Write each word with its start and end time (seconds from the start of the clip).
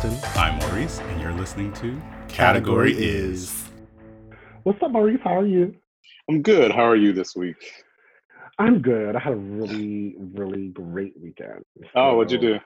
Justin. 0.00 0.30
I'm 0.40 0.58
Maurice, 0.60 1.00
and 1.00 1.20
you're 1.20 1.32
listening 1.32 1.72
to 1.74 2.00
Category, 2.28 2.92
Is. 2.92 3.64
What's 4.62 4.80
up, 4.80 4.92
Maurice? 4.92 5.18
How 5.24 5.38
are 5.40 5.46
you? 5.46 5.74
I'm 6.30 6.40
good. 6.40 6.70
How 6.70 6.84
are 6.84 6.94
you 6.94 7.12
this 7.12 7.34
week? 7.34 7.56
I'm 8.60 8.80
good. 8.80 9.16
I 9.16 9.18
had 9.18 9.32
a 9.32 9.36
really, 9.36 10.14
really 10.18 10.68
great 10.68 11.14
weekend. 11.20 11.64
Oh, 11.96 12.16
what'd 12.16 12.30
you 12.30 12.38
do? 12.38 12.58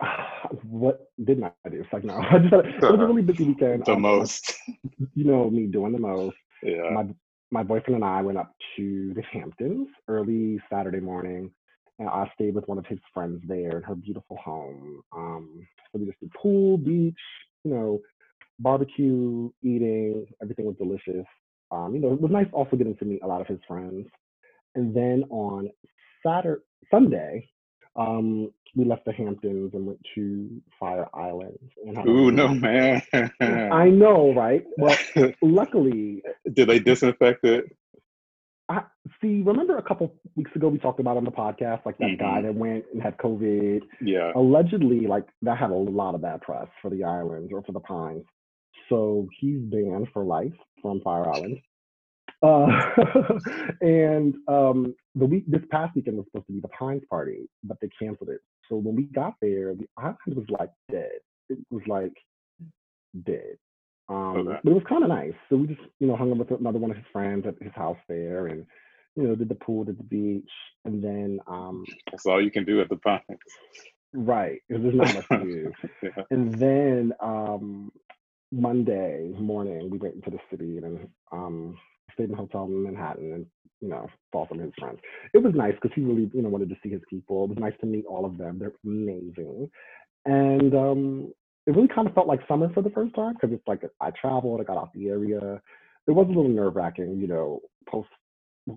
what 0.62 1.10
didn't 1.22 1.44
I 1.44 1.68
do? 1.68 1.80
It's 1.82 1.92
like 1.92 2.04
no, 2.04 2.14
I 2.30 2.38
just 2.38 2.54
had, 2.54 2.64
it 2.66 2.80
was 2.80 3.00
a 3.00 3.06
really 3.06 3.22
busy 3.22 3.44
weekend. 3.44 3.84
The 3.84 3.92
Um, 3.92 4.00
most. 4.02 4.54
you 5.14 5.24
know 5.24 5.50
me 5.50 5.66
doing 5.66 5.92
the 5.92 5.98
most. 5.98 6.36
Yeah. 6.62 6.90
My 6.92 7.06
my 7.50 7.62
boyfriend 7.62 7.96
and 7.96 8.04
I 8.04 8.22
went 8.22 8.38
up 8.38 8.54
to 8.76 9.12
the 9.14 9.22
Hamptons 9.22 9.88
early 10.08 10.60
Saturday 10.72 11.00
morning, 11.00 11.50
and 11.98 12.08
I 12.08 12.30
stayed 12.34 12.54
with 12.54 12.68
one 12.68 12.78
of 12.78 12.86
his 12.86 12.98
friends 13.12 13.42
there 13.46 13.76
in 13.76 13.82
her 13.82 13.94
beautiful 13.94 14.36
home. 14.36 15.02
Um, 15.16 15.66
so 15.92 15.98
we 15.98 16.06
just 16.06 16.20
did 16.20 16.32
pool, 16.32 16.78
beach, 16.78 17.14
you 17.64 17.72
know, 17.72 18.00
barbecue, 18.58 19.50
eating. 19.62 20.26
Everything 20.42 20.66
was 20.66 20.76
delicious. 20.76 21.26
Um, 21.70 21.94
you 21.94 22.00
know, 22.00 22.12
it 22.12 22.20
was 22.20 22.30
nice 22.30 22.46
also 22.52 22.76
getting 22.76 22.96
to 22.96 23.04
meet 23.04 23.22
a 23.22 23.26
lot 23.26 23.40
of 23.40 23.46
his 23.46 23.58
friends. 23.66 24.06
And 24.74 24.94
then 24.94 25.24
on 25.30 25.70
Saturday, 26.24 26.62
Sunday, 26.90 27.48
um, 27.96 28.52
we 28.76 28.84
left 28.84 29.04
the 29.04 29.12
Hamptons 29.12 29.72
and 29.74 29.86
went 29.86 29.98
to 30.14 30.62
Fire 30.78 31.08
Island. 31.14 31.58
And 31.84 32.06
Ooh, 32.08 32.30
no, 32.30 32.48
man. 32.48 33.02
I 33.40 33.88
know, 33.90 34.32
right? 34.34 34.64
But 34.76 35.00
luckily, 35.42 36.22
Did 36.52 36.68
they 36.68 36.78
disinfect 36.78 37.44
it? 37.44 37.76
I 38.68 38.82
see. 39.22 39.42
Remember 39.42 39.78
a 39.78 39.82
couple 39.82 40.12
weeks 40.36 40.50
ago 40.54 40.68
we 40.68 40.78
talked 40.78 41.00
about 41.00 41.16
on 41.16 41.24
the 41.24 41.30
podcast, 41.30 41.86
like 41.86 41.96
that 41.98 42.18
guy 42.18 42.40
Mhm. 42.40 42.42
that 42.42 42.54
went 42.54 42.84
and 42.92 43.02
had 43.02 43.16
COVID. 43.16 43.82
Yeah. 44.02 44.32
Allegedly, 44.34 45.06
like 45.06 45.26
that 45.42 45.56
had 45.56 45.70
a 45.70 45.74
lot 45.74 46.14
of 46.14 46.20
bad 46.20 46.42
press 46.42 46.68
for 46.82 46.90
the 46.90 47.04
islands 47.04 47.50
or 47.52 47.62
for 47.62 47.72
the 47.72 47.80
Pines. 47.80 48.24
So 48.88 49.26
he's 49.40 49.60
banned 49.60 50.08
for 50.12 50.24
life 50.24 50.54
from 50.82 51.00
Fire 51.00 51.28
Island. 51.28 51.58
Uh, 52.42 52.66
and 53.80 54.34
um, 54.46 54.94
the 55.14 55.26
week 55.26 55.44
this 55.48 55.64
past 55.70 55.94
weekend 55.96 56.16
was 56.18 56.26
supposed 56.26 56.46
to 56.46 56.52
be 56.52 56.60
the 56.60 56.68
Pines 56.68 57.02
party, 57.10 57.48
but 57.64 57.78
they 57.80 57.88
canceled 57.98 58.28
it. 58.28 58.40
So 58.68 58.76
when 58.76 58.94
we 58.94 59.04
got 59.04 59.34
there, 59.40 59.74
the 59.74 59.88
island 59.96 60.16
was 60.36 60.46
like 60.50 60.70
dead. 60.90 61.18
It 61.48 61.58
was 61.70 61.82
like 61.86 62.12
dead. 63.24 63.56
Um, 64.08 64.36
Okay. 64.38 64.60
But 64.64 64.70
it 64.70 64.74
was 64.74 64.84
kind 64.88 65.02
of 65.02 65.08
nice. 65.10 65.34
So 65.48 65.56
we 65.56 65.66
just, 65.68 65.80
you 66.00 66.06
know, 66.06 66.16
hung 66.16 66.30
out 66.30 66.38
with 66.38 66.50
another 66.50 66.78
one 66.78 66.90
of 66.90 66.96
his 66.96 67.06
friends 67.12 67.46
at 67.46 67.54
his 67.62 67.72
house 67.74 67.98
there, 68.08 68.46
and 68.48 68.64
you 69.16 69.24
know, 69.24 69.34
did 69.34 69.48
the 69.48 69.54
pool, 69.56 69.84
did 69.84 69.98
the 69.98 70.04
beach, 70.04 70.50
and 70.84 71.02
then 71.02 71.40
um, 71.46 71.84
That's 72.10 72.24
all 72.26 72.42
you 72.42 72.50
can 72.50 72.64
do 72.64 72.80
at 72.80 72.88
the 72.88 72.96
Pines. 72.96 73.22
right, 74.12 74.60
'cause 74.70 74.80
there's 74.82 74.94
not 74.94 75.12
much 75.14 75.28
to 75.28 75.38
do. 75.38 75.72
Yeah. 76.02 76.22
And 76.30 76.60
then 76.60 77.12
um, 77.20 77.90
Monday 78.52 79.34
morning, 79.38 79.90
we 79.90 79.98
went 79.98 80.14
into 80.14 80.30
the 80.30 80.38
city 80.50 80.78
and 80.78 81.08
um, 81.32 81.76
stayed 82.14 82.28
in 82.28 82.34
a 82.34 82.36
hotel 82.36 82.64
in 82.64 82.82
Manhattan 82.82 83.32
and, 83.32 83.46
you 83.80 83.88
know, 83.88 84.06
saw 84.32 84.48
some 84.48 84.58
of 84.58 84.64
his 84.64 84.74
friends. 84.78 84.98
It 85.34 85.38
was 85.42 85.54
nice 85.54 85.74
because 85.74 85.92
he 85.94 86.02
really, 86.02 86.30
you 86.32 86.42
know, 86.42 86.48
wanted 86.48 86.68
to 86.70 86.76
see 86.82 86.88
his 86.90 87.02
people. 87.10 87.44
It 87.44 87.50
was 87.50 87.58
nice 87.58 87.74
to 87.80 87.86
meet 87.86 88.04
all 88.06 88.24
of 88.24 88.38
them. 88.38 88.58
They're 88.58 88.72
amazing. 88.84 89.70
And 90.24 90.74
um, 90.74 91.32
it 91.68 91.76
really 91.76 91.86
kind 91.88 92.08
of 92.08 92.14
felt 92.14 92.26
like 92.26 92.40
summer 92.48 92.72
for 92.72 92.82
the 92.82 92.90
first 92.90 93.14
time 93.14 93.34
because 93.34 93.52
it's 93.52 93.66
like 93.68 93.82
I 94.00 94.10
traveled, 94.12 94.60
I 94.60 94.64
got 94.64 94.78
out 94.78 94.90
the 94.94 95.08
area. 95.08 95.60
It 96.06 96.12
was 96.12 96.24
a 96.26 96.30
little 96.30 96.48
nerve 96.48 96.74
wracking, 96.76 97.18
you 97.20 97.26
know, 97.28 97.60
post. 97.88 98.08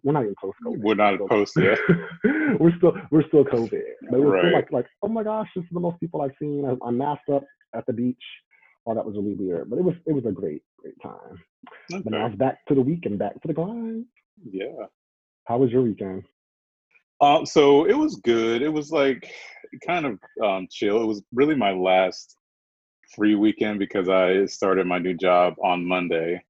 We're 0.04 0.12
not 0.12 0.24
even 0.24 0.36
post 0.40 0.58
COVID. 0.66 0.80
We're 0.80 0.96
not 0.96 1.18
post 1.30 1.54
yet. 1.58 1.80
we're 2.60 2.76
still 2.78 2.94
we're 3.10 3.26
still 3.30 3.46
COVID, 3.46 3.82
but 4.10 4.18
it 4.18 4.24
was 4.24 4.40
still 4.40 4.52
Right. 4.52 4.54
like 4.54 4.72
like 4.74 4.86
oh 5.04 5.08
my 5.08 5.24
gosh, 5.24 5.48
this 5.56 5.64
is 5.64 5.70
the 5.72 5.80
most 5.80 6.00
people 6.02 6.22
I've 6.22 6.36
seen. 6.38 6.66
I, 6.66 6.76
I'm 6.86 6.98
masked 6.98 7.30
up 7.30 7.44
at 7.74 7.86
the 7.88 7.94
beach. 7.94 8.24
Oh, 8.86 8.94
that 8.94 9.06
was 9.06 9.16
really 9.16 9.36
weird, 9.36 9.70
but 9.70 9.80
it 9.80 9.84
was 9.86 9.96
it 10.06 10.14
was 10.14 10.26
a 10.26 10.32
great 10.32 10.62
great 10.78 10.96
time. 11.02 11.40
But 11.90 12.06
now 12.12 12.26
it's 12.26 12.36
back 12.36 12.58
to 12.68 12.76
the 12.76 12.82
week 12.82 13.06
and 13.06 13.18
back 13.18 13.34
to 13.42 13.48
the 13.48 13.54
grind. 13.54 14.06
Yeah. 14.52 14.86
How 15.46 15.58
was 15.58 15.72
your 15.72 15.84
weekend? 15.84 16.24
Um, 17.22 17.46
so 17.46 17.86
it 17.86 17.94
was 17.98 18.16
good. 18.18 18.62
It 18.62 18.74
was 18.74 18.92
like 18.92 19.32
kind 19.88 20.06
of 20.06 20.20
um, 20.44 20.68
chill. 20.70 21.02
It 21.02 21.06
was 21.06 21.22
really 21.34 21.56
my 21.56 21.72
last 21.72 22.36
free 23.16 23.36
weekend 23.36 23.80
because 23.80 24.10
I 24.10 24.46
started 24.46 24.88
my 24.88 25.00
new 25.00 25.14
job 25.14 25.56
on 25.64 25.86
Monday 25.86 26.44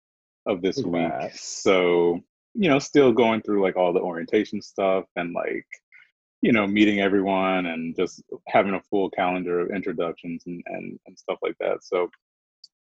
of 0.46 0.62
this 0.62 0.78
week. 0.78 1.12
So, 1.34 2.20
you 2.54 2.70
know, 2.70 2.80
still 2.80 3.12
going 3.12 3.42
through 3.42 3.62
like 3.62 3.78
all 3.78 3.94
the 3.94 4.00
orientation 4.00 4.62
stuff 4.62 5.06
and 5.16 5.34
like, 5.34 5.66
you 6.42 6.52
know, 6.52 6.66
meeting 6.66 7.00
everyone 7.00 7.68
and 7.68 7.96
just 7.96 8.24
having 8.48 8.74
a 8.74 8.82
full 8.82 9.10
calendar 9.12 9.60
of 9.60 9.70
introductions 9.72 10.44
and, 10.48 10.64
and, 10.68 11.00
and 11.06 11.18
stuff 11.18 11.38
like 11.42 11.56
that. 11.60 11.84
So, 11.84 12.10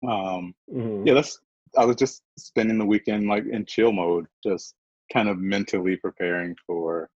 um, 0.07 0.55
Mhm. 0.71 1.05
yeah, 1.05 1.13
that's, 1.13 1.39
I 1.77 1.85
was 1.85 1.95
just 1.95 2.23
spending 2.37 2.77
the 2.77 2.85
weekend 2.85 3.27
like 3.27 3.45
in 3.45 3.65
chill 3.65 3.91
mode, 3.91 4.27
just 4.43 4.75
kind 5.13 5.29
of 5.29 5.39
mentally 5.39 5.95
preparing 5.95 6.55
for, 6.65 7.09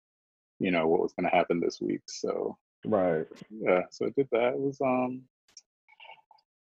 you 0.58 0.70
know, 0.70 0.86
what 0.86 1.00
was 1.00 1.12
going 1.12 1.28
to 1.28 1.36
happen 1.36 1.60
this 1.60 1.80
week. 1.80 2.02
So, 2.06 2.56
Right. 2.84 3.26
yeah, 3.50 3.82
so 3.90 4.06
I 4.06 4.10
did 4.16 4.28
that. 4.30 4.54
It 4.54 4.60
was, 4.60 4.80
um, 4.80 5.22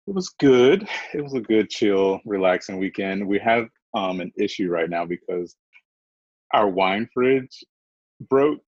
it 0.06 0.15
was 0.15 0.28
good. 0.41 0.87
It 1.12 1.22
was 1.22 1.34
a 1.34 1.41
good, 1.41 1.70
chill, 1.70 2.20
relaxing 2.25 2.78
weekend. 2.78 3.26
We 3.26 3.38
have 3.41 3.69
um 3.94 4.20
an 4.20 4.32
issue 4.38 4.69
right 4.69 4.91
now 4.91 5.04
because 5.04 5.56
our 6.53 6.69
wine 6.69 7.09
fridge 7.12 7.65
broke. 8.28 8.60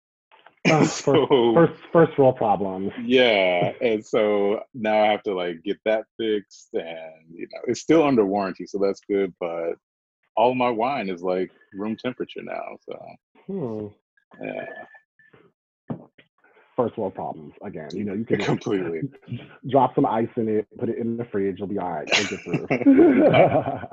Uh, 0.71 0.79
first, 0.85 1.05
so 1.05 1.53
first 1.55 1.81
first 1.93 2.19
world 2.19 2.37
problems. 2.37 2.91
yeah, 3.05 3.73
and 3.83 4.05
so 4.05 4.61
now 4.73 5.03
I 5.03 5.09
have 5.09 5.23
to 5.25 5.35
like 5.35 5.63
get 5.63 5.79
that 5.85 6.05
fixed, 6.19 6.69
and 6.73 7.27
you 7.33 7.47
know 7.53 7.61
it's 7.67 7.81
still 7.81 8.03
under 8.03 8.25
warranty, 8.25 8.67
so 8.67 8.79
that's 8.79 9.01
good. 9.09 9.35
But 9.41 9.75
all 10.37 10.55
my 10.55 10.71
wine 10.71 11.09
is 11.11 11.23
like 11.23 11.51
room 11.75 11.97
temperature 11.97 12.43
now, 12.43 12.77
so 12.89 12.99
Hmm. 13.47 13.87
yeah, 14.43 14.65
First 16.77 16.97
world 16.99 17.15
problems 17.15 17.53
again. 17.63 17.89
You 17.93 18.05
know, 18.05 18.15
you 18.15 18.25
can 18.25 18.39
completely. 18.45 19.03
drop 19.71 19.95
some 19.95 20.07
ice 20.07 20.29
in 20.37 20.49
it, 20.49 20.67
put 20.79 20.89
it 20.89 20.99
in 20.99 21.17
the 21.17 21.25
fridge, 21.27 21.59
you'll 21.59 21.69
be 21.69 21.79
all 21.79 21.91
right. 21.93 22.09
You'll 22.17 22.27
get 22.27 22.43
through. 22.45 22.67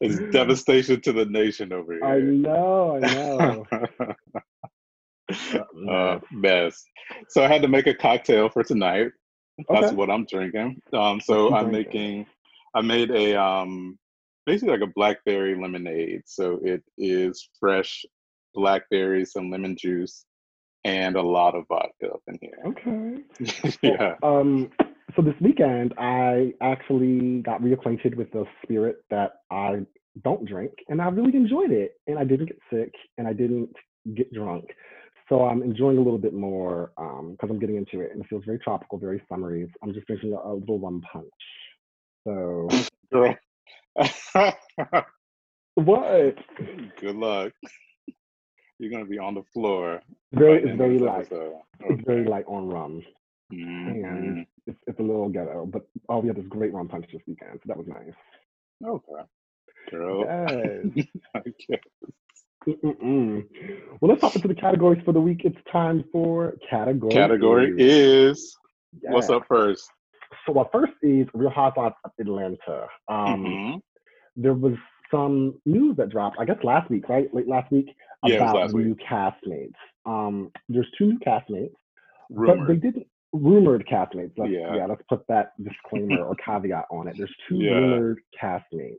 It's 0.00 0.20
devastation 0.32 1.00
to 1.02 1.12
the 1.12 1.24
nation 1.26 1.72
over 1.72 1.92
here. 1.94 2.04
I 2.04 2.20
know, 2.20 2.96
I 2.96 3.00
know. 3.00 3.66
uh, 5.90 6.18
mess. 6.32 6.84
So 7.28 7.44
I 7.44 7.48
had 7.48 7.62
to 7.62 7.68
make 7.68 7.86
a 7.86 7.94
cocktail 7.94 8.48
for 8.48 8.62
tonight. 8.62 9.08
That's 9.68 9.86
Okay. 9.86 9.94
what 9.96 10.10
I'm 10.10 10.26
drinking. 10.26 10.80
Um, 10.92 11.20
so 11.20 11.54
I'm 11.54 11.70
making. 11.70 12.26
I 12.74 12.80
made 12.82 13.10
a 13.10 13.40
um, 13.40 13.98
basically 14.46 14.76
like 14.76 14.88
a 14.88 14.92
blackberry 14.94 15.60
lemonade. 15.60 16.22
So 16.26 16.60
it 16.62 16.82
is 16.98 17.48
fresh 17.60 18.04
blackberries, 18.54 19.32
some 19.32 19.50
lemon 19.50 19.76
juice, 19.76 20.24
and 20.84 21.16
a 21.16 21.22
lot 21.22 21.54
of 21.54 21.66
vodka 21.68 22.08
up 22.12 22.22
in 22.28 22.38
here. 22.40 22.58
Okay. 22.66 23.76
yeah. 23.82 24.14
Um, 24.22 24.70
so 25.16 25.22
this 25.22 25.34
weekend, 25.40 25.94
I 25.98 26.52
actually 26.60 27.40
got 27.42 27.62
reacquainted 27.62 28.16
with 28.16 28.30
the 28.32 28.44
spirit 28.62 29.04
that 29.10 29.32
I 29.50 29.80
don't 30.22 30.44
drink, 30.44 30.72
and 30.88 31.00
I 31.00 31.08
really 31.08 31.36
enjoyed 31.36 31.70
it. 31.70 31.92
And 32.06 32.18
I 32.18 32.24
didn't 32.24 32.46
get 32.46 32.58
sick, 32.72 32.92
and 33.18 33.26
I 33.26 33.32
didn't 33.32 33.70
get 34.14 34.32
drunk. 34.32 34.66
So 35.28 35.44
I'm 35.44 35.62
enjoying 35.62 35.96
a 35.96 36.02
little 36.02 36.18
bit 36.18 36.34
more 36.34 36.92
because 36.96 37.48
I'm 37.48 37.58
getting 37.58 37.76
into 37.76 38.00
it, 38.00 38.12
and 38.12 38.20
it 38.20 38.28
feels 38.28 38.44
very 38.44 38.58
tropical, 38.58 38.98
very 38.98 39.22
summery. 39.28 39.70
I'm 39.82 39.94
just 39.94 40.06
drinking 40.06 40.32
a, 40.32 40.48
a 40.48 40.52
little 40.52 40.78
rum 40.78 41.02
punch. 41.10 41.26
So 42.26 42.68
Girl. 43.12 43.36
what? 45.74 46.36
Good 47.00 47.16
luck. 47.16 47.52
You're 48.78 48.90
gonna 48.90 49.04
be 49.04 49.18
on 49.18 49.34
the 49.34 49.42
floor. 49.52 50.00
Very, 50.32 50.62
it's 50.64 50.76
very 50.76 50.98
light. 50.98 51.20
episode. 51.26 51.54
It's 51.80 52.02
very 52.04 52.24
light 52.24 52.44
on 52.46 52.68
rum. 52.68 53.02
Mhm. 53.52 54.04
and 54.04 54.46
it's, 54.66 54.78
it's 54.86 54.98
a 54.98 55.02
little 55.02 55.28
ghetto. 55.28 55.66
But 55.66 55.86
oh, 56.08 56.18
we 56.20 56.28
had 56.28 56.36
this 56.36 56.46
great 56.48 56.72
rum 56.72 56.88
punch 56.88 57.06
this 57.12 57.20
weekend, 57.26 57.52
so 57.62 57.62
that 57.66 57.76
was 57.76 57.86
nice. 57.86 58.14
Okay. 58.84 59.22
Girl. 59.90 60.24
Yes. 60.24 61.06
okay. 61.36 61.80
Mm-mm-mm. 62.66 63.44
Well, 64.00 64.10
let's 64.10 64.22
hop 64.22 64.34
into 64.36 64.48
the 64.48 64.54
categories 64.54 65.02
for 65.04 65.12
the 65.12 65.20
week. 65.20 65.42
It's 65.44 65.58
time 65.70 66.04
for 66.10 66.54
category. 66.68 67.12
Category 67.12 67.74
is. 67.78 68.38
is 68.38 68.56
what's 69.02 69.28
up 69.28 69.44
first? 69.46 69.88
So, 70.46 70.58
our 70.58 70.68
first 70.72 70.94
is 71.02 71.26
Real 71.34 71.50
Housewives 71.50 71.94
of 72.04 72.10
Atlanta. 72.18 72.86
Um, 73.08 73.44
Mhm. 73.44 73.80
There 74.36 74.54
was 74.54 74.74
some 75.10 75.60
news 75.66 75.96
that 75.98 76.08
dropped, 76.08 76.38
I 76.40 76.44
guess 76.46 76.56
last 76.64 76.90
week, 76.90 77.08
right? 77.08 77.32
Late 77.34 77.46
last 77.46 77.70
week, 77.70 77.94
Yeah, 78.32 78.50
about 78.50 78.72
week. 78.72 78.86
new 78.86 78.96
castmates. 78.96 79.74
Um, 80.06 80.50
there's 80.68 80.88
two 80.98 81.06
new 81.06 81.18
castmates, 81.20 81.74
but 82.30 82.66
they 82.66 82.76
didn't 82.76 83.06
rumored 83.32 83.84
castmates. 83.90 84.32
Let's, 84.36 84.52
Yeah. 84.52 84.74
yeah. 84.76 84.86
let's 84.86 85.02
put 85.08 85.26
that 85.28 85.52
disclaimer 85.62 86.22
or 86.24 86.34
caveat 86.46 86.84
on 86.90 87.08
it. 87.08 87.16
There's 87.18 87.34
two 87.48 87.56
Yeah. 87.56 87.72
rumored 87.72 88.20
castmates. 88.40 88.98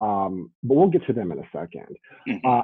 Um, 0.00 0.52
but 0.62 0.74
we'll 0.76 0.88
get 0.88 1.04
to 1.06 1.12
them 1.12 1.32
in 1.32 1.38
a 1.40 1.48
second. 1.52 1.96
Mhm. 2.28 2.40
Uh, 2.44 2.62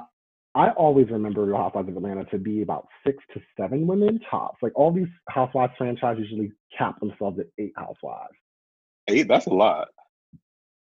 I 0.55 0.69
always 0.71 1.09
remember 1.09 1.43
Real 1.43 1.57
Housewives 1.57 1.89
of 1.89 1.97
Atlanta 1.97 2.23
to 2.25 2.37
be 2.37 2.61
about 2.61 2.87
six 3.05 3.21
to 3.33 3.41
seven 3.57 3.85
women 3.87 4.19
tops. 4.31 4.57
Like 4.63 4.71
all 4.75 4.89
these 4.91 5.09
Housewives 5.29 5.73
franchises 5.77 6.23
usually 6.29 6.51
cap 6.77 6.97
themselves 7.01 7.39
at 7.39 7.47
eight 7.57 7.73
housewives. 7.75 8.33
Eight? 9.09 9.27
That's 9.27 9.47
a 9.47 9.53
lot. 9.53 9.89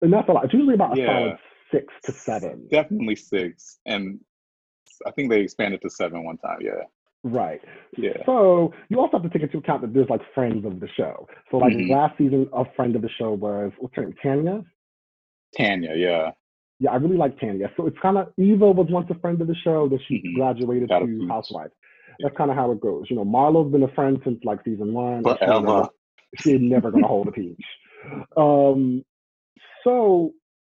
And 0.02 0.12
that's 0.12 0.28
a 0.28 0.32
lot. 0.32 0.44
It's 0.44 0.52
usually 0.52 0.74
about 0.74 0.98
a 0.98 1.00
Yeah. 1.00 1.06
solid 1.06 1.38
six 1.70 1.94
to 2.04 2.12
seven. 2.12 2.68
Definitely 2.70 3.16
six, 3.16 3.80
and 3.86 4.20
I 5.06 5.10
think 5.10 5.30
they 5.30 5.40
expanded 5.40 5.80
to 5.82 5.90
seven 5.90 6.24
one 6.24 6.38
time. 6.38 6.58
Yeah, 6.60 6.82
Right. 7.24 7.60
yeah. 7.96 8.24
So 8.26 8.72
you 8.88 9.00
also 9.00 9.18
have 9.18 9.22
to 9.22 9.28
take 9.30 9.42
into 9.42 9.58
account 9.58 9.82
that 9.82 9.92
there's 9.94 10.08
like 10.10 10.20
friends 10.34 10.64
of 10.64 10.80
the 10.80 10.88
show. 10.88 11.26
So 11.50 11.58
like 11.58 11.72
Mhm. 11.74 11.90
last 11.90 12.16
season, 12.18 12.48
a 12.52 12.64
friend 12.76 12.96
of 12.96 13.02
the 13.02 13.08
show 13.10 13.32
was 13.32 13.72
what's 13.78 13.94
her 13.96 14.04
name? 14.04 14.14
Tanya. 14.22 14.64
Tanya, 15.56 15.94
yeah. 15.94 16.32
Yeah, 16.80 16.92
I 16.92 16.96
really 16.96 17.16
like 17.16 17.38
Tanya. 17.38 17.70
So 17.76 17.86
it's 17.86 17.98
kind 18.00 18.18
of 18.18 18.32
Eva 18.38 18.70
was 18.70 18.88
once 18.90 19.08
a 19.10 19.14
friend 19.14 19.40
of 19.40 19.46
the 19.46 19.54
show, 19.54 19.88
then 19.88 19.98
she 20.08 20.20
Mhm. 20.22 20.34
graduated 20.34 20.88
Got 20.88 21.00
to 21.00 21.28
housewife. 21.28 21.70
That's 22.20 22.36
kind 22.36 22.50
of 22.50 22.56
how 22.56 22.70
it 22.72 22.80
goes. 22.80 23.08
You 23.10 23.16
know, 23.16 23.24
Marlo's 23.24 23.70
been 23.72 23.82
a 23.82 23.88
friend 23.88 24.20
since 24.24 24.42
like 24.44 24.62
season 24.64 24.92
one. 24.92 25.22
but 25.22 25.38
she 25.38 25.46
Forever. 25.46 25.66
never- 25.66 25.88
She 26.38 26.58
never 26.58 26.90
gonna 26.90 27.06
hold 27.06 27.28
a 27.28 27.32
peach. 27.32 27.64
Um, 28.36 29.04
so 29.84 30.32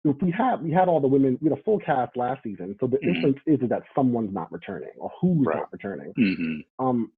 if 0.04 0.16
we 0.22 0.30
had 0.30 0.62
we 0.62 0.70
had 0.70 0.88
all 0.88 1.00
the 1.00 1.08
women, 1.08 1.38
we 1.40 1.48
had 1.48 1.58
a 1.58 1.62
full 1.62 1.78
cast 1.78 2.16
last 2.16 2.42
season. 2.42 2.76
So 2.80 2.86
the 2.86 2.98
Mhm. 2.98 3.14
inference 3.14 3.38
is, 3.46 3.60
is 3.62 3.68
that 3.70 3.82
someone's 3.94 4.32
not 4.32 4.52
returning 4.52 4.90
or 4.98 5.10
who's 5.20 5.46
Right. 5.46 5.56
not 5.58 5.72
returning. 5.72 6.12
hmm 6.14 6.60
Um, 6.78 7.12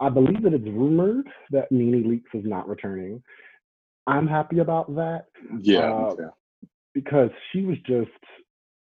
I 0.00 0.08
believe 0.08 0.42
that 0.42 0.54
it's 0.54 0.64
rumored 0.66 1.30
that 1.50 1.70
Nene 1.70 2.04
Leakes 2.04 2.34
is 2.34 2.44
not 2.44 2.68
returning. 2.68 3.22
I'm 4.06 4.26
happy 4.26 4.58
about 4.58 4.94
that 4.96 5.26
Yeah, 5.60 5.90
Uh, 5.90 6.14
yeah. 6.18 6.30
because 6.94 7.30
she 7.50 7.64
was 7.64 7.78
just 7.80 8.10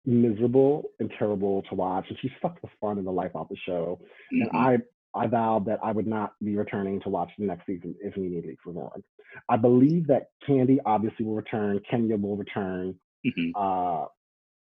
miserable 0.06 0.90
and 1.00 1.12
terrible 1.20 1.62
to 1.64 1.76
watch, 1.76 2.10
and 2.10 2.18
she 2.20 2.30
sucked 2.42 2.62
the 2.62 2.70
fun 2.80 2.98
and 2.98 3.06
the 3.06 3.12
life 3.12 3.36
out 3.36 3.50
the 3.50 3.56
show. 3.58 4.00
And 4.32 4.50
Mhm. 4.50 4.56
I 4.56 4.80
I 5.14 5.26
vowed 5.26 5.66
that 5.66 5.84
I 5.84 5.92
would 5.92 6.06
not 6.06 6.34
be 6.44 6.56
returning 6.56 7.00
to 7.00 7.10
watch 7.10 7.32
the 7.38 7.46
next 7.46 7.66
season 7.66 7.96
if 8.02 8.16
Nene 8.18 8.42
Leakes 8.44 8.66
was 8.66 8.78
on. 8.78 9.04
I 9.50 9.58
believe 9.58 10.06
that 10.08 10.30
Kandi 10.44 10.80
obviously 10.86 11.26
will 11.26 11.34
return, 11.34 11.80
Kenya 11.90 12.18
will 12.18 12.36
return, 12.38 13.00
Mhm. 13.26 13.52
uh, 13.56 14.08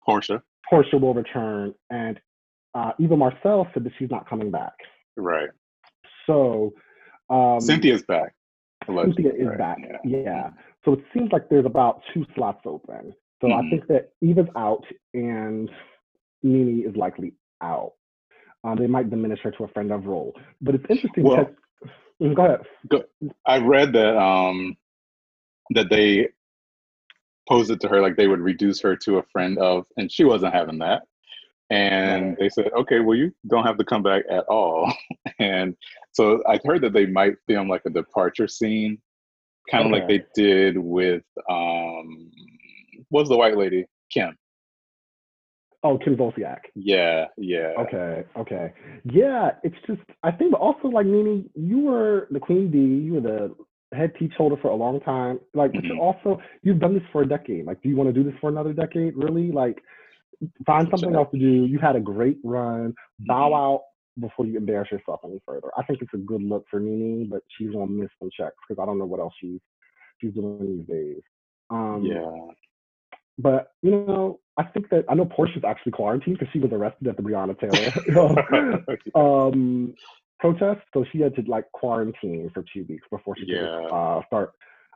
Porsha, 0.07 0.42
Porsha 0.72 1.00
will 1.00 1.13
return, 1.13 1.74
and 1.90 2.19
uh, 2.74 2.92
Eva 3.00 3.16
Marcille 3.18 3.68
said 3.74 3.84
that 3.84 3.92
she's 3.98 4.10
not 4.12 4.28
coming 4.30 4.51
back. 4.51 4.74
right? 5.18 5.50
So 6.25 6.74
um, 7.30 7.60
Cynthia's 7.62 8.04
back. 8.04 8.34
Cynthia 8.88 9.31
is 9.34 9.48
right? 9.48 9.57
back. 9.57 9.78
Yeah. 10.04 10.18
Yeah. 10.24 10.50
So 10.86 10.94
it 10.94 11.04
seems 11.13 11.31
like 11.31 11.50
there's 11.50 11.66
about 11.66 12.01
two 12.13 12.25
slots 12.36 12.62
open. 12.66 13.13
So 13.42 13.51
I 13.51 13.62
Mhm. 13.62 13.69
think 13.69 13.88
that 13.88 14.13
Eva's 14.22 14.48
out 14.56 14.84
and 15.13 15.69
Nene 16.44 16.84
is 16.88 16.96
likely 16.96 17.34
out. 17.62 17.94
Um, 18.63 18.78
they 18.78 18.88
might 18.88 19.10
diminish 19.10 19.40
her 19.42 19.51
to 19.51 19.63
a 19.63 19.68
friend 19.69 19.92
of 19.92 20.06
role. 20.06 20.34
But 20.62 20.75
it's 20.75 20.86
interesting 20.90 21.24
Well- 21.24 21.38
because 21.46 21.56
Mm, 22.22 22.36
go 22.36 22.46
ahead. 22.46 22.68
Go, 22.90 23.04
I 23.46 23.60
read 23.60 23.94
that 23.94 24.18
um 24.18 24.75
that 25.72 25.90
they 25.90 26.28
posed 27.50 27.72
it 27.72 27.81
to 27.81 27.88
her 27.88 28.01
like 28.01 28.16
they 28.16 28.28
would 28.28 28.40
reduce 28.40 28.80
her 28.81 28.96
to 28.96 29.18
a 29.18 29.24
friend 29.24 29.57
of, 29.57 29.86
and 29.98 30.12
she 30.12 30.24
wasn't 30.24 30.54
having 30.54 30.78
that. 30.80 31.01
And 31.72 32.36
they 32.40 32.50
said, 32.50 32.72
okay, 32.74 33.00
well, 33.00 33.16
you 33.16 33.31
don't 33.48 33.66
have 33.66 33.78
to 33.78 33.84
come 33.84 34.01
back 34.01 34.24
at 34.30 34.46
all. 34.46 34.92
and 35.40 35.75
so 36.13 36.42
I 36.48 36.60
heard 36.66 36.81
that 36.81 36.94
they 36.94 37.06
might 37.06 37.36
film 37.48 37.69
like 37.69 37.84
a 37.86 37.92
departure 37.92 38.48
scene, 38.48 39.00
kind 39.69 39.86
of 39.86 39.92
like 39.92 40.07
they 40.07 40.24
did 40.34 40.78
with 40.78 41.24
um, 41.50 42.31
what's 43.10 43.30
the 43.30 43.38
white 43.38 43.57
lady 43.57 43.86
Kim? 44.12 44.36
Oh, 45.84 45.98
Kim 45.98 46.18
Zolciak. 46.18 46.60
Yeah, 46.75 47.25
yeah. 47.38 47.74
Okay, 47.80 48.24
okay. 48.38 48.74
Yeah, 49.06 49.51
it's 49.63 49.75
just 49.88 50.01
I 50.24 50.31
think 50.31 50.54
also 50.60 50.90
like 50.90 51.06
Nene, 51.06 51.50
you 51.56 51.80
were 51.80 52.28
the 52.31 52.40
queen 52.40 52.69
bee, 52.69 53.06
you 53.06 53.13
were 53.13 53.22
the 53.22 53.56
head 53.94 54.13
peach 54.13 54.33
holder 54.38 54.56
for 54.62 54.69
a 54.69 54.75
long 54.75 55.00
time. 55.01 55.39
Like 55.53 55.74
but 55.74 55.83
you're 55.83 55.95
Mhm. 55.95 56.01
also 56.01 56.41
you've 56.63 56.80
done 56.80 56.94
this 56.94 57.03
for 57.12 57.21
a 57.24 57.27
decade. 57.27 57.65
Like, 57.65 57.81
do 57.81 57.89
you 57.89 57.95
want 57.95 58.09
to 58.09 58.13
do 58.13 58.24
this 58.24 58.38
for 58.39 58.50
another 58.50 58.74
decade? 58.74 59.15
Really? 59.15 59.51
Like 59.51 59.81
find 60.65 60.88
something 60.89 61.15
else 61.15 61.30
to 61.31 61.39
do. 61.39 61.65
You 61.65 61.80
had 61.80 61.95
a 61.95 62.00
great 62.00 62.38
run. 62.44 62.94
Bow 63.19 63.50
Mhm. 63.50 63.56
out 63.57 63.81
before 64.19 64.45
you 64.45 64.57
embarrass 64.57 64.91
yourself 64.91 65.21
any 65.24 65.39
further. 65.45 65.69
I 65.77 65.83
think 65.83 66.01
it's 66.01 66.13
a 66.13 66.18
good 66.18 66.44
look 66.44 66.65
for 66.69 66.80
Nene, 66.80 67.27
but 67.30 67.44
she's 67.57 67.71
gonna 67.71 67.88
miss 67.88 68.09
some 68.19 68.30
checks 68.31 68.56
because 68.68 68.81
I 68.81 68.86
don't 68.86 68.97
know 69.00 69.06
what 69.06 69.19
else 69.19 69.33
she's 69.39 69.59
she's 70.19 70.33
doing 70.33 70.77
these 70.77 70.86
days. 70.88 71.21
Um 71.69 72.06
Yeah. 72.06 72.51
but 73.39 73.71
you 73.81 73.91
know, 73.91 74.39
I 74.57 74.63
think 74.63 74.89
that 74.89 75.06
I 75.07 75.13
know 75.15 75.25
Porsha's 75.25 75.63
actually 75.63 75.94
quarantined 75.94 76.38
because 76.38 76.51
she 76.51 76.59
was 76.59 76.71
arrested 76.74 77.07
at 77.07 77.15
the 77.15 77.24
Breonna 77.24 77.57
Taylor 77.57 77.94
um, 79.15 79.95
protest, 80.39 80.81
so 80.94 81.06
she 81.12 81.19
had 81.19 81.36
to 81.36 81.41
like 81.47 81.65
quarantine 81.74 82.50
for 82.53 82.63
two 82.74 82.86
weeks 82.89 83.06
before 83.12 83.36
she 83.38 83.45
could 83.45 83.57
uh, 83.91 84.21
start 84.27 84.53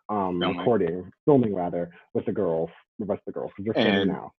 um, 0.09 0.39
Filming. 0.39 0.57
recording, 0.57 1.11
filming 1.25 1.53
rather, 1.55 1.91
with 2.13 2.25
the 2.25 2.31
girls, 2.31 2.69
the 2.99 3.05
rest 3.05 3.21
of 3.27 3.33
the 3.33 3.39
girls, 3.39 3.51
because 3.57 3.73
they're 3.75 3.83
filming 3.83 4.07
now. 4.09 4.31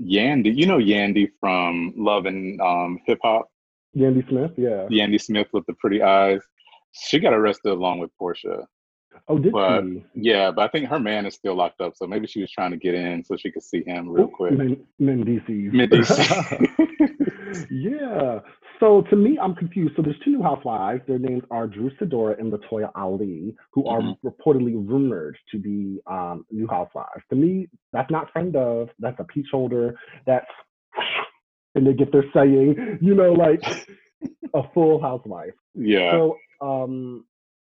Yandy, 0.00 0.54
you 0.54 0.66
know 0.66 0.78
Yandy 0.78 1.30
from 1.40 1.92
Love 1.96 2.26
and 2.26 2.60
um, 2.60 2.98
Hip 3.06 3.18
Hop. 3.22 3.48
Yandy 3.96 4.28
Smith, 4.28 4.52
yeah. 4.56 4.86
Yandy 4.90 5.20
Smith 5.20 5.48
with 5.52 5.64
the 5.66 5.72
pretty 5.74 6.02
eyes. 6.02 6.40
She 6.92 7.18
got 7.18 7.32
arrested 7.32 7.70
along 7.72 7.98
with 8.00 8.10
Porsha. 8.20 8.64
Oh, 9.26 9.38
did 9.38 9.52
But- 9.52 9.82
she? 9.84 10.04
Yeah, 10.14 10.50
but 10.52 10.62
I 10.62 10.68
think 10.68 10.88
her 10.88 11.00
man 11.00 11.26
is 11.26 11.34
still 11.34 11.54
locked 11.54 11.80
up, 11.80 11.94
so 11.96 12.06
maybe 12.06 12.26
she 12.26 12.40
was 12.40 12.50
trying 12.52 12.70
to 12.70 12.76
get 12.76 12.94
in 12.94 13.24
so 13.24 13.36
she 13.36 13.50
could 13.50 13.62
see 13.62 13.82
him 13.84 14.08
real 14.08 14.28
quick. 14.28 14.52
Men- 14.52 14.84
Mendices. 15.00 15.72
Yeah. 17.70 18.40
So 18.80 19.02
to 19.10 19.16
me, 19.16 19.38
I'm 19.40 19.54
confused. 19.54 19.94
So 19.96 20.02
there's 20.02 20.18
two 20.24 20.30
new 20.30 20.42
housewives. 20.42 21.02
Their 21.06 21.18
names 21.18 21.42
are 21.50 21.66
Drew 21.66 21.90
Sidora 22.00 22.38
and 22.38 22.52
Latoya 22.52 22.90
Ali, 22.94 23.56
who 23.72 23.86
are 23.86 24.00
Mhm. 24.00 24.18
reportedly 24.24 24.74
rumored 24.74 25.36
to 25.50 25.58
be 25.58 26.00
um, 26.06 26.46
new 26.50 26.66
housewives. 26.68 27.24
To 27.30 27.36
me, 27.36 27.68
that's 27.92 28.10
not 28.10 28.30
friend 28.32 28.54
of. 28.56 28.90
That's 28.98 29.18
a 29.18 29.24
peach 29.24 29.48
holder. 29.50 29.98
That's 30.26 30.46
and 31.74 31.86
they 31.86 31.92
get 31.92 32.10
their 32.12 32.24
saying, 32.32 32.98
you 33.00 33.14
know, 33.14 33.32
like 33.32 33.60
a 34.54 34.62
full 34.72 35.00
housewife. 35.00 35.54
yeah. 35.74 36.10
So 36.12 36.38
um, 36.60 37.24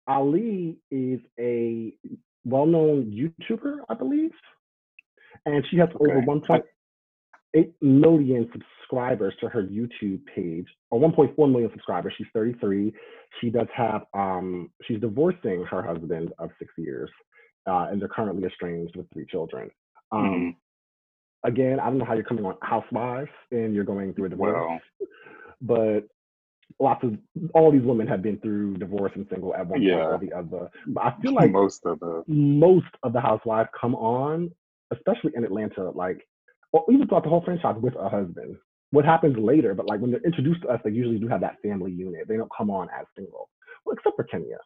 Ali 0.08 0.78
is 0.90 1.20
a 1.38 1.94
well-known 2.44 3.12
YouTuber, 3.12 3.84
I 3.88 3.94
believe, 3.94 4.32
and 5.46 5.64
she 5.70 5.76
has 5.76 5.88
over 6.00 6.20
1.8 6.22 7.72
million 7.80 8.44
subscribers 8.52 8.81
to 8.92 9.48
her 9.48 9.62
YouTube 9.64 10.20
page, 10.34 10.66
or 10.90 11.00
1.4 11.00 11.50
million 11.50 11.70
subscribers. 11.72 12.12
She's 12.16 12.26
33. 12.34 12.92
She 13.40 13.50
does 13.50 13.66
have 13.74 14.02
um, 14.14 14.70
she's 14.82 15.00
divorcing 15.00 15.64
her 15.70 15.82
husband 15.82 16.32
of 16.38 16.50
six 16.58 16.72
years, 16.76 17.10
uh, 17.66 17.88
and 17.90 18.00
they're 18.00 18.08
currently 18.08 18.46
estranged 18.46 18.96
with 18.96 19.06
three 19.12 19.26
children. 19.26 19.70
Um, 20.10 20.24
Mhm. 20.24 20.56
Again, 21.44 21.80
I 21.80 21.86
don't 21.86 21.98
know 21.98 22.04
how 22.04 22.14
you're 22.14 22.22
coming 22.22 22.44
on 22.44 22.54
Housewives 22.62 23.30
and 23.50 23.74
you're 23.74 23.82
going 23.82 24.14
through 24.14 24.26
a 24.26 24.28
divorce 24.28 24.80
Well, 25.00 25.08
but 25.60 26.00
lots 26.78 27.02
of 27.02 27.18
all 27.52 27.72
these 27.72 27.82
women 27.82 28.06
have 28.06 28.22
been 28.22 28.38
through 28.38 28.76
divorce 28.76 29.10
and 29.16 29.26
single 29.28 29.52
at 29.54 29.66
one 29.66 29.82
Yeah. 29.82 29.96
point 30.06 30.22
or 30.22 30.26
the 30.26 30.32
other. 30.32 30.70
But 30.86 31.04
I 31.04 31.10
feel 31.20 31.32
like 31.34 31.50
most 31.50 31.84
of 31.84 31.98
the 31.98 32.22
most 32.28 32.86
of 33.02 33.12
the 33.12 33.20
housewives 33.20 33.70
come 33.78 33.96
on, 33.96 34.52
especially 34.92 35.32
in 35.34 35.42
Atlanta, 35.44 35.90
like 35.90 36.24
or 36.72 36.84
even 36.90 37.08
throughout 37.08 37.24
the 37.24 37.28
whole 37.30 37.42
franchise 37.44 37.76
with 37.80 37.96
a 37.96 38.08
husband. 38.08 38.56
What 38.92 39.06
happens 39.06 39.36
later, 39.38 39.74
but 39.74 39.86
like 39.88 40.00
when 40.00 40.10
they're 40.10 40.20
introduced 40.20 40.62
to 40.62 40.68
us, 40.68 40.80
they 40.84 40.90
usually 40.90 41.18
do 41.18 41.26
have 41.26 41.40
that 41.40 41.56
family 41.62 41.90
unit. 41.90 42.28
They 42.28 42.36
don't 42.36 42.52
come 42.56 42.70
on 42.70 42.88
as 42.90 43.06
single. 43.16 43.48
Well, 43.84 43.96
except 43.96 44.16
for 44.16 44.24
Kenya. 44.24 44.58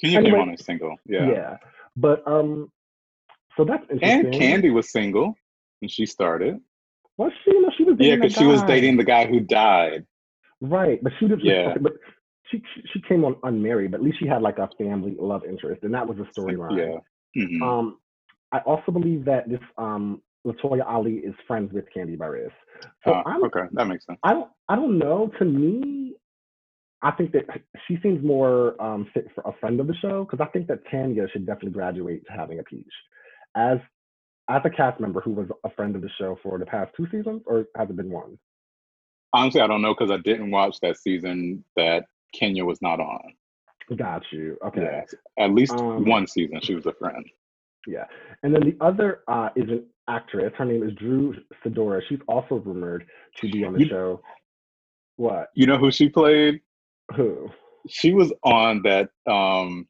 Kenya 0.00 0.18
Anyway, 0.18 0.38
came 0.38 0.48
on 0.48 0.54
as 0.54 0.64
single. 0.64 0.96
Yeah. 1.06 1.30
Yeah, 1.30 1.56
But 1.96 2.26
um 2.26 2.72
so 3.56 3.64
that's 3.64 3.84
interesting. 3.90 4.26
And 4.26 4.34
Kandi 4.34 4.72
was 4.72 4.90
single 4.90 5.34
when 5.80 5.90
she 5.90 6.06
started. 6.06 6.58
Well, 7.18 7.30
she, 7.44 7.52
know, 7.60 7.70
she 7.76 7.84
was 7.84 7.96
Yeah, 7.98 8.14
because 8.16 8.34
she 8.34 8.46
was 8.46 8.62
dating 8.62 8.96
the 8.96 9.04
guy 9.04 9.26
who 9.26 9.40
died. 9.40 10.06
Right, 10.62 11.02
but 11.02 11.12
she 11.18 11.28
didn't. 11.28 11.44
Yeah. 11.44 11.76
But 11.78 11.92
she 12.50 12.62
she- 12.92 13.02
came 13.02 13.24
on 13.24 13.36
unmarried, 13.42 13.90
but 13.90 14.00
at 14.00 14.02
least 14.02 14.18
she 14.18 14.26
had 14.26 14.40
like 14.40 14.58
a 14.58 14.68
family 14.78 15.14
love 15.18 15.44
interest, 15.44 15.82
and 15.82 15.92
that 15.92 16.06
was 16.06 16.18
a 16.18 16.40
storyline. 16.40 16.78
Yeah. 17.34 17.42
Mhm. 17.42 17.62
Um, 17.62 17.98
I 18.52 18.58
also 18.60 18.90
believe 18.92 19.26
that 19.26 19.48
this 19.48 19.60
um 19.76 20.22
Latoya 20.46 20.84
Ali 20.86 21.16
is 21.16 21.34
friends 21.46 21.72
with 21.72 21.84
Kandi 21.94 22.16
Burruss. 22.16 22.52
So 23.04 23.14
I'm 23.26 23.44
okay, 23.44 23.64
that 23.72 23.86
makes 23.86 24.06
sense. 24.06 24.18
I 24.22 24.32
don't 24.32 24.50
I 24.68 24.76
don't 24.76 24.98
know. 24.98 25.30
To 25.38 25.44
me, 25.44 26.14
I 27.02 27.10
think 27.12 27.32
that 27.32 27.44
she 27.86 27.98
seems 28.02 28.24
more 28.24 28.80
um, 28.82 29.06
fit 29.12 29.28
for 29.34 29.42
a 29.42 29.52
friend 29.60 29.80
of 29.80 29.86
the 29.86 29.94
show 29.94 30.24
because 30.24 30.44
I 30.44 30.50
think 30.50 30.66
that 30.68 30.80
Tanya 30.90 31.26
should 31.32 31.46
definitely 31.46 31.72
graduate 31.72 32.26
to 32.26 32.32
having 32.32 32.58
a 32.58 32.62
peach. 32.62 32.92
As 33.54 33.78
as 34.48 34.62
a 34.64 34.70
cast 34.70 35.00
member 35.00 35.20
who 35.20 35.32
was 35.32 35.48
a 35.64 35.70
friend 35.70 35.94
of 35.94 36.02
the 36.02 36.10
show 36.18 36.38
for 36.42 36.58
the 36.58 36.66
past 36.66 36.92
two 36.96 37.06
seasons, 37.10 37.42
or 37.46 37.66
has 37.76 37.88
it 37.88 37.96
been 37.96 38.10
one? 38.10 38.38
Honestly, 39.32 39.60
I 39.60 39.66
don't 39.66 39.82
know 39.82 39.94
because 39.94 40.10
I 40.10 40.16
didn't 40.18 40.50
watch 40.50 40.76
that 40.82 40.96
season 40.96 41.64
that 41.76 42.04
Kenya 42.34 42.64
was 42.64 42.82
not 42.82 42.98
on. 42.98 43.34
Got 43.96 44.22
you. 44.32 44.56
Okay. 44.64 44.82
Yeah, 44.82 45.44
at 45.44 45.52
least 45.52 45.72
Um, 45.72 46.04
one 46.04 46.26
season 46.26 46.60
she 46.62 46.74
was 46.74 46.86
a 46.86 46.92
friend. 46.92 47.28
Yeah. 47.86 48.04
And 48.42 48.54
then 48.54 48.62
the 48.62 48.76
other 48.84 49.20
uh, 49.26 49.50
is 49.56 49.68
an 49.68 49.86
actress. 50.10 50.52
Her 50.56 50.64
name 50.64 50.82
is 50.82 50.92
Drew 50.94 51.34
Sidora. 51.64 52.00
She's 52.08 52.18
also 52.28 52.56
rumored 52.56 53.06
to 53.40 53.50
be 53.50 53.64
on 53.64 53.72
the 53.74 53.80
You- 53.80 53.86
show. 53.88 54.22
What? 55.16 55.48
You 55.54 55.66
know 55.66 55.76
who 55.78 55.90
she 55.90 56.08
played? 56.08 56.60
Who? 57.14 57.48
She 57.88 58.12
was 58.12 58.32
on 58.42 58.82
that 58.82 59.10
um 59.26 59.86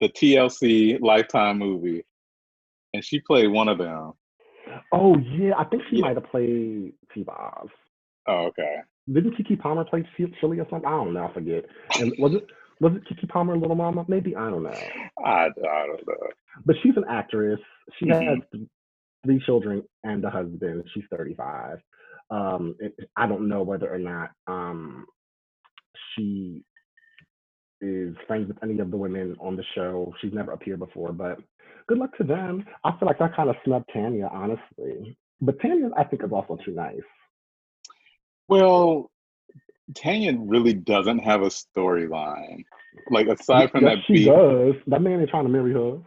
the 0.00 0.08
TLC 0.08 0.98
Lifetime 1.00 1.58
movie 1.58 2.04
and 2.92 3.04
she 3.04 3.20
played 3.20 3.48
one 3.48 3.68
of 3.68 3.78
them. 3.78 4.12
Oh 4.92 5.16
yeah, 5.18 5.52
I 5.58 5.64
think 5.64 5.82
she 5.90 5.96
Yeah. 5.96 6.02
might 6.06 6.16
have 6.16 6.26
played 6.30 6.92
T-Boz. 7.12 7.68
Oh, 8.26 8.46
okay. 8.46 8.76
Didn't 9.12 9.36
Keke 9.36 9.58
Palmer 9.60 9.84
play 9.84 10.06
Chili 10.16 10.58
or 10.60 10.66
something? 10.70 10.86
I 10.86 10.90
don't 10.92 11.12
know. 11.12 11.26
I 11.26 11.32
forget. 11.34 11.64
And 12.00 12.14
was 12.18 12.34
it 12.34 12.46
was 12.80 12.92
it 12.96 13.04
Keke 13.06 13.28
Palmer, 13.28 13.56
Little 13.56 13.76
Mama? 13.76 14.04
Maybe 14.08 14.34
I 14.34 14.48
don't 14.50 14.62
know. 14.62 14.80
I, 15.24 15.46
I 15.46 15.86
don't 15.86 16.06
know. 16.06 16.28
But 16.64 16.76
she's 16.82 16.96
an 16.96 17.04
actress. 17.08 17.60
She 17.98 18.06
Mhm. 18.06 18.26
has 18.28 18.60
three 19.24 19.42
children 19.44 19.82
and 20.02 20.24
a 20.24 20.30
husband. 20.30 20.84
She's 20.94 21.04
35. 21.10 21.78
Um, 22.30 22.76
it, 22.78 22.94
I 23.16 23.26
don't 23.26 23.48
know 23.48 23.62
whether 23.62 23.92
or 23.92 23.98
not 23.98 24.30
um, 24.46 25.06
she 26.14 26.62
is 27.80 28.14
friends 28.26 28.48
with 28.48 28.62
any 28.62 28.78
of 28.78 28.90
the 28.90 28.96
women 28.96 29.36
on 29.40 29.56
the 29.56 29.64
show. 29.74 30.12
She's 30.20 30.32
never 30.32 30.52
appeared 30.52 30.78
before, 30.78 31.12
but 31.12 31.38
good 31.86 31.98
luck 31.98 32.16
to 32.18 32.24
them. 32.24 32.64
I 32.84 32.92
feel 32.98 33.06
like 33.06 33.18
that 33.18 33.36
kind 33.36 33.50
of 33.50 33.56
snubbed 33.64 33.90
Tanya, 33.92 34.28
honestly. 34.32 35.16
But 35.40 35.60
Tanya, 35.60 35.90
I 35.96 36.04
think, 36.04 36.22
is 36.22 36.32
also 36.32 36.58
too 36.64 36.72
nice. 36.72 37.00
Well, 38.48 39.10
Tanya 39.94 40.36
really 40.38 40.74
doesn't 40.74 41.18
have 41.18 41.42
a 41.42 41.46
storyline. 41.46 42.64
Like 43.10 43.26
aside 43.26 43.70
from 43.70 43.84
yes, 43.84 43.96
that 43.96 44.04
she 44.06 44.12
beef, 44.14 44.26
does. 44.26 44.74
That 44.86 45.02
man 45.02 45.20
is 45.20 45.28
trying 45.28 45.44
to 45.44 45.50
marry 45.50 45.72
her. 45.72 45.98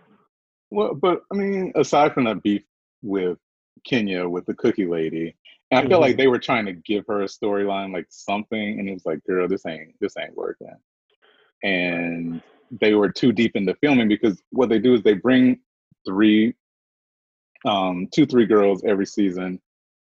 well, 0.71 0.93
but 0.95 1.21
I 1.31 1.35
mean, 1.35 1.73
aside 1.75 2.13
from 2.13 2.23
that 2.25 2.41
beef 2.41 2.63
with 3.01 3.37
Kenya 3.85 4.27
with 4.27 4.45
the 4.45 4.55
cookie 4.55 4.85
lady, 4.87 5.35
and 5.71 5.85
I 5.85 5.87
feel 5.87 5.99
like 5.99 6.15
Mhm. 6.15 6.17
they 6.17 6.27
were 6.27 6.39
trying 6.39 6.65
to 6.65 6.73
give 6.73 7.05
her 7.07 7.21
a 7.21 7.25
storyline, 7.25 7.93
like 7.93 8.07
something, 8.09 8.79
and 8.79 8.89
it 8.89 8.93
was 8.93 9.05
like, 9.05 9.23
girl, 9.25 9.47
this 9.47 9.65
ain't 9.65 9.93
this 9.99 10.15
ain't 10.17 10.35
working. 10.35 10.75
And 11.63 12.41
they 12.71 12.93
were 12.93 13.09
too 13.09 13.31
deep 13.31 13.55
into 13.55 13.75
filming 13.75 14.07
because 14.07 14.41
what 14.51 14.69
they 14.69 14.79
do 14.79 14.93
is 14.93 15.03
they 15.03 15.13
bring 15.13 15.59
three, 16.05 16.53
um, 17.65 18.07
two, 18.13 18.25
three 18.25 18.45
girls 18.45 18.83
every 18.83 19.05
season 19.05 19.61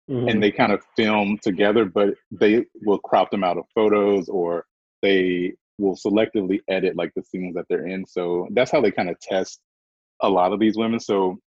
Mhm. 0.08 0.30
and 0.30 0.42
they 0.42 0.50
kind 0.50 0.72
of 0.72 0.84
film 0.96 1.38
together, 1.42 1.84
but 1.84 2.14
they 2.30 2.64
will 2.82 2.98
crop 2.98 3.30
them 3.30 3.44
out 3.44 3.58
of 3.58 3.64
photos 3.74 4.28
or 4.28 4.66
they 5.02 5.52
will 5.78 5.96
selectively 5.96 6.60
edit 6.68 6.96
like 6.96 7.12
the 7.14 7.22
scenes 7.22 7.54
that 7.54 7.66
they're 7.68 7.86
in. 7.86 8.06
So 8.06 8.48
that's 8.52 8.70
how 8.70 8.80
they 8.80 8.90
kind 8.90 9.10
of 9.10 9.18
test 9.20 9.60
a 10.22 10.28
lot 10.28 10.52
of 10.52 10.60
these 10.60 10.76
women. 10.76 10.98
So 11.00 11.38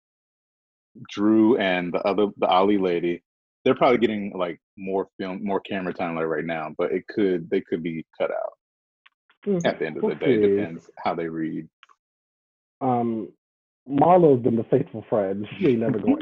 Drew 1.09 1.57
and 1.57 1.93
the 1.93 1.99
other 2.07 2.27
the 2.37 2.47
Ali 2.47 2.77
lady, 2.77 3.21
they're 3.63 3.75
probably 3.75 3.97
getting 3.99 4.33
like 4.37 4.59
more 4.77 5.07
film, 5.17 5.43
more 5.43 5.59
camera 5.61 5.93
time 5.93 6.15
like 6.15 6.25
right 6.25 6.45
now, 6.45 6.73
but 6.77 6.91
it 6.91 7.07
could 7.07 7.49
they 7.49 7.61
could 7.61 7.83
be 7.83 8.05
cut 8.17 8.31
out 8.31 8.53
Mhm. 9.45 9.65
at 9.65 9.79
the 9.79 9.85
end 9.85 9.97
of 9.97 10.03
the 10.03 10.15
day. 10.15 10.35
see. 10.41 10.55
Depends 10.55 10.89
how 10.97 11.13
they 11.15 11.27
read. 11.27 11.67
um, 12.81 13.29
Marlo's 13.87 14.41
been 14.43 14.55
the 14.55 14.63
faithful 14.65 15.03
friend. 15.09 15.47
She 15.57 15.67
ain't 15.69 15.79
never 15.79 15.97
going. 15.99 16.17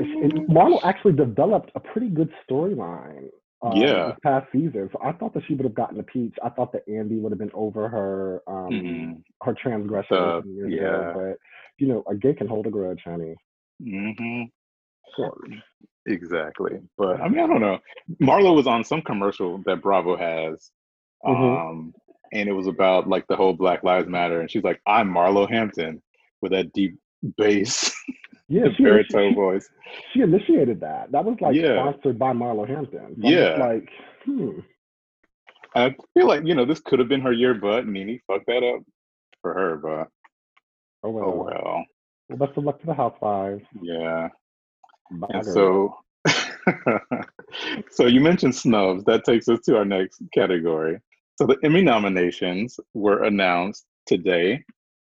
Marlo 0.47 0.79
actually 0.83 1.13
developed 1.13 1.71
a 1.75 1.79
pretty 1.79 2.09
good 2.09 2.31
storyline. 2.49 3.29
Um, 3.61 3.75
Yeah. 3.75 4.09
This 4.09 4.17
past 4.23 4.51
season, 4.51 4.87
so 4.93 4.99
I 5.03 5.11
thought 5.13 5.33
that 5.33 5.43
she 5.47 5.55
would 5.55 5.65
have 5.65 5.73
gotten 5.73 5.99
a 5.99 6.03
peach. 6.03 6.35
I 6.43 6.49
thought 6.49 6.71
that 6.73 6.87
Andy 6.87 7.17
would 7.17 7.31
have 7.31 7.39
been 7.39 7.51
over 7.55 7.89
her 7.89 8.41
um 8.47 8.69
Mhm. 8.71 9.23
her 9.41 9.53
transgression 9.55 10.43
yeah. 10.69 10.77
ago, 10.77 11.11
but 11.15 11.37
you 11.79 11.87
know, 11.87 12.03
a 12.07 12.15
gay 12.15 12.33
can 12.35 12.47
hold 12.47 12.67
a 12.67 12.69
grudge, 12.69 13.01
honey. 13.03 13.35
hmm 13.83 14.43
Sure. 15.15 15.37
Exactly. 16.05 16.79
But 16.97 17.19
I 17.21 17.27
mean, 17.27 17.39
I 17.39 17.47
don't 17.47 17.61
know. 17.61 17.79
Marlo 18.21 18.55
was 18.55 18.67
on 18.67 18.83
some 18.83 19.01
commercial 19.01 19.61
that 19.65 19.81
Bravo 19.81 20.15
has. 20.15 20.71
Mhm. 21.25 21.69
Um, 21.69 21.93
and 22.33 22.47
it 22.47 22.53
was 22.53 22.67
about 22.67 23.07
like 23.09 23.25
the 23.27 23.35
whole 23.35 23.53
Black 23.53 23.83
Lives 23.83 24.07
Matter. 24.07 24.39
And 24.41 24.49
she's 24.49 24.63
like, 24.63 24.79
I'm 24.87 25.09
Marlo 25.13 25.49
Hampton 25.49 26.01
with 26.41 26.51
that 26.51 26.71
deep 26.73 26.97
bass, 27.37 27.93
Yeah, 28.49 28.67
she, 28.77 28.83
baritone 28.83 29.31
she, 29.31 29.35
voice. 29.35 29.69
she 30.13 30.21
initiated 30.21 30.79
that. 30.81 31.11
That 31.11 31.25
was 31.25 31.35
like 31.41 31.55
Yeah. 31.55 31.75
sponsored 31.75 32.17
by 32.19 32.31
Marlo 32.33 32.67
Hampton. 32.67 33.15
So 33.21 33.27
Yeah. 33.29 33.55
like, 33.57 33.89
hmm. 34.23 34.59
I 35.75 35.93
feel 36.13 36.27
like, 36.27 36.45
you 36.45 36.55
know, 36.55 36.65
this 36.65 36.79
could 36.79 36.99
have 36.99 37.09
been 37.09 37.21
her 37.21 37.33
year, 37.33 37.53
but 37.53 37.85
Nene 37.87 38.19
fucked 38.27 38.47
that 38.47 38.63
up 38.63 38.81
for 39.41 39.53
her. 39.53 39.75
But 39.77 40.07
Oh 41.03 41.09
well. 41.11 41.25
oh 41.25 41.43
well. 41.43 41.85
Well, 42.29 42.37
best 42.47 42.57
of 42.57 42.63
luck 42.63 42.79
to 42.81 42.85
the 42.85 42.93
housewives. 42.93 43.63
Yeah. 43.81 44.29
And 45.09 45.45
so, 45.45 45.97
so 47.91 48.05
you 48.05 48.19
mentioned 48.19 48.55
snubs. 48.55 49.03
That 49.05 49.23
takes 49.25 49.47
us 49.47 49.59
to 49.65 49.77
our 49.77 49.85
next 49.85 50.21
category. 50.33 50.99
So 51.37 51.45
the 51.45 51.57
Emmy 51.63 51.81
nominations 51.81 52.79
were 52.93 53.23
announced 53.23 53.85
today. 54.05 54.63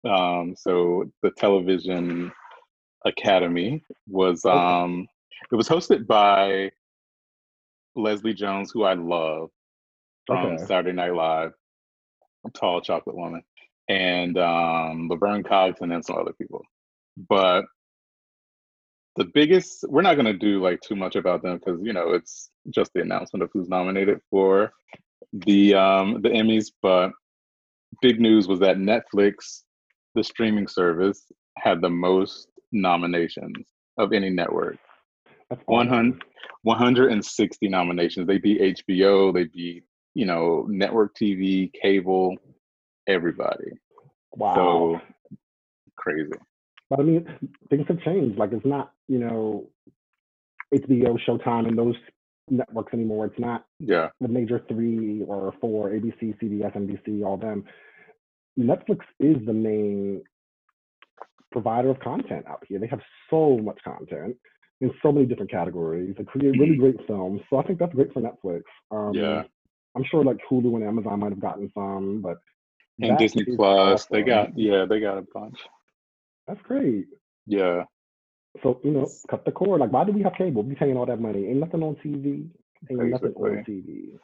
Um, 0.08 0.54
so 0.56 1.04
the 1.22 1.30
Television 1.36 2.32
Academy 3.04 3.82
was 4.08 4.44
um, 4.44 5.06
it 5.50 5.56
was 5.56 5.68
hosted 5.68 6.06
by 6.06 6.70
Leslie 7.94 8.34
Jones, 8.34 8.70
who 8.72 8.84
I 8.84 8.94
love 8.94 9.50
from 10.26 10.54
Okay. 10.54 10.64
Saturday 10.64 10.92
Night 10.92 11.14
Live, 11.14 11.52
Tall 12.54 12.80
Chocolate 12.80 13.16
Woman, 13.16 13.42
and 13.88 14.38
um, 14.38 15.08
Laverne 15.08 15.42
Cox, 15.42 15.80
and 15.80 15.90
then 15.90 16.02
some 16.02 16.16
other 16.16 16.32
people. 16.32 16.62
But 17.28 17.64
the 19.16 19.24
biggest, 19.34 19.84
we're 19.88 20.02
not 20.02 20.14
going 20.14 20.26
to 20.26 20.32
do 20.32 20.62
like 20.62 20.80
too 20.80 20.96
much 20.96 21.16
about 21.16 21.42
them 21.42 21.58
because 21.58 21.80
you 21.82 21.92
know 21.92 22.12
it's 22.12 22.50
just 22.70 22.92
the 22.94 23.02
announcement 23.02 23.42
of 23.42 23.50
who's 23.52 23.68
nominated 23.68 24.20
for 24.30 24.72
the 25.32 25.74
um, 25.74 26.22
the 26.22 26.30
Emmys. 26.30 26.72
But 26.80 27.10
big 28.00 28.20
news 28.20 28.48
was 28.48 28.60
that 28.60 28.76
Netflix, 28.76 29.62
the 30.14 30.24
streaming 30.24 30.66
service, 30.66 31.30
had 31.58 31.80
the 31.80 31.90
most 31.90 32.48
nominations 32.72 33.66
of 33.98 34.12
any 34.12 34.30
network. 34.30 34.78
That's 35.50 35.62
100, 35.66 36.22
160 36.62 37.68
nominations. 37.68 38.26
They 38.26 38.38
beat 38.38 38.60
HBO, 38.60 39.34
they 39.34 39.44
beat, 39.44 39.84
you 40.14 40.24
know, 40.24 40.66
network 40.68 41.14
TV, 41.14 41.70
cable, 41.80 42.36
everybody. 43.06 43.72
Wow. 44.34 44.54
So 44.54 45.00
crazy. 45.96 46.32
But 46.92 47.00
I 47.00 47.04
mean, 47.04 47.26
things 47.70 47.86
have 47.88 48.02
changed. 48.02 48.36
Like 48.38 48.52
it's 48.52 48.66
not, 48.66 48.92
you 49.08 49.18
know, 49.18 49.66
HBO, 50.74 51.18
Showtime, 51.26 51.66
and 51.66 51.78
those 51.78 51.94
networks 52.50 52.92
anymore. 52.92 53.24
It's 53.24 53.38
not 53.38 53.64
Yeah. 53.80 54.10
the 54.20 54.28
major 54.28 54.58
three 54.68 55.22
or 55.22 55.52
four: 55.58 55.88
ABC, 55.88 56.34
CBS, 56.38 56.76
NBC, 56.76 57.24
all 57.24 57.38
them. 57.38 57.64
Netflix 58.58 59.00
is 59.20 59.42
the 59.46 59.54
main 59.54 60.22
provider 61.50 61.88
of 61.88 61.98
content 62.00 62.46
out 62.46 62.62
here. 62.68 62.78
They 62.78 62.88
have 62.88 63.00
so 63.30 63.56
much 63.56 63.78
content 63.82 64.36
in 64.82 64.92
so 65.00 65.12
many 65.12 65.24
different 65.24 65.50
categories. 65.50 66.14
They 66.18 66.24
create 66.24 66.58
really 66.58 66.76
great 66.76 67.06
films. 67.06 67.40
So 67.48 67.56
I 67.56 67.62
think 67.62 67.78
that's 67.78 67.94
great 67.94 68.12
for 68.12 68.20
Netflix. 68.20 68.64
Um, 68.90 69.14
Yeah. 69.14 69.44
I'm 69.94 70.04
sure 70.04 70.22
like 70.22 70.38
Hulu 70.50 70.74
and 70.74 70.84
Amazon 70.84 71.20
might 71.20 71.30
have 71.30 71.40
gotten 71.40 71.70
some, 71.72 72.20
but 72.20 72.36
And 73.00 73.16
Disney 73.16 73.44
is 73.44 73.56
Plus, 73.56 74.04
they 74.06 74.22
got 74.22 74.58
yeah, 74.58 74.84
they 74.84 75.00
got 75.00 75.16
a 75.16 75.22
bunch. 75.32 75.58
That's 76.46 76.60
great. 76.62 77.06
Yeah. 77.46 77.84
So, 78.62 78.80
you 78.84 78.90
know, 78.90 79.08
cut 79.30 79.44
the 79.44 79.52
cord. 79.52 79.80
Like, 79.80 79.92
why 79.92 80.04
do 80.04 80.12
we 80.12 80.22
have 80.22 80.34
cable? 80.34 80.62
We 80.62 80.74
paying 80.74 80.96
all 80.96 81.06
that 81.06 81.20
money. 81.20 81.46
Ain't 81.46 81.58
nothing 81.58 81.82
on 81.82 81.96
TV. 81.96 82.48
Ain't 82.90 83.10
nothing 83.10 83.32
on 83.34 83.64
Basically. 83.64 83.82
TV. 83.82 84.18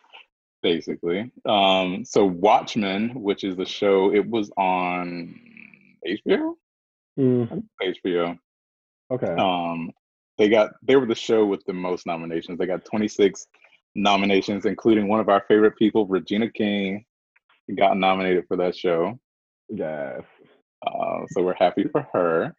Basically. 0.62 1.30
Um, 1.46 2.04
so 2.04 2.24
Watchmen, 2.24 3.22
which 3.22 3.44
is 3.44 3.56
the 3.56 3.64
show, 3.64 4.12
it 4.12 4.28
was 4.28 4.50
on 4.56 5.34
HBO? 6.06 6.54
Mm, 7.18 7.64
HBO. 7.82 8.38
okay. 9.10 9.34
Um, 9.38 9.90
they 10.36 10.48
got 10.48 10.70
they 10.82 10.94
were 10.94 11.06
the 11.06 11.14
show 11.14 11.44
with 11.44 11.64
the 11.66 11.72
most 11.72 12.06
nominations. 12.06 12.58
They 12.58 12.66
got 12.66 12.84
26 12.84 13.46
nominations, 13.96 14.66
including 14.66 15.08
one 15.08 15.20
of 15.20 15.28
our 15.28 15.44
favorite 15.48 15.76
people, 15.76 16.06
Regina 16.06 16.48
King, 16.50 17.04
got 17.76 17.96
nominated 17.96 18.44
for 18.46 18.56
that 18.58 18.76
show. 18.76 19.18
yes. 19.68 20.22
Uh, 20.86 21.20
so 21.30 21.42
we're 21.42 21.54
happy 21.54 21.84
for 21.90 22.06
her 22.12 22.54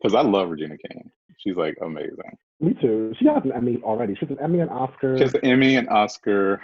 because 0.00 0.14
I 0.14 0.22
love 0.22 0.50
Regina 0.50 0.76
King. 0.78 1.10
She's 1.38 1.56
like 1.56 1.76
amazing. 1.82 2.36
Me 2.60 2.74
too. 2.80 3.14
She 3.18 3.26
has 3.26 3.44
an 3.44 3.52
Emmy 3.52 3.78
already. 3.82 4.14
She 4.14 4.26
has 4.26 4.30
an 4.30 4.42
Emmy 4.42 4.60
and 4.60 4.70
Oscar. 4.70 5.16
She 5.16 5.22
has 5.22 5.34
an 5.34 5.44
Emmy 5.44 5.76
and 5.76 5.88
Oscar. 5.88 6.60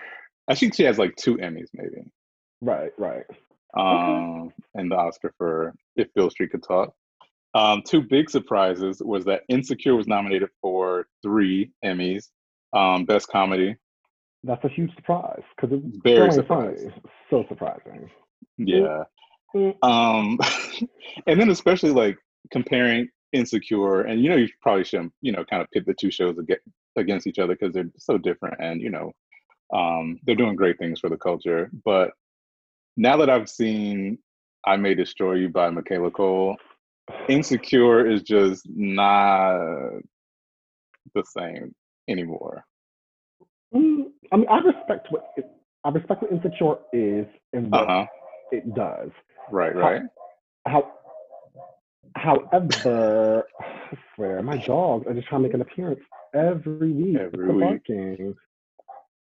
I 0.49 0.55
think 0.55 0.75
she 0.75 0.83
has 0.85 0.99
like 0.99 1.15
two 1.17 1.37
Emmys, 1.37 1.69
maybe. 1.73 2.11
Right, 2.61 2.91
right. 2.99 3.25
Um, 3.77 4.53
and 4.75 4.91
the 4.91 4.97
Oscar 4.97 5.33
for 5.37 5.75
If 5.97 6.13
Beale 6.15 6.31
Street 6.31 6.51
Could 6.51 6.63
Talk. 6.63 6.93
Um, 7.55 7.83
two 7.87 8.03
big 8.03 8.31
surprises 8.31 9.01
was 9.05 9.25
that 9.27 9.43
Insecure 9.49 9.95
was 9.95 10.09
nominated 10.09 10.49
for 10.61 11.07
three 11.23 11.71
Emmys. 11.85 12.29
Um, 12.73 13.05
Best 13.05 13.29
Comedy, 13.29 13.77
That's 14.43 14.65
a 14.65 14.69
huge 14.69 14.93
surprise 14.97 15.43
because 15.55 15.79
it's 15.79 15.99
Very 16.03 16.33
so 16.33 16.43
funny. 16.43 16.77
So 17.31 17.45
surprising. 17.49 18.11
Yeah. 18.59 19.05
Mm. 19.55 19.75
Um, 19.83 20.39
and 21.27 21.41
then 21.41 21.51
especially 21.51 21.91
like 21.91 22.19
comparing 22.51 23.09
Insecure, 23.33 24.03
and 24.03 24.23
you 24.23 24.31
know, 24.31 24.37
you 24.37 24.49
probably 24.63 24.85
shouldn't, 24.85 25.13
you 25.21 25.33
know, 25.33 25.45
kind 25.45 25.63
of 25.63 25.71
pit 25.73 25.85
the 25.87 25.95
two 25.95 26.11
shows 26.11 26.37
against 26.97 27.27
each 27.27 27.39
other 27.39 27.57
because 27.59 27.75
they're 27.75 27.91
so 27.99 28.17
different, 28.19 28.57
and 28.61 28.81
you 28.81 28.91
know, 28.91 29.13
um, 29.73 30.21
they're 30.25 30.37
doing 30.37 30.55
great 30.55 30.79
things 30.79 31.01
for 31.01 31.11
the 31.11 31.17
culture. 31.17 31.71
But 31.85 32.11
now 32.97 33.17
that 33.17 33.31
I've 33.31 33.49
seen 33.49 34.19
"I 34.65 34.77
May 34.77 34.95
Destroy 34.95 35.35
You" 35.35 35.49
by 35.49 35.71
Michaela 35.71 36.11
Coel, 36.13 36.57
Insecure 37.29 38.09
is 38.09 38.23
just 38.23 38.69
not 38.69 39.59
the 41.15 41.25
same 41.25 41.75
anymore. 42.09 42.65
Mm, 43.75 44.05
I 44.33 44.37
mean, 44.37 44.47
I 44.49 44.59
respect 44.59 45.09
what 45.11 45.33
it, 45.37 45.47
I 45.85 45.91
respect 45.91 46.23
what 46.23 46.31
Insecure 46.31 46.77
is 46.93 47.27
and 47.53 47.71
what 47.71 47.83
Uh 47.83 47.87
huh. 47.87 48.07
it 48.53 48.75
does. 48.75 49.11
Right. 49.51 49.75
Right. 49.75 50.03
How, 50.67 50.93
however, 52.17 53.45
I 53.61 53.97
swear, 54.15 54.43
my 54.43 54.59
dogs 54.59 55.07
are 55.07 55.15
just 55.15 55.29
trying 55.29 55.43
to 55.43 55.49
make 55.49 55.55
an 55.55 55.61
appearance 55.61 56.01
every 56.35 56.93
week. 56.93 57.17
Every 57.19 57.55
week. 57.55 57.61
barking. 57.61 58.35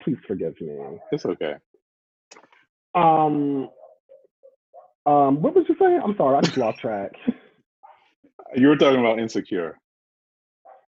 Please 0.03 0.17
forgive 0.27 0.61
me. 0.61 0.99
It's 1.12 1.27
okay. 1.27 1.55
Um, 2.95 3.69
um, 5.07 5.43
what 5.43 5.55
was 5.55 5.67
you 5.69 5.77
saying? 5.79 6.00
I'm 6.03 6.17
sorry, 6.17 6.37
I 6.37 6.41
just 6.41 6.57
lost 6.57 6.79
track. 6.79 7.12
You 8.57 8.69
were 8.69 8.77
talking 8.77 9.00
about 9.00 9.19
insecure. 9.19 9.79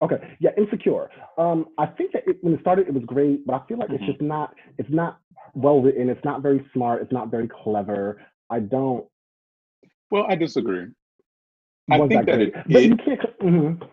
Okay, 0.00 0.36
yeah, 0.38 0.50
insecure. 0.56 1.10
Um, 1.38 1.66
I 1.76 1.86
think 1.86 2.12
that 2.12 2.22
it, 2.26 2.38
when 2.42 2.54
it 2.54 2.60
started, 2.60 2.86
it 2.86 2.94
was 2.94 3.02
great, 3.04 3.44
but 3.44 3.54
I 3.54 3.66
feel 3.66 3.78
like 3.78 3.88
Mhm. 3.88 3.94
it's 3.96 4.06
just 4.06 4.20
not. 4.20 4.54
It's 4.78 4.90
not 4.90 5.18
well 5.54 5.82
written. 5.82 6.08
It's 6.08 6.24
not 6.24 6.40
very 6.40 6.64
smart. 6.72 7.02
It's 7.02 7.10
not 7.12 7.30
very 7.30 7.48
clever. 7.48 8.20
I 8.50 8.60
don't. 8.60 9.06
Well, 10.10 10.26
I 10.28 10.34
disagree. 10.36 10.86
I 11.90 11.98
think 12.06 12.26
that 12.26 12.36
great. 12.36 12.48
it, 12.48 12.54
but 12.68 12.82
you 12.84 12.92
it 12.92 13.04
can't. 13.04 13.38
mhm. 13.40 13.88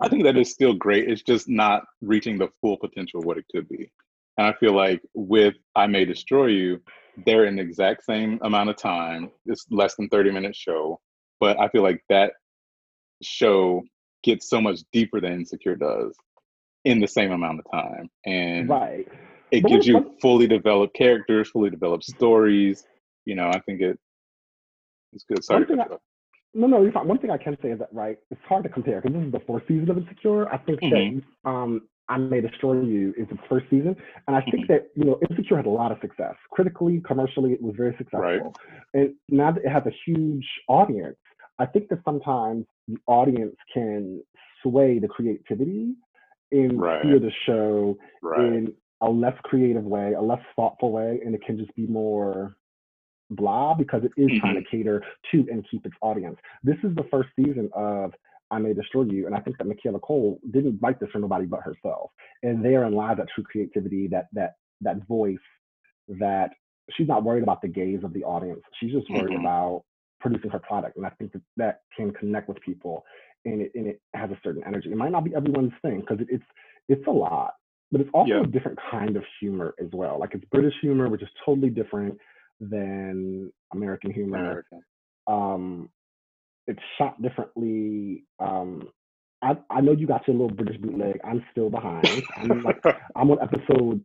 I 0.00 0.08
think 0.08 0.24
that 0.24 0.36
is 0.36 0.50
still 0.50 0.74
great. 0.74 1.08
It's 1.08 1.22
just 1.22 1.48
not 1.48 1.84
reaching 2.02 2.38
the 2.38 2.48
full 2.60 2.76
potential 2.76 3.20
of 3.20 3.26
what 3.26 3.38
it 3.38 3.44
could 3.52 3.68
be. 3.68 3.90
And 4.36 4.46
I 4.46 4.52
feel 4.54 4.74
like 4.74 5.00
with 5.14 5.54
I 5.76 5.86
May 5.86 6.04
Destroy 6.04 6.46
You, 6.46 6.80
they're 7.24 7.44
in 7.44 7.56
the 7.56 7.62
exact 7.62 8.04
same 8.04 8.38
amount 8.42 8.70
of 8.70 8.76
time. 8.76 9.30
It's 9.46 9.66
less 9.70 9.94
than 9.94 10.08
30 10.08 10.32
minute 10.32 10.56
show. 10.56 11.00
But 11.40 11.58
I 11.60 11.68
feel 11.68 11.82
like 11.82 12.02
that 12.08 12.32
show 13.22 13.82
gets 14.24 14.48
so 14.48 14.60
much 14.60 14.80
deeper 14.92 15.20
than 15.20 15.32
Insecure 15.34 15.76
does 15.76 16.16
in 16.84 17.00
the 17.00 17.06
same 17.06 17.30
amount 17.32 17.60
of 17.60 17.70
time. 17.70 18.10
And 18.26 18.68
Right. 18.68 19.08
it 19.52 19.62
But 19.62 19.70
gives 19.70 19.86
you 19.86 20.14
fully 20.20 20.46
developed 20.46 20.94
characters, 20.96 21.50
fully 21.50 21.70
developed 21.70 22.04
stories. 22.04 22.84
You 23.24 23.34
know, 23.34 23.48
I 23.48 23.60
think 23.60 23.80
it 23.80 23.98
it's 25.12 25.24
good. 25.28 25.44
Sorry. 25.44 25.64
I- 25.64 25.66
cut 25.66 25.76
you 25.88 25.94
off. 25.94 26.00
No, 26.56 26.68
no, 26.68 26.82
you're 26.82 26.92
fine. 26.92 27.08
One 27.08 27.18
thing 27.18 27.30
I 27.30 27.36
can 27.38 27.56
say 27.62 27.70
is 27.70 27.80
that 27.80 27.88
right, 27.92 28.16
it's 28.30 28.40
hard 28.48 28.62
to 28.62 28.68
compare 28.68 29.00
because 29.00 29.16
this 29.16 29.26
is 29.26 29.32
the 29.32 29.40
fourth 29.40 29.64
season 29.66 29.90
of 29.90 29.98
Insecure. 29.98 30.48
I 30.52 30.58
think 30.58 30.80
Mhm. 30.82 31.22
that 31.44 31.50
um, 31.50 31.88
I 32.08 32.16
May 32.18 32.40
Destroy 32.42 32.80
You 32.82 33.12
is 33.16 33.26
its 33.30 33.40
first 33.48 33.66
season, 33.70 33.96
and 34.28 34.36
I 34.36 34.40
think 34.42 34.66
Mhm. 34.66 34.68
that 34.68 34.90
you 34.94 35.04
know 35.04 35.18
Insecure 35.28 35.56
had 35.56 35.66
a 35.66 35.70
lot 35.70 35.90
of 35.90 35.98
success 36.00 36.36
critically, 36.50 37.00
commercially. 37.00 37.52
It 37.54 37.62
was 37.62 37.74
very 37.74 37.96
successful, 37.96 38.20
Right. 38.20 38.42
and 38.94 39.14
now 39.30 39.50
that 39.50 39.64
it 39.64 39.68
has 39.68 39.84
a 39.86 39.90
huge 39.90 40.48
audience, 40.68 41.16
I 41.58 41.66
think 41.66 41.88
that 41.88 42.04
sometimes 42.04 42.66
the 42.86 42.98
audience 43.08 43.56
can 43.72 44.22
sway 44.62 44.98
the 45.00 45.08
creativity 45.08 45.96
and 46.52 46.80
Right. 46.80 47.02
the 47.02 47.30
show 47.46 47.98
Right. 48.22 48.40
in 48.52 48.76
a 49.00 49.10
less 49.10 49.36
creative 49.42 49.84
way, 49.86 50.12
a 50.12 50.20
less 50.22 50.42
thoughtful 50.54 50.92
way, 50.92 51.20
and 51.24 51.34
it 51.34 51.42
can 51.42 51.58
just 51.58 51.74
be 51.74 51.86
more 51.88 52.56
blah 53.30 53.74
because 53.74 54.02
it 54.04 54.12
is 54.16 54.30
trying 54.40 54.54
Mm-hmm. 54.54 54.64
to 54.64 54.70
cater 54.70 55.04
to 55.32 55.46
and 55.50 55.66
keep 55.70 55.84
its 55.86 55.94
audience. 56.00 56.36
This 56.62 56.76
is 56.84 56.94
the 56.94 57.04
first 57.10 57.30
season 57.36 57.70
of 57.74 58.12
I 58.50 58.58
May 58.58 58.74
Destroy 58.74 59.04
You, 59.04 59.26
and 59.26 59.34
I 59.34 59.40
think 59.40 59.58
that 59.58 59.66
Michaela 59.66 59.98
Coel 60.00 60.38
didn't 60.50 60.78
write 60.80 61.00
this 61.00 61.10
for 61.10 61.18
nobody 61.18 61.46
but 61.46 61.60
herself. 61.62 62.10
And 62.42 62.64
therein 62.64 62.92
lies 62.92 63.16
that 63.16 63.28
true 63.34 63.44
creativity, 63.44 64.06
that 64.08 64.28
that 64.32 64.56
that 64.82 65.06
voice, 65.06 65.38
that 66.08 66.50
she's 66.90 67.08
not 67.08 67.24
worried 67.24 67.42
about 67.42 67.62
the 67.62 67.68
gaze 67.68 68.04
of 68.04 68.12
the 68.12 68.22
audience. 68.24 68.60
She's 68.78 68.92
just 68.92 69.10
worried 69.10 69.32
Mhm. 69.32 69.40
about 69.40 69.84
producing 70.20 70.50
her 70.50 70.58
product, 70.58 70.96
and 70.96 71.06
I 71.06 71.10
think 71.10 71.32
that 71.32 71.42
that 71.56 71.80
can 71.96 72.12
connect 72.12 72.48
with 72.48 72.60
people, 72.60 73.04
and 73.44 73.62
it 73.62 73.72
and 73.74 73.86
it 73.86 74.00
has 74.14 74.30
a 74.30 74.38
certain 74.44 74.62
energy. 74.64 74.90
It 74.92 74.96
might 74.96 75.12
not 75.12 75.24
be 75.24 75.34
everyone's 75.34 75.72
thing 75.82 76.00
because 76.00 76.20
it, 76.20 76.28
it's 76.30 76.44
it's 76.88 77.06
a 77.06 77.10
lot, 77.10 77.54
but 77.90 78.00
it's 78.02 78.10
also 78.12 78.28
Yeah. 78.28 78.42
a 78.42 78.46
different 78.46 78.78
kind 78.90 79.16
of 79.16 79.24
humor 79.40 79.74
as 79.80 79.90
well. 79.92 80.18
Like 80.18 80.34
it's 80.34 80.44
British 80.46 80.74
humor, 80.82 81.08
which 81.08 81.22
is 81.22 81.30
totally 81.44 81.70
different 81.70 82.18
than 82.60 83.52
American 83.72 84.12
humor. 84.12 84.38
American. 84.38 84.80
Um, 85.26 85.88
it's 86.66 86.80
shot 86.98 87.20
differently. 87.22 88.24
Um, 88.38 88.88
I 89.42 89.56
I 89.70 89.80
know 89.80 89.92
you 89.92 90.06
got 90.06 90.26
your 90.26 90.36
little 90.36 90.54
British 90.54 90.80
bootleg. 90.80 91.20
I'm 91.24 91.44
still 91.52 91.70
behind. 91.70 92.06
I'm 92.36 92.62
like 92.62 92.82
I'm 93.16 93.30
on 93.30 93.38
episode 93.42 94.04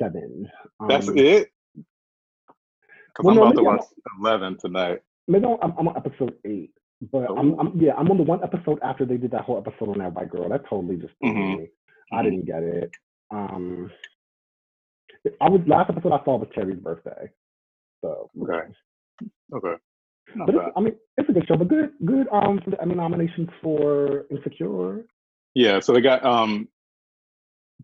seven. 0.00 0.48
That's 0.88 1.08
Um, 1.08 1.18
it? 1.18 1.50
Because 1.76 3.24
well, 3.24 3.30
I'm 3.30 3.36
no, 3.36 3.42
about 3.42 3.50
to 3.52 3.56
maybe 3.56 3.66
I'm- 3.68 3.76
watch 3.76 3.86
11 4.20 4.56
tonight. 4.58 5.02
Maybe 5.28 5.44
I'm, 5.46 5.72
I'm 5.78 5.86
on 5.88 5.96
episode 5.96 6.34
eight, 6.44 6.72
but 7.12 7.30
I'm, 7.30 7.54
Oh. 7.54 7.58
I'm 7.60 7.80
yeah 7.80 7.92
I'm 7.96 8.10
on 8.10 8.16
the 8.16 8.24
one 8.24 8.42
episode 8.42 8.80
after 8.82 9.04
they 9.04 9.16
did 9.16 9.30
that 9.30 9.42
whole 9.42 9.58
episode 9.58 9.90
on 9.90 9.98
that 9.98 10.12
white 10.14 10.30
girl. 10.30 10.48
That 10.48 10.64
totally 10.68 10.96
just 10.96 11.14
Mhm. 11.22 11.58
me. 11.58 11.68
I 12.12 12.16
Mhm. 12.16 12.24
didn't 12.24 12.44
get 12.46 12.62
it. 12.64 12.90
Um, 13.30 13.90
I 15.40 15.48
was 15.48 15.60
last 15.68 15.90
episode 15.90 16.12
I 16.12 16.24
saw 16.24 16.36
was 16.38 16.48
Terry's 16.54 16.80
birthday, 16.80 17.30
so 18.02 18.30
Okay. 18.42 18.72
Okay. 19.54 19.74
But 20.46 20.72
I 20.76 20.80
mean, 20.80 20.94
it's 21.16 21.28
a 21.28 21.32
good 21.32 21.46
show, 21.46 21.56
but 21.56 21.68
good, 21.68 21.90
good. 22.04 22.26
Um, 22.32 22.60
for 22.64 22.70
the 22.70 22.80
Emmy 22.80 22.94
nominations 22.94 23.48
for 23.62 24.26
Insecure. 24.30 25.04
Yeah, 25.54 25.80
so 25.80 25.92
they 25.92 26.00
got 26.00 26.24
um 26.24 26.68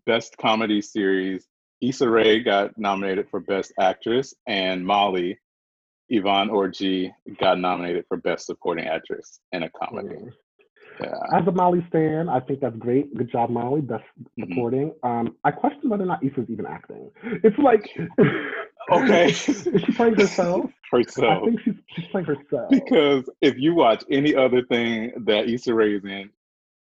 best 0.05 0.37
comedy 0.37 0.81
series. 0.81 1.45
Issa 1.81 2.09
Rae 2.09 2.41
got 2.41 2.77
nominated 2.77 3.29
for 3.29 3.39
best 3.39 3.73
actress, 3.79 4.33
and 4.47 4.85
Molly 4.85 5.37
Yvonne 6.09 6.49
Orji 6.49 7.11
got 7.39 7.59
nominated 7.59 8.05
for 8.07 8.17
best 8.17 8.45
supporting 8.45 8.87
actress 8.87 9.39
in 9.51 9.63
a 9.63 9.69
comedy. 9.69 10.15
Mm. 10.15 10.31
As 11.01 11.47
a 11.47 11.51
Molly 11.51 11.85
stan, 11.89 12.29
I 12.29 12.39
think 12.39 12.59
that's 12.59 12.75
great. 12.77 13.15
Good 13.15 13.31
job, 13.31 13.49
Molly. 13.49 13.81
Best 13.81 14.03
Mhm. 14.37 14.49
supporting. 14.49 14.93
Um, 15.03 15.35
I 15.43 15.51
question 15.51 15.89
whether 15.89 16.03
or 16.03 16.07
not 16.07 16.23
Issa's 16.23 16.49
even 16.49 16.65
acting. 16.65 17.09
It's 17.43 17.57
like, 17.57 17.89
Okay. 18.91 19.29
is 19.29 19.37
she 19.85 19.91
playing 19.93 20.15
herself? 20.15 20.71
Herself. 20.91 21.43
I 21.43 21.45
think 21.45 21.59
she's 21.61 21.75
she's 21.95 22.05
playing 22.07 22.25
herself. 22.25 22.69
Because 22.71 23.29
if 23.41 23.55
you 23.59 23.75
watch 23.75 24.03
any 24.09 24.35
other 24.35 24.63
thing 24.63 25.11
that 25.27 25.47
Issa 25.47 25.71
Rae 25.75 25.93
is 25.93 26.03
in, 26.03 26.31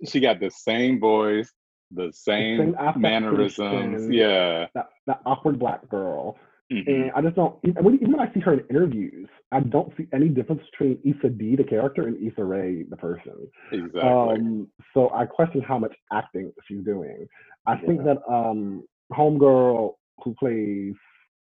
she 0.04 0.20
got 0.20 0.38
the 0.38 0.50
same 0.50 1.00
voice, 1.00 1.50
the 1.90 2.12
same, 2.12 2.58
same 2.58 2.72
the 2.72 2.98
mannerisms. 2.98 4.10
Yeah. 4.10 4.66
that 4.74 4.88
that 5.06 5.22
awkward 5.24 5.58
black 5.58 5.88
girl. 5.88 6.36
Mhm. 6.72 6.86
And 6.88 7.12
I 7.14 7.22
just 7.22 7.36
don't. 7.36 7.56
Even 7.64 7.84
when, 7.84 8.20
I 8.20 8.32
see 8.34 8.40
her 8.40 8.54
in 8.54 8.66
interviews, 8.68 9.28
I 9.52 9.60
don't 9.60 9.96
see 9.96 10.08
any 10.12 10.28
difference 10.28 10.62
between 10.72 10.98
Issa 11.04 11.28
Dee, 11.30 11.54
the 11.54 11.62
character, 11.62 12.08
and 12.08 12.16
Issa 12.16 12.42
Rae, 12.44 12.82
the 12.82 12.96
person. 12.96 13.48
Exactly. 13.70 14.00
Um, 14.00 14.68
so 14.92 15.10
I 15.14 15.26
question 15.26 15.60
how 15.60 15.78
much 15.78 15.94
acting 16.12 16.52
she's 16.66 16.84
doing. 16.84 17.28
I 17.66 17.76
think 17.76 18.02
that 18.04 18.18
um, 18.28 18.82
homegirl 19.12 19.94
who 20.24 20.34
plays 20.34 20.94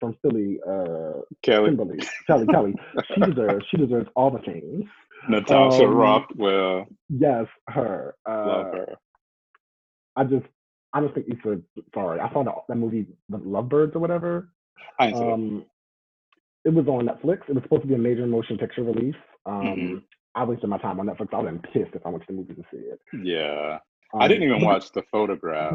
from 0.00 0.16
Philly, 0.22 0.58
uh, 0.68 1.20
Kelly, 1.42 1.68
Kimberly, 1.70 1.98
Kelly, 2.26 2.46
Kelly, 2.46 2.74
she 3.14 3.20
deserves 3.20 3.64
she 3.70 3.76
deserves 3.76 4.08
all 4.16 4.30
the 4.30 4.40
things. 4.40 4.84
Natasha 5.28 5.84
um, 5.84 5.94
Rothwell, 5.94 6.86
Yes, 7.08 7.46
her. 7.68 8.14
love 8.26 8.66
Uh, 8.66 8.76
her. 8.76 8.96
I 10.16 10.24
just 10.24 10.46
I 10.92 11.00
just 11.00 11.14
think 11.14 11.26
Issa. 11.28 11.60
Sorry, 11.94 12.18
I 12.18 12.32
saw 12.32 12.42
that, 12.42 12.54
that 12.68 12.74
movie, 12.74 13.06
The 13.28 13.38
Lovebirds 13.38 13.94
or 13.94 14.00
whatever. 14.00 14.48
I 14.98 15.06
ain't 15.08 15.16
seen 15.16 15.28
it. 15.28 15.32
Um, 15.32 15.66
it 16.64 16.74
was 16.74 16.86
on 16.88 17.06
Netflix. 17.06 17.48
It 17.48 17.54
was 17.54 17.62
supposed 17.62 17.82
to 17.82 17.88
be 17.88 17.94
a 17.94 17.98
major 17.98 18.26
motion 18.26 18.58
picture 18.58 18.82
release. 18.82 19.14
Um, 19.46 19.64
Mhm. 19.78 20.02
I 20.34 20.44
wasted 20.44 20.68
my 20.68 20.78
time 20.78 21.00
on 21.00 21.06
Netflix. 21.06 21.32
I 21.32 21.38
would 21.40 21.52
have 21.52 21.62
been 21.62 21.72
pissed 21.72 21.94
if 21.94 22.04
I 22.04 22.10
went 22.10 22.22
to 22.22 22.32
the 22.32 22.38
movies 22.38 22.56
to 22.56 22.64
see 22.70 22.82
it. 22.82 23.00
Yeah, 23.22 23.78
Um, 24.12 24.20
I 24.20 24.28
didn't 24.28 24.44
even 24.44 24.62
watch 24.62 24.92
the 24.92 25.02
photograph 25.10 25.74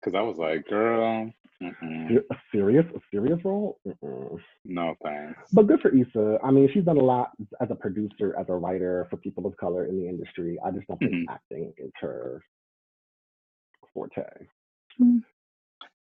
because 0.00 0.14
I 0.14 0.20
was 0.20 0.38
like, 0.38 0.66
girl, 0.68 1.32
mm-mm, 1.62 2.24
A 2.30 2.36
serious, 2.52 2.84
a 2.94 3.00
serious 3.10 3.42
role. 3.44 3.78
Mm-mm. 3.86 4.38
no 4.66 4.94
thanks. 5.02 5.50
But 5.52 5.66
good 5.66 5.80
for 5.80 5.88
Issa. 5.94 6.38
I 6.44 6.50
mean, 6.50 6.68
she's 6.72 6.84
done 6.84 6.98
a 6.98 7.02
lot 7.02 7.32
as 7.60 7.70
a 7.70 7.74
producer, 7.74 8.36
as 8.38 8.48
a 8.48 8.54
writer 8.54 9.06
for 9.10 9.16
people 9.16 9.46
of 9.46 9.56
color 9.56 9.86
in 9.86 9.98
the 9.98 10.08
industry. 10.08 10.58
I 10.64 10.70
just 10.70 10.86
don't 10.86 10.98
think 11.00 11.12
Mhm. 11.12 11.24
acting 11.30 11.72
is 11.78 11.90
her 12.00 12.42
forte. 13.92 14.46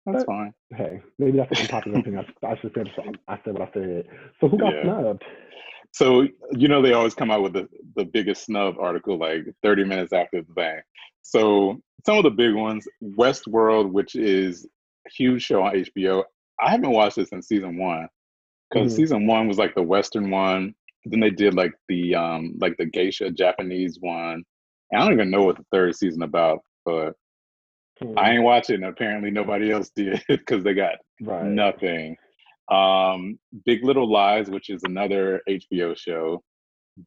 That's 0.05 0.25
but- 0.25 0.25
fine. 0.25 0.53
Hey, 0.75 1.01
maybe 1.19 1.37
that's 1.37 1.51
an 1.59 1.65
unpopular 1.65 1.99
opinion. 1.99 2.25
I, 2.43 2.47
I 2.47 2.57
should 2.59 2.73
say 2.73 2.83
I 3.27 3.39
said 3.43 3.53
what 3.53 3.69
I 3.69 3.71
said. 3.73 4.05
So 4.41 4.47
who 4.49 4.57
got 4.57 4.73
Yeah. 4.73 4.83
snubbed? 4.83 5.23
So 5.91 6.27
you 6.57 6.67
know 6.67 6.81
they 6.81 6.93
always 6.93 7.13
come 7.13 7.29
out 7.31 7.43
with 7.43 7.53
the, 7.53 7.69
the 7.95 8.05
biggest 8.05 8.45
snub 8.45 8.75
article 8.79 9.17
like 9.17 9.45
30 9.61 9.83
minutes 9.85 10.11
after 10.11 10.41
the 10.41 10.53
thing. 10.55 10.81
So 11.21 11.79
some 12.05 12.17
of 12.17 12.23
the 12.23 12.31
big 12.31 12.53
ones, 12.55 12.87
Westworld, 13.03 13.91
which 13.91 14.15
is 14.15 14.65
a 15.07 15.09
huge 15.11 15.43
show 15.43 15.61
on 15.63 15.73
HBO. 15.75 16.23
I 16.59 16.71
haven't 16.71 16.89
watched 16.91 17.17
it 17.19 17.29
since 17.29 17.47
season 17.47 17.77
one 17.77 18.07
because 18.71 18.91
Mhm. 18.93 18.95
season 18.95 19.27
one 19.27 19.47
was 19.47 19.57
like 19.59 19.75
the 19.75 19.83
Western 19.83 20.29
one. 20.31 20.73
Then 21.05 21.19
they 21.19 21.29
did 21.29 21.53
like 21.53 21.73
the 21.87 22.15
um 22.15 22.55
like 22.59 22.75
the 22.77 22.85
geisha 22.85 23.29
Japanese 23.31 23.97
one. 24.01 24.43
And 24.91 25.01
I 25.01 25.05
don't 25.05 25.13
even 25.13 25.29
know 25.31 25.43
what 25.43 25.57
the 25.57 25.65
third 25.71 25.95
season 25.95 26.23
about, 26.23 26.59
but 26.85 27.13
I 28.17 28.31
ain't 28.31 28.43
watching. 28.43 28.83
Apparently 28.83 29.31
nobody 29.31 29.71
else 29.71 29.89
did 29.95 30.23
because 30.27 30.63
they 30.63 30.73
got 30.73 30.95
right. 31.21 31.45
nothing. 31.45 32.17
Um, 32.69 33.39
Big 33.65 33.83
Little 33.83 34.09
Lies, 34.11 34.49
which 34.49 34.69
is 34.69 34.83
another 34.83 35.41
HBO 35.49 35.97
show. 35.97 36.43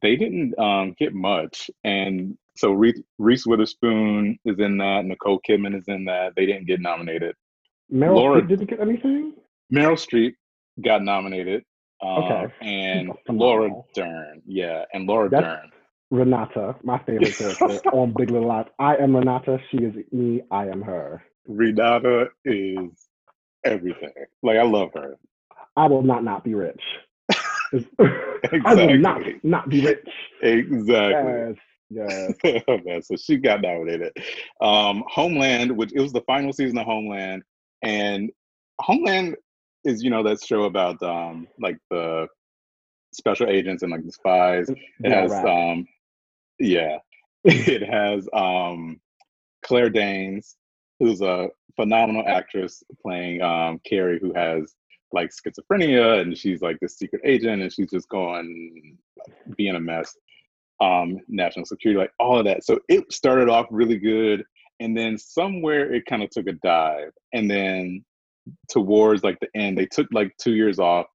they 0.01 0.15
didn't 0.15 0.57
um, 0.59 0.93
get 0.99 1.13
much, 1.13 1.69
and 1.83 2.37
so 2.55 2.71
Reese, 2.71 3.01
Reese 3.17 3.45
Witherspoon 3.45 4.37
is 4.45 4.59
in 4.59 4.77
that. 4.77 5.05
Nicole 5.05 5.39
Kidman 5.47 5.77
is 5.77 5.85
in 5.87 6.05
that. 6.05 6.33
They 6.35 6.45
didn't 6.45 6.67
get 6.67 6.81
nominated. 6.81 7.35
Meryl 7.91 8.15
Laura, 8.15 8.41
Streep 8.41 8.47
didn't 8.49 8.69
get 8.69 8.79
anything. 8.79 9.33
Meryl 9.73 9.93
Streep 9.93 10.33
got 10.83 11.03
nominated. 11.03 11.63
Um, 12.01 12.23
okay. 12.23 12.53
And 12.61 13.11
Laura 13.29 13.69
Dern, 13.95 14.41
yeah, 14.45 14.85
and 14.93 15.07
Laura 15.07 15.29
That's 15.29 15.43
Dern. 15.43 15.71
Renata, 16.11 16.75
my 16.83 16.99
favorite 16.99 17.35
character 17.37 17.89
on 17.93 18.13
Big 18.17 18.31
Little 18.31 18.47
Lies. 18.47 18.65
I 18.79 18.95
am 18.97 19.15
Renata. 19.15 19.59
She 19.69 19.77
is 19.77 19.93
me. 20.11 20.41
I 20.51 20.67
am 20.67 20.81
her. 20.81 21.23
Renata 21.47 22.27
is 22.45 23.07
everything. 23.63 24.13
Like 24.43 24.57
I 24.57 24.63
love 24.63 24.89
her. 24.95 25.17
I 25.75 25.87
will 25.87 26.03
not 26.03 26.23
not 26.23 26.43
be 26.43 26.53
rich. 26.53 26.81
exactly. 27.71 28.61
I 28.65 28.73
will 28.73 28.97
not 28.99 29.21
not 29.43 29.69
be 29.69 29.85
rich. 29.85 30.07
Exactly. 30.41 31.55
Yes. 31.89 32.33
Yes. 32.43 33.07
so 33.07 33.15
she 33.15 33.37
got 33.37 33.61
nominated. 33.61 34.11
Um, 34.61 35.03
Homeland, 35.07 35.71
which 35.71 35.93
it 35.93 36.01
was 36.01 36.11
the 36.13 36.21
final 36.21 36.51
season 36.51 36.77
of 36.77 36.85
Homeland, 36.85 37.43
and 37.81 38.31
Homeland 38.79 39.35
is 39.83 40.03
you 40.03 40.09
know 40.09 40.23
that 40.23 40.43
show 40.43 40.63
about 40.63 41.01
um 41.01 41.47
like 41.59 41.77
the 41.89 42.27
special 43.13 43.47
agents 43.47 43.83
and 43.83 43.91
like 43.91 44.05
the 44.05 44.11
spies. 44.11 44.69
It 44.69 44.77
yeah, 45.01 45.21
has 45.21 45.31
right. 45.31 45.71
um 45.71 45.87
yeah. 46.59 46.97
it 47.43 47.87
has 47.87 48.27
um 48.33 48.99
Claire 49.65 49.89
Danes, 49.89 50.55
who's 50.99 51.21
a 51.21 51.49
phenomenal 51.75 52.23
actress 52.27 52.83
playing 53.01 53.41
um 53.41 53.79
Carrie, 53.87 54.19
who 54.19 54.33
has 54.33 54.73
like 55.11 55.31
schizophrenia 55.31 56.21
and 56.21 56.37
she's 56.37 56.61
like 56.61 56.77
this 56.81 56.97
secret 56.97 57.21
agent 57.23 57.61
and 57.61 57.71
she's 57.71 57.89
just 57.89 58.09
going 58.09 58.97
like, 59.17 59.57
being 59.57 59.75
a 59.75 59.79
mess 59.79 60.15
um 60.81 61.17
national 61.27 61.65
security 61.65 61.97
like 61.97 62.11
all 62.19 62.37
of 62.37 62.45
that 62.45 62.63
so 62.63 62.79
it 62.87 63.11
started 63.11 63.49
off 63.49 63.65
really 63.71 63.97
good 63.97 64.43
and 64.79 64.95
then 64.95 65.17
somewhere 65.17 65.91
it 65.91 66.05
kind 66.05 66.21
of 66.21 66.29
took 66.29 66.47
a 66.47 66.53
dive 66.53 67.11
and 67.33 67.49
then 67.49 68.03
towards 68.69 69.23
like 69.23 69.39
the 69.39 69.47
end 69.55 69.77
they 69.77 69.85
took 69.85 70.07
like 70.11 70.31
two 70.39 70.53
years 70.53 70.77
off 70.77 71.07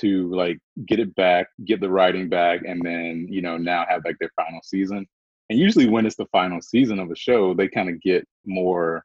to 0.00 0.32
like 0.34 0.58
get 0.86 1.00
it 1.00 1.14
back 1.14 1.48
get 1.64 1.80
the 1.80 1.90
writing 1.90 2.28
back 2.28 2.60
and 2.66 2.80
then 2.84 3.26
you 3.28 3.42
know 3.42 3.56
now 3.56 3.84
have 3.88 4.02
like 4.04 4.16
their 4.18 4.30
final 4.36 4.60
season 4.62 5.06
and 5.50 5.58
usually 5.58 5.88
when 5.88 6.06
it's 6.06 6.16
the 6.16 6.26
final 6.26 6.60
season 6.60 6.98
of 6.98 7.10
a 7.10 7.16
show 7.16 7.54
they 7.54 7.68
kind 7.68 7.88
of 7.88 8.00
get 8.00 8.26
more 8.46 9.04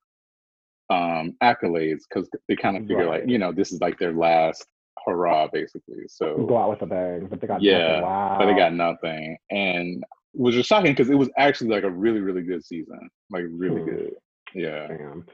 um 0.90 1.34
accolades 1.42 2.02
because 2.10 2.30
they 2.48 2.56
kind 2.56 2.78
of 2.78 2.84
figure 2.84 3.08
right. 3.08 3.22
like 3.22 3.30
you 3.30 3.38
know 3.38 3.52
this 3.52 3.72
is 3.72 3.82
like 3.82 3.98
their 3.98 4.14
last 4.14 4.66
hurrah 5.06 5.48
basically 5.52 6.04
so 6.08 6.46
go 6.46 6.58
out 6.58 6.70
with 6.70 6.82
a 6.82 6.86
bang 6.86 7.28
but 7.30 7.42
they 7.42 7.48
got 7.48 7.62
yeah 7.62 8.02
wow. 8.02 8.36
but 8.38 8.46
they 8.46 8.56
got 8.56 8.74
nothing 8.74 9.38
and 9.50 10.04
was 10.34 10.56
shocking 10.66 10.92
because 10.92 11.10
it 11.10 11.16
was 11.16 11.30
actually 11.38 11.70
like 11.70 11.84
a 11.84 11.90
really 11.90 12.20
really 12.20 12.42
good 12.42 12.64
season 12.64 13.10
like 13.32 13.44
really 13.50 13.82
hmm. 13.82 13.90
good 13.90 14.14
yeah 14.54 14.88
Damn. 14.88 15.26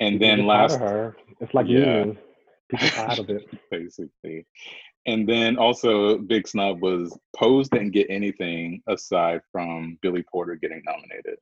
and 0.00 0.14
People 0.14 0.18
then 0.18 0.46
last 0.46 0.78
her 0.78 1.16
it's 1.40 1.54
like 1.54 1.66
yeah. 1.68 2.04
People 2.70 2.88
tired 2.88 3.18
of 3.18 3.30
it 3.30 3.48
basically 3.70 4.46
and 5.06 5.28
then 5.28 5.56
also 5.56 6.18
big 6.18 6.46
snub 6.46 6.82
was 6.82 7.16
pose 7.34 7.68
didn't 7.68 7.92
get 7.92 8.06
anything 8.10 8.82
aside 8.88 9.40
from 9.50 9.98
billy 10.02 10.22
porter 10.30 10.54
getting 10.54 10.82
nominated 10.84 11.38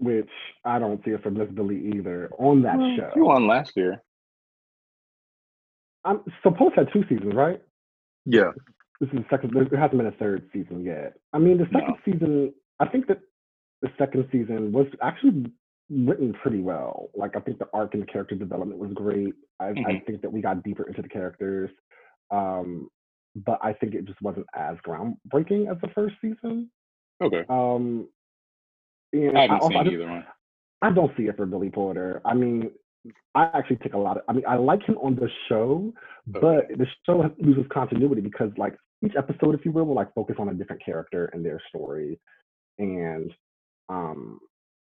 which 0.00 0.30
I 0.64 0.78
don't 0.78 1.04
see 1.04 1.10
it 1.10 1.22
for 1.22 1.30
Miss 1.30 1.48
Billy 1.50 1.92
either 1.94 2.30
on 2.38 2.62
that 2.62 2.78
well, 2.78 2.96
show. 2.96 3.10
He 3.14 3.20
won 3.20 3.46
last 3.46 3.72
year. 3.76 4.02
I'm 6.04 6.22
supposed 6.42 6.74
to 6.74 6.84
have 6.84 6.92
two 6.92 7.04
seasons, 7.08 7.34
right? 7.34 7.60
Yeah. 8.24 8.52
This 9.00 9.10
is 9.10 9.18
the 9.18 9.24
second. 9.30 9.52
There 9.52 9.78
hasn't 9.78 9.98
been 9.98 10.06
a 10.06 10.12
third 10.12 10.48
season 10.52 10.84
yet. 10.84 11.14
I 11.32 11.38
mean, 11.38 11.58
the 11.58 11.66
second 11.66 11.96
no. 12.06 12.12
season. 12.12 12.54
I 12.80 12.86
think 12.86 13.06
that 13.08 13.20
the 13.82 13.90
second 13.98 14.26
season 14.32 14.72
was 14.72 14.86
actually 15.02 15.52
written 15.90 16.32
pretty 16.34 16.60
well. 16.60 17.10
Like 17.14 17.36
I 17.36 17.40
think 17.40 17.58
the 17.58 17.68
arc 17.72 17.94
and 17.94 18.02
the 18.02 18.06
character 18.06 18.34
development 18.34 18.80
was 18.80 18.92
great. 18.94 19.34
I, 19.58 19.64
mm-hmm. 19.66 19.86
I 19.86 20.02
think 20.06 20.22
that 20.22 20.32
we 20.32 20.40
got 20.40 20.62
deeper 20.62 20.86
into 20.86 21.02
the 21.02 21.08
characters. 21.08 21.70
Um, 22.30 22.88
but 23.34 23.58
I 23.62 23.72
think 23.72 23.94
it 23.94 24.06
just 24.06 24.20
wasn't 24.22 24.46
as 24.54 24.76
groundbreaking 24.86 25.70
as 25.70 25.80
the 25.80 25.88
first 25.94 26.14
season. 26.20 26.70
Okay. 27.22 27.44
Um, 27.48 28.08
and 29.12 29.36
I 29.36 29.42
haven't 29.42 29.62
I, 29.62 29.68
seen 29.68 29.76
I, 29.76 29.90
either 29.92 30.08
one. 30.08 30.26
I 30.82 30.90
don't 30.90 31.12
see 31.16 31.24
it 31.24 31.36
for 31.36 31.46
Billy 31.46 31.70
Porter. 31.70 32.22
I 32.24 32.34
mean, 32.34 32.70
I 33.34 33.50
actually 33.54 33.76
take 33.76 33.94
a 33.94 33.98
lot 33.98 34.16
of. 34.16 34.22
I 34.28 34.32
mean, 34.32 34.44
I 34.48 34.56
like 34.56 34.82
him 34.82 34.96
on 34.98 35.14
the 35.14 35.28
show, 35.48 35.92
okay. 36.36 36.40
but 36.40 36.78
the 36.78 36.86
show 37.06 37.30
loses 37.38 37.64
continuity 37.72 38.20
because, 38.20 38.50
like, 38.56 38.74
each 39.04 39.14
episode, 39.16 39.54
if 39.54 39.64
you 39.64 39.72
will, 39.72 39.84
will 39.84 39.94
like 39.94 40.12
focus 40.14 40.36
on 40.38 40.48
a 40.48 40.54
different 40.54 40.84
character 40.84 41.30
and 41.32 41.44
their 41.44 41.60
story, 41.68 42.18
and 42.78 43.30
um, 43.88 44.38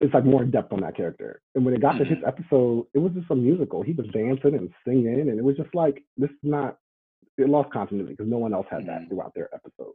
it's 0.03 0.13
like 0.13 0.25
more 0.25 0.43
in 0.43 0.51
depth 0.51 0.73
on 0.73 0.81
that 0.81 0.97
character. 0.97 1.41
And 1.55 1.63
when 1.63 1.73
it 1.73 1.81
got 1.81 1.95
mm-hmm. 1.95 2.03
to 2.03 2.09
his 2.09 2.17
mm-hmm. 2.17 2.27
episode, 2.27 2.87
it 2.93 2.99
was 2.99 3.13
just 3.13 3.31
a 3.31 3.35
musical. 3.35 3.81
He 3.81 3.93
was 3.93 4.05
dancing 4.07 4.55
and 4.55 4.69
singing, 4.85 5.29
and 5.29 5.39
it 5.39 5.43
was 5.43 5.55
just 5.55 5.73
like 5.73 6.03
this 6.17 6.29
is 6.29 6.37
not. 6.43 6.77
It 7.37 7.49
lost 7.49 7.71
continuity 7.71 8.13
because 8.13 8.29
no 8.29 8.37
one 8.37 8.53
else 8.53 8.67
had 8.69 8.81
mm-hmm. 8.81 8.87
that 8.87 9.09
throughout 9.09 9.33
their 9.33 9.49
episode. 9.55 9.93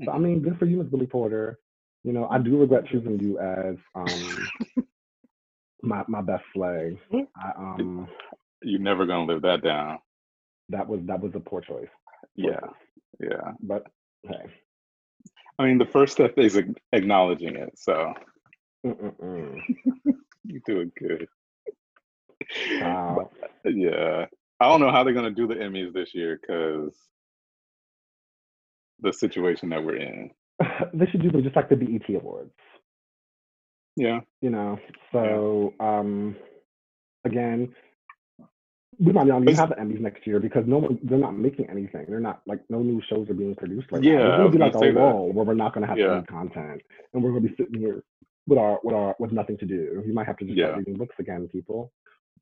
So 0.00 0.10
mm-hmm. 0.10 0.10
I 0.10 0.18
mean, 0.18 0.42
good 0.42 0.58
for 0.58 0.66
you, 0.66 0.76
Miss 0.76 0.88
Billy 0.88 1.06
Porter. 1.06 1.58
You 2.04 2.12
know, 2.12 2.28
I 2.28 2.38
do 2.38 2.58
regret 2.58 2.84
choosing 2.92 3.18
you 3.18 3.38
as 3.38 3.76
um 3.94 4.86
my 5.82 6.04
my 6.08 6.20
best 6.20 6.44
slay. 6.54 6.98
I 7.12 7.50
um 7.56 8.06
You're 8.62 8.80
never 8.80 9.06
gonna 9.06 9.32
live 9.32 9.42
that 9.42 9.62
down. 9.62 9.98
That 10.68 10.86
was 10.86 11.00
that 11.06 11.20
was 11.20 11.32
a 11.34 11.40
poor 11.40 11.62
choice. 11.62 11.88
Yeah. 12.36 12.60
Yeah. 13.18 13.52
But 13.62 13.86
hey. 14.24 14.44
I 15.58 15.64
mean 15.64 15.78
the 15.78 15.86
first 15.86 16.12
step 16.12 16.34
is 16.36 16.60
acknowledging 16.92 17.56
it, 17.56 17.72
so 17.76 18.12
you're 18.84 20.60
doing 20.66 20.92
good. 20.98 21.28
Wow. 22.80 23.30
But, 23.62 23.74
yeah. 23.74 24.26
I 24.60 24.68
don't 24.68 24.80
know 24.80 24.90
how 24.90 25.04
they're 25.04 25.14
gonna 25.14 25.30
do 25.30 25.46
the 25.46 25.54
Emmys 25.54 25.92
this 25.92 26.14
year 26.14 26.38
because 26.40 26.96
the 29.00 29.12
situation 29.12 29.68
that 29.70 29.84
we're 29.84 29.96
in. 29.96 30.30
they 30.92 31.06
should 31.06 31.22
do 31.22 31.30
them 31.30 31.42
just 31.42 31.54
like 31.54 31.68
the 31.68 31.76
BET 31.76 32.08
Awards. 32.16 32.50
Yeah. 33.96 34.20
You 34.40 34.50
know, 34.50 34.78
so 35.12 35.74
yeah. 35.80 35.98
um 35.98 36.36
again, 37.24 37.74
we 38.98 39.12
might 39.12 39.26
not 39.26 39.42
even 39.42 39.54
have 39.54 39.68
the 39.68 39.76
Emmys 39.76 40.00
next 40.00 40.26
year 40.26 40.40
because 40.40 40.64
no 40.66 40.78
one 40.78 40.98
they're 41.02 41.18
not 41.18 41.36
making 41.36 41.70
anything. 41.70 42.06
They're 42.08 42.18
not 42.18 42.42
like 42.46 42.60
no 42.68 42.80
new 42.80 43.00
shows 43.08 43.28
are 43.30 43.34
being 43.34 43.54
produced 43.54 43.92
right 43.92 44.02
yeah, 44.02 44.18
now. 44.18 44.24
It's 44.24 44.36
gonna 44.38 44.50
be 44.50 44.58
like 44.58 44.74
a 44.74 44.98
lull 44.98 45.32
where 45.32 45.44
we're 45.44 45.54
not 45.54 45.72
gonna 45.74 45.86
have 45.86 45.98
yeah. 45.98 46.16
any 46.16 46.26
content 46.26 46.82
and 47.12 47.22
we're 47.22 47.30
gonna 47.30 47.48
be 47.48 47.54
sitting 47.56 47.78
here 47.78 48.02
with 48.48 48.58
our 48.58 48.80
with 48.82 48.94
our 48.94 49.14
with 49.20 49.30
nothing 49.30 49.56
to 49.58 49.66
do. 49.66 50.02
You 50.04 50.12
might 50.12 50.26
have 50.26 50.38
to 50.38 50.44
just 50.44 50.58
yeah. 50.58 50.66
start 50.66 50.78
reading 50.78 50.96
books 50.96 51.14
again, 51.20 51.48
people. 51.52 51.92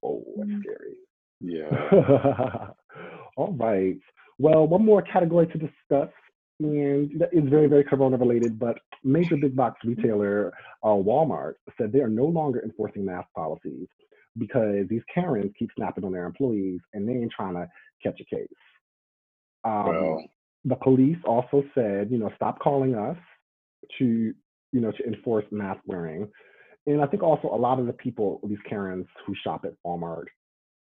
Oh, 0.03 0.25
that's 0.39 0.49
mm. 0.49 0.63
scary. 0.63 0.97
Yeah. 1.41 2.69
All 3.37 3.53
right. 3.53 3.99
Well, 4.39 4.67
one 4.67 4.85
more 4.85 5.03
category 5.03 5.47
to 5.49 5.59
discuss 5.59 6.11
and 6.61 7.11
that 7.19 7.29
is 7.33 7.49
very, 7.49 7.67
very 7.67 7.85
corona 7.85 8.17
related, 8.17 8.59
but 8.59 8.79
major 9.05 9.37
big 9.37 9.55
box 9.55 9.79
retailer 9.85 10.53
uh, 10.83 10.89
Walmart 10.89 11.55
said 11.77 11.93
they 11.93 12.01
are 12.01 12.09
no 12.09 12.25
longer 12.25 12.63
enforcing 12.63 13.05
mask 13.05 13.29
policies 13.35 13.87
because 14.39 14.87
these 14.89 15.03
Karens 15.13 15.53
keep 15.59 15.71
snapping 15.77 16.05
on 16.05 16.13
their 16.13 16.25
employees 16.25 16.81
and 16.95 17.09
they 17.09 17.13
ain't 17.13 17.33
trying 17.33 17.55
to 17.55 17.69
catch 18.03 18.21
a 18.21 18.25
case. 18.25 18.49
Um, 19.65 19.87
well. 19.87 20.25
The 20.65 20.77
police 20.77 21.19
also 21.25 21.63
said, 21.75 22.11
you 22.11 22.19
know, 22.19 22.31
stop 22.37 22.59
calling 22.59 22.95
us 22.95 23.19
to, 23.99 24.35
you 24.73 24.81
know, 24.81 24.93
to 24.93 25.07
enforce 25.07 25.45
mask 25.51 25.81
wearing. 25.87 26.29
And 26.87 27.03
I 27.03 27.07
think 27.07 27.23
also 27.23 27.49
a 27.49 27.57
lot 27.57 27.81
of 27.81 27.87
the 27.87 27.93
people, 27.93 28.41
these 28.47 28.59
Karens 28.69 29.07
who 29.27 29.35
shop 29.43 29.65
at 29.65 29.73
Walmart, 29.85 30.27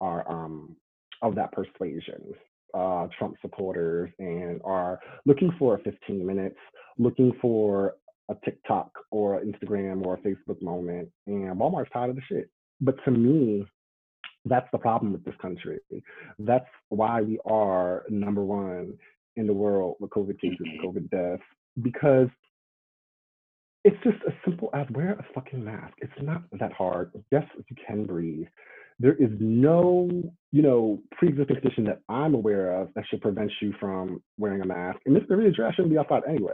are 0.01 0.29
um, 0.29 0.75
of 1.21 1.35
that 1.35 1.51
persuasion 1.51 2.33
uh, 2.75 3.07
Trump 3.17 3.35
supporters 3.41 4.11
and 4.19 4.61
are 4.63 4.99
looking 5.25 5.51
for 5.57 5.79
15 5.83 6.25
minutes, 6.25 6.57
looking 6.97 7.31
for 7.41 7.95
a 8.29 8.35
TikTok 8.43 8.91
or 9.11 9.41
Instagram 9.41 10.05
or 10.05 10.17
Facebook 10.17 10.61
moment, 10.61 11.09
and 11.27 11.55
Walmart's 11.57 11.89
tired 11.93 12.09
of 12.09 12.15
the 12.15 12.21
shit. 12.27 12.49
But 12.81 12.95
to 13.05 13.11
me, 13.11 13.65
that's 14.45 14.67
the 14.71 14.77
problem 14.77 15.13
with 15.13 15.23
this 15.23 15.35
country. 15.41 15.79
That's 16.39 16.65
why 16.89 17.21
we 17.21 17.39
are 17.45 18.03
number 18.09 18.43
one 18.43 18.97
in 19.37 19.47
the 19.47 19.53
world 19.53 19.95
with 19.99 20.11
COVID 20.11 20.39
cases 20.39 20.67
COVID 20.83 21.09
deaths 21.09 21.43
because 21.81 22.29
it's 23.85 24.03
just 24.03 24.17
as 24.27 24.33
simple 24.43 24.69
as 24.73 24.85
wear 24.91 25.13
a 25.13 25.25
fucking 25.33 25.63
mask. 25.63 25.93
It's 25.99 26.11
not 26.21 26.43
that 26.59 26.73
hard. 26.73 27.11
Yes, 27.31 27.45
you 27.69 27.75
can 27.87 28.05
breathe 28.05 28.47
there 28.99 29.13
is 29.13 29.29
no, 29.39 30.09
you 30.51 30.61
know, 30.61 30.99
pre-existing 31.17 31.57
condition 31.57 31.83
that 31.85 32.01
I'm 32.07 32.33
aware 32.33 32.81
of 32.81 32.89
that 32.95 33.03
should 33.09 33.21
prevent 33.21 33.51
you 33.61 33.73
from 33.79 34.21
wearing 34.37 34.61
a 34.61 34.65
mask. 34.65 34.99
And 35.05 35.17
if 35.17 35.27
there 35.27 35.45
is, 35.45 35.53
I 35.61 35.71
shouldn't 35.73 35.91
be 35.91 35.97
outside 35.97 36.23
anyway. 36.27 36.53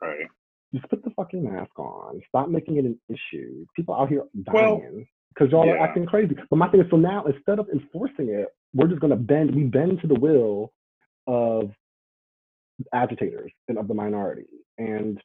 Right. 0.00 0.26
Just 0.72 0.88
put 0.88 1.04
the 1.04 1.10
fucking 1.10 1.44
mask 1.44 1.78
on. 1.78 2.20
Stop 2.28 2.48
making 2.48 2.76
it 2.76 2.84
an 2.84 2.98
issue. 3.08 3.66
People 3.76 3.94
out 3.94 4.08
here 4.08 4.24
dying 4.44 5.06
because 5.34 5.52
well, 5.52 5.66
y'all 5.66 5.74
yeah. 5.74 5.80
are 5.80 5.84
acting 5.84 6.06
crazy. 6.06 6.34
But 6.48 6.56
my 6.56 6.68
thing 6.68 6.80
is, 6.80 6.86
so 6.90 6.96
now 6.96 7.24
instead 7.26 7.58
of 7.58 7.68
enforcing 7.68 8.30
it, 8.30 8.48
we're 8.72 8.86
just 8.86 9.00
gonna 9.00 9.16
bend. 9.16 9.54
We 9.54 9.64
bend 9.64 10.00
to 10.00 10.06
the 10.06 10.18
will 10.18 10.72
of 11.26 11.70
agitators 12.94 13.52
and 13.68 13.78
of 13.78 13.88
the 13.88 13.94
minority. 13.94 14.46
And 14.78 15.20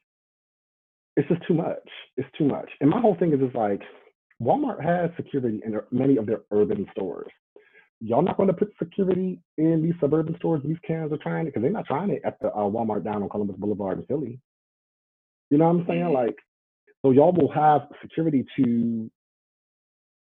it's 1.15 1.28
just 1.30 1.41
too 1.47 1.54
much. 1.54 1.88
It's 2.17 2.28
too 2.38 2.45
much. 2.45 2.69
And 2.82 2.89
my 2.89 2.99
whole 2.99 3.15
thing 3.15 3.34
is 3.34 3.39
just 3.39 3.56
like 3.56 3.82
Walmart 4.41 4.84
has 4.84 5.10
security 5.15 5.62
in 5.65 5.80
many 5.91 6.17
of 6.17 6.25
their 6.25 6.41
urban 6.51 6.86
stores. 6.91 7.32
Y'all 8.01 8.21
not 8.21 8.38
going 8.38 8.47
to 8.47 8.54
put 8.54 8.73
security 8.78 9.39
in 9.58 9.82
these 9.82 9.93
suburban 10.01 10.36
stores 10.38 10.62
these 10.65 10.78
cans 10.86 11.13
are 11.13 11.17
trying 11.17 11.47
it 11.47 11.51
because 11.51 11.62
they're 11.62 11.71
not 11.71 11.86
trying 11.86 12.10
it 12.10 12.21
at 12.25 12.38
the 12.41 12.49
uh, 12.49 12.60
Walmart 12.60 13.04
down 13.04 13.23
on 13.23 13.30
Columbus 13.30 13.56
Boulevard 13.58 13.99
in 13.99 14.06
Philly. 14.06 14.39
You 15.49 15.58
know 15.58 15.65
what 15.65 15.82
I'm 15.82 15.88
saying? 15.88 16.04
Mm-hmm. 16.04 16.13
Like, 16.13 16.36
so 17.01 17.12
y'all 17.12 17.32
will 17.32 17.51
have 17.51 17.84
security 18.01 18.45
to 18.58 19.10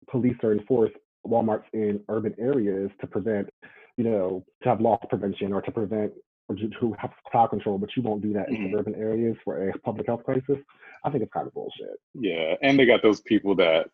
police 0.09 0.35
or 0.43 0.53
enforce 0.53 0.91
Walmarts 1.25 1.63
in 1.73 2.01
urban 2.09 2.35
areas 2.37 2.91
to 3.01 3.07
prevent, 3.07 3.49
you 3.97 4.03
know, 4.03 4.45
to 4.61 4.69
have 4.69 4.81
loss 4.81 4.99
prevention 5.09 5.51
or 5.51 5.61
to 5.63 5.71
prevent 5.71 6.11
to 6.49 6.95
have 6.99 7.11
crowd 7.25 7.47
control, 7.47 7.77
but 7.77 7.89
you 7.95 8.03
won't 8.03 8.21
do 8.21 8.33
that 8.33 8.49
in 8.49 8.55
mm-hmm. 8.55 8.71
suburban 8.71 8.95
areas 8.95 9.35
for 9.43 9.69
a 9.69 9.77
public 9.79 10.07
health 10.07 10.23
crisis. 10.23 10.57
I 11.03 11.09
think 11.09 11.23
it's 11.23 11.33
kind 11.33 11.47
of 11.47 11.53
bullshit. 11.53 11.99
Yeah, 12.13 12.55
and 12.61 12.77
they 12.77 12.85
got 12.85 13.01
those 13.01 13.21
people 13.21 13.55
that 13.55 13.87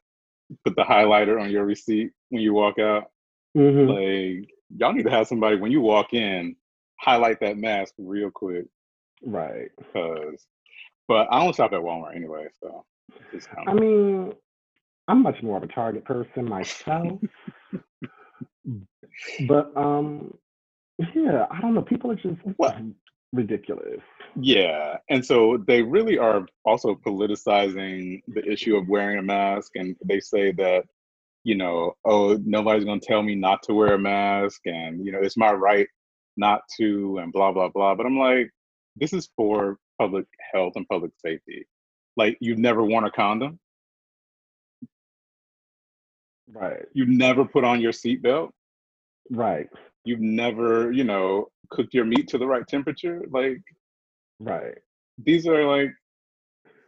put 0.65 0.75
the 0.75 0.83
highlighter 0.83 1.41
on 1.41 1.49
your 1.49 1.65
receipt 1.65 2.11
when 2.29 2.41
you 2.41 2.53
walk 2.53 2.79
out. 2.79 3.05
Mm-hmm. 3.57 3.89
Like 3.89 4.49
y'all 4.77 4.93
need 4.93 5.03
to 5.03 5.11
have 5.11 5.27
somebody 5.27 5.57
when 5.57 5.71
you 5.71 5.81
walk 5.81 6.13
in 6.13 6.55
highlight 7.01 7.39
that 7.41 7.57
mask 7.57 7.93
real 7.97 8.31
quick. 8.31 8.65
Right. 9.23 9.69
Because, 9.77 10.45
but 11.07 11.27
I 11.31 11.43
don't 11.43 11.55
shop 11.55 11.73
at 11.73 11.81
Walmart 11.81 12.15
anyway, 12.15 12.47
so. 12.61 12.85
I 13.67 13.73
mean, 13.73 14.33
I'm 15.07 15.23
much 15.23 15.41
more 15.43 15.57
of 15.57 15.63
a 15.63 15.67
Target 15.67 16.05
person 16.05 16.45
myself. 16.45 17.19
but 19.47 19.71
um, 19.75 20.33
yeah, 21.13 21.45
I 21.49 21.61
don't 21.61 21.73
know. 21.73 21.81
People 21.81 22.11
are 22.11 22.15
just 22.15 22.39
what? 22.57 22.77
ridiculous. 23.33 24.01
Yeah. 24.35 24.97
And 25.09 25.25
so 25.25 25.57
they 25.67 25.81
really 25.81 26.17
are 26.17 26.45
also 26.65 26.95
politicizing 26.95 28.21
the 28.27 28.45
issue 28.49 28.75
of 28.75 28.87
wearing 28.87 29.17
a 29.17 29.21
mask. 29.21 29.71
And 29.75 29.95
they 30.03 30.19
say 30.19 30.51
that, 30.53 30.85
you 31.43 31.55
know, 31.55 31.95
oh, 32.05 32.37
nobody's 32.45 32.85
going 32.85 32.99
to 32.99 33.05
tell 33.05 33.23
me 33.23 33.35
not 33.35 33.63
to 33.63 33.73
wear 33.73 33.93
a 33.93 33.99
mask. 33.99 34.61
And, 34.65 35.05
you 35.05 35.11
know, 35.11 35.19
it's 35.19 35.37
my 35.37 35.51
right 35.51 35.87
not 36.37 36.61
to, 36.77 37.17
and 37.17 37.31
blah, 37.33 37.51
blah, 37.51 37.69
blah. 37.69 37.95
But 37.95 38.05
I'm 38.05 38.17
like, 38.17 38.51
this 38.95 39.13
is 39.13 39.29
for 39.35 39.77
public 39.99 40.25
health 40.53 40.73
and 40.75 40.87
public 40.87 41.11
safety. 41.23 41.65
Like, 42.17 42.37
you've 42.41 42.59
never 42.59 42.83
worn 42.83 43.05
a 43.05 43.11
condom. 43.11 43.59
Right. 46.53 46.85
You 46.93 47.05
never 47.05 47.45
put 47.45 47.63
on 47.63 47.79
your 47.79 47.93
seatbelt. 47.93 48.49
Right. 49.29 49.69
You've 50.03 50.19
never, 50.19 50.91
you 50.91 51.03
know, 51.03 51.47
cooked 51.69 51.93
your 51.93 52.05
meat 52.05 52.27
to 52.29 52.37
the 52.37 52.47
right 52.47 52.67
temperature. 52.67 53.23
Like, 53.29 53.61
right. 54.39 54.77
These 55.23 55.47
are 55.47 55.65
like 55.65 55.91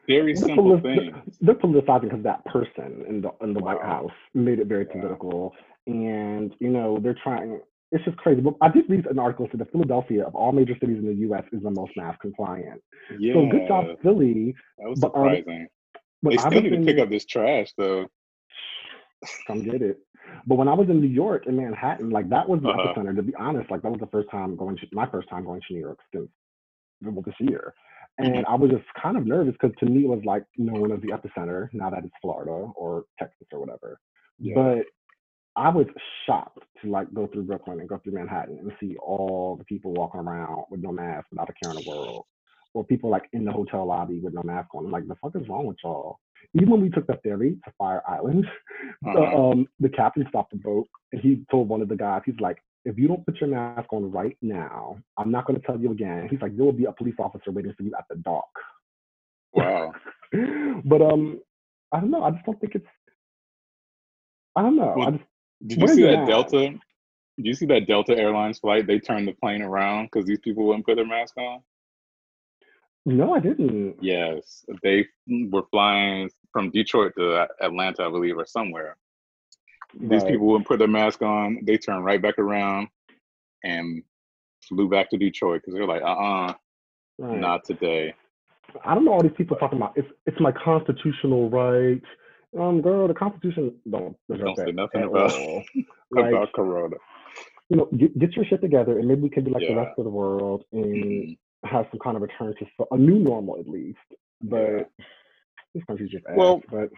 very 0.08 0.34
they're 0.34 0.48
simple 0.48 0.80
things. 0.80 1.16
They're 1.42 1.56
politicizing 1.56 2.04
because 2.04 2.24
that 2.24 2.44
person 2.46 3.06
in 3.08 3.22
the 3.22 3.32
in 3.42 3.54
the 3.54 3.60
wow. 3.60 3.76
White 3.76 3.86
House 3.86 4.12
made 4.34 4.60
it 4.60 4.68
very 4.68 4.86
political, 4.86 5.54
and 5.88 6.54
you 6.60 6.70
know 6.70 7.00
they're 7.02 7.18
trying. 7.24 7.60
It's 7.92 8.04
just 8.06 8.18
crazy. 8.18 8.42
But 8.42 8.56
I 8.60 8.70
did 8.70 8.90
read 8.90 9.06
an 9.06 9.20
article 9.20 9.48
that 9.52 9.58
said 9.58 9.68
Philadelphia, 9.72 10.26
of 10.26 10.34
all 10.34 10.52
major 10.52 10.76
cities 10.80 10.98
in 10.98 11.06
the 11.06 11.14
U.S., 11.14 11.44
is 11.52 11.62
the 11.62 11.70
most 11.70 11.92
mask 11.96 12.20
compliant. 12.22 12.82
Yeah. 13.20 13.36
So 13.36 13.46
good 13.46 13.68
job, 13.68 13.86
Philly. 14.02 14.56
That 14.80 14.90
was 14.90 15.00
surprising. 15.00 15.68
But, 16.24 16.30
um, 16.30 16.36
they 16.36 16.38
still 16.38 16.62
need 16.64 16.70
to 16.70 16.86
pick 16.92 16.98
up 16.98 17.10
this 17.12 17.26
trash, 17.26 17.72
though. 17.78 18.08
Come 19.48 19.64
get 19.64 19.82
it. 19.82 20.00
But 20.46 20.56
when 20.56 20.68
I 20.68 20.74
was 20.74 20.90
in 20.90 21.00
New 21.00 21.08
York 21.08 21.48
in 21.48 21.58
Manhattan, 21.58 22.10
like 22.10 22.30
that 22.30 22.48
was 22.48 22.62
the 22.62 22.70
uh-huh. 22.70 22.94
epicenter. 22.94 23.16
To 23.16 23.24
be 23.24 23.36
honest, 23.36 23.72
like 23.72 23.82
that 23.82 23.92
was 23.92 24.00
the 24.00 24.08
first 24.08 24.30
time 24.30 24.56
going 24.56 24.78
to 24.78 24.88
my 24.92 25.10
first 25.10 25.30
time 25.30 25.46
going 25.46 25.62
to 25.68 25.74
New 25.74 25.80
York 25.80 26.00
since 26.14 26.30
well, 27.02 27.24
this 27.26 27.36
year, 27.40 27.74
and 28.18 28.36
mm-hmm. 28.36 28.52
I 28.52 28.56
was 28.56 28.72
just 28.72 28.86
kind 29.02 29.18
of 29.18 29.26
nervous 29.26 29.54
because 29.60 29.76
to 29.80 29.86
me 29.86 30.04
it 30.04 30.10
was 30.10 30.22
like 30.26 30.44
known 30.58 30.92
as 30.92 31.00
the 31.02 31.10
epicenter. 31.10 31.70
Now 31.74 31.90
that 31.90 32.04
it's 32.04 32.14
Florida 32.22 32.52
or 32.52 33.06
Texas 33.20 33.48
or 33.52 33.60
whatever, 33.60 34.00
yeah. 34.40 34.56
but 34.56 34.86
I 35.56 35.70
was 35.70 35.86
shocked 36.26 36.60
to 36.82 36.90
like 36.90 37.14
go 37.14 37.28
through 37.28 37.44
Brooklyn 37.44 37.80
and 37.80 37.88
go 37.88 38.00
through 38.04 38.14
Manhattan 38.14 38.58
and 38.60 38.72
see 38.80 38.96
all 38.98 39.56
the 39.58 39.66
people 39.66 39.94
walking 39.94 40.22
around 40.22 40.66
with 40.70 40.82
no 40.82 40.92
mask 40.92 41.28
without 41.32 41.50
a 41.50 41.54
care 41.54 41.72
in 41.72 41.84
the 41.84 41.90
world, 41.90 42.26
or 42.74 42.84
people 42.84 43.10
like 43.10 43.30
in 43.34 43.46
the 43.46 43.52
hotel 43.52 43.86
lobby 43.86 44.20
with 44.20 44.34
no 44.34 44.44
mask 44.44 44.74
on. 44.74 44.86
I'm 44.86 44.92
like, 44.92 45.08
the 45.08 45.16
fuck 45.16 45.36
is 45.36 45.48
wrong 45.48 45.66
with 45.66 45.78
y'all? 45.84 46.20
Even 46.54 46.70
when 46.70 46.82
we 46.82 46.90
took 46.90 47.08
the 47.08 47.20
ferry 47.24 47.58
to 47.66 47.74
Fire 47.78 48.02
Island, 48.08 48.46
uh-huh. 49.06 49.14
the, 49.14 49.22
um, 49.22 49.68
the 49.80 49.90
captain 49.90 50.26
stopped 50.30 50.52
the 50.52 50.58
boat 50.58 50.88
and 51.12 51.22
he 51.22 51.46
told 51.52 51.70
one 51.70 51.82
of 51.82 51.90
the 51.90 51.96
guys, 51.96 52.22
he's 52.26 52.40
like, 52.40 52.58
if 52.86 52.98
you 52.98 53.08
don't 53.08 53.26
put 53.26 53.40
your 53.40 53.50
mask 53.50 53.92
on 53.94 54.12
right 54.12 54.38
now, 54.42 54.98
I'm 55.18 55.32
not 55.32 55.46
going 55.46 55.60
to 55.60 55.66
tell 55.66 55.80
you 55.80 55.92
again. 55.92 56.28
He's 56.30 56.42
like, 56.42 56.56
there 56.56 56.66
will 56.66 56.74
be 56.74 56.86
a 56.86 56.92
police 56.92 57.16
officer 57.18 57.52
waiting 57.52 57.74
for 57.78 57.84
you 57.84 57.94
at 57.98 58.06
the 58.10 58.16
dock. 58.18 58.50
Wow. 59.56 59.94
but 60.84 61.00
um, 61.04 61.40
I 61.92 62.00
don't 62.00 62.10
know. 62.10 62.24
I 62.24 62.32
just 62.32 62.44
don't 62.44 62.60
think 62.60 62.74
it's. 62.74 62.88
I 64.56 64.64
don't 64.64 64.76
know. 64.76 64.96
Well, 64.98 65.10
I 65.10 65.12
just, 65.12 65.24
did 65.68 65.80
you 65.80 65.88
see 65.90 66.02
that 66.02 66.26
Delta? 66.26 66.72
Did 67.38 67.46
you 67.46 67.54
see 67.54 67.68
that 67.68 67.86
Delta 67.86 68.18
Airlines 68.18 68.58
flight? 68.58 68.88
They 68.88 68.98
turned 68.98 69.28
the 69.28 69.34
plane 69.34 69.62
around 69.62 70.06
because 70.06 70.26
these 70.26 70.40
people 70.40 70.66
wouldn't 70.66 70.88
put 70.88 70.96
their 70.96 71.06
mask 71.06 71.38
on. 71.38 71.62
No, 73.06 73.34
I 73.34 73.40
didn't. 73.40 73.98
Yes, 74.02 74.66
they 74.82 75.06
were 75.28 75.64
flying 75.72 76.30
from 76.52 76.72
Detroit 76.72 77.14
to 77.18 77.48
Atlanta, 77.62 78.04
I 78.04 78.10
believe, 78.10 78.38
or 78.38 78.46
somewhere. 78.46 78.96
These 80.00 80.24
people 80.24 80.48
wouldn't 80.48 80.68
put 80.68 80.80
their 80.80 80.88
mask 80.88 81.22
on. 81.22 81.60
They 81.64 81.78
turned 81.78 82.06
right 82.06 82.22
back 82.22 82.40
around 82.40 82.88
and 83.64 84.04
flew 84.68 84.90
back 84.90 85.10
to 85.10 85.18
Detroit 85.18 85.62
because 85.62 85.76
they're 85.76 85.86
like, 85.86 86.02
uh 86.02 86.06
uh-uh, 86.06 86.48
uh 86.48 86.54
right. 87.20 87.40
not 87.40 87.66
today. 87.66 88.16
I 88.84 88.96
don't 88.96 89.06
know 89.06 89.14
all 89.14 89.22
these 89.22 89.34
people 89.38 89.58
talking 89.58 89.78
about 89.78 89.94
it's 89.96 90.08
it's 90.26 90.40
my 90.40 90.52
constitutional 90.52 91.50
right. 91.50 92.02
Um, 92.60 92.82
girl, 92.82 93.08
the 93.08 93.14
Constitution 93.14 93.76
don't 93.90 94.16
don't 94.30 94.56
say 94.56 94.72
nothing 94.72 95.04
about 95.10 95.34
like, 96.12 96.26
about 96.30 96.54
Corona. 96.54 96.96
You 97.70 97.78
know, 97.78 97.90
get, 97.98 98.18
get 98.18 98.36
your 98.36 98.46
shit 98.46 98.62
together, 98.62 98.98
and 98.98 99.08
maybe 99.08 99.22
we 99.22 99.30
can 99.30 99.44
be 99.44 99.52
like 99.52 99.64
yeah. 99.64 99.70
the 99.70 99.76
rest 99.76 100.00
of 100.00 100.06
the 100.06 100.10
world 100.10 100.64
and 100.72 100.86
mm-hmm 100.86 101.34
have 101.64 101.88
some 101.92 102.00
kind 102.00 102.16
of 102.16 102.22
return 102.22 102.54
to 102.60 102.86
a 102.92 102.98
new 102.98 103.20
normal 103.20 103.60
at 103.60 103.68
least. 103.68 103.98
But 104.42 104.90
this 105.74 105.84
country's 105.88 106.12
just 106.12 106.26
ass, 106.28 106.36
well, 106.36 106.62
but 106.70 106.90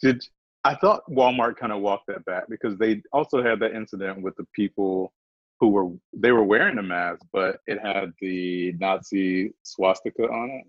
did 0.00 0.24
I 0.64 0.76
thought 0.76 1.02
Walmart 1.10 1.56
kind 1.56 1.72
of 1.72 1.80
walked 1.80 2.06
that 2.06 2.24
back 2.24 2.44
because 2.48 2.78
they 2.78 3.02
also 3.12 3.42
had 3.42 3.58
that 3.60 3.74
incident 3.74 4.22
with 4.22 4.36
the 4.36 4.46
people 4.54 5.12
who 5.58 5.68
were 5.68 5.90
they 6.12 6.32
were 6.32 6.44
wearing 6.44 6.78
a 6.78 6.82
mask, 6.82 7.22
but 7.32 7.60
it 7.66 7.78
had 7.80 8.12
the 8.20 8.72
Nazi 8.78 9.54
swastika 9.62 10.24
on 10.24 10.50
it. 10.50 10.66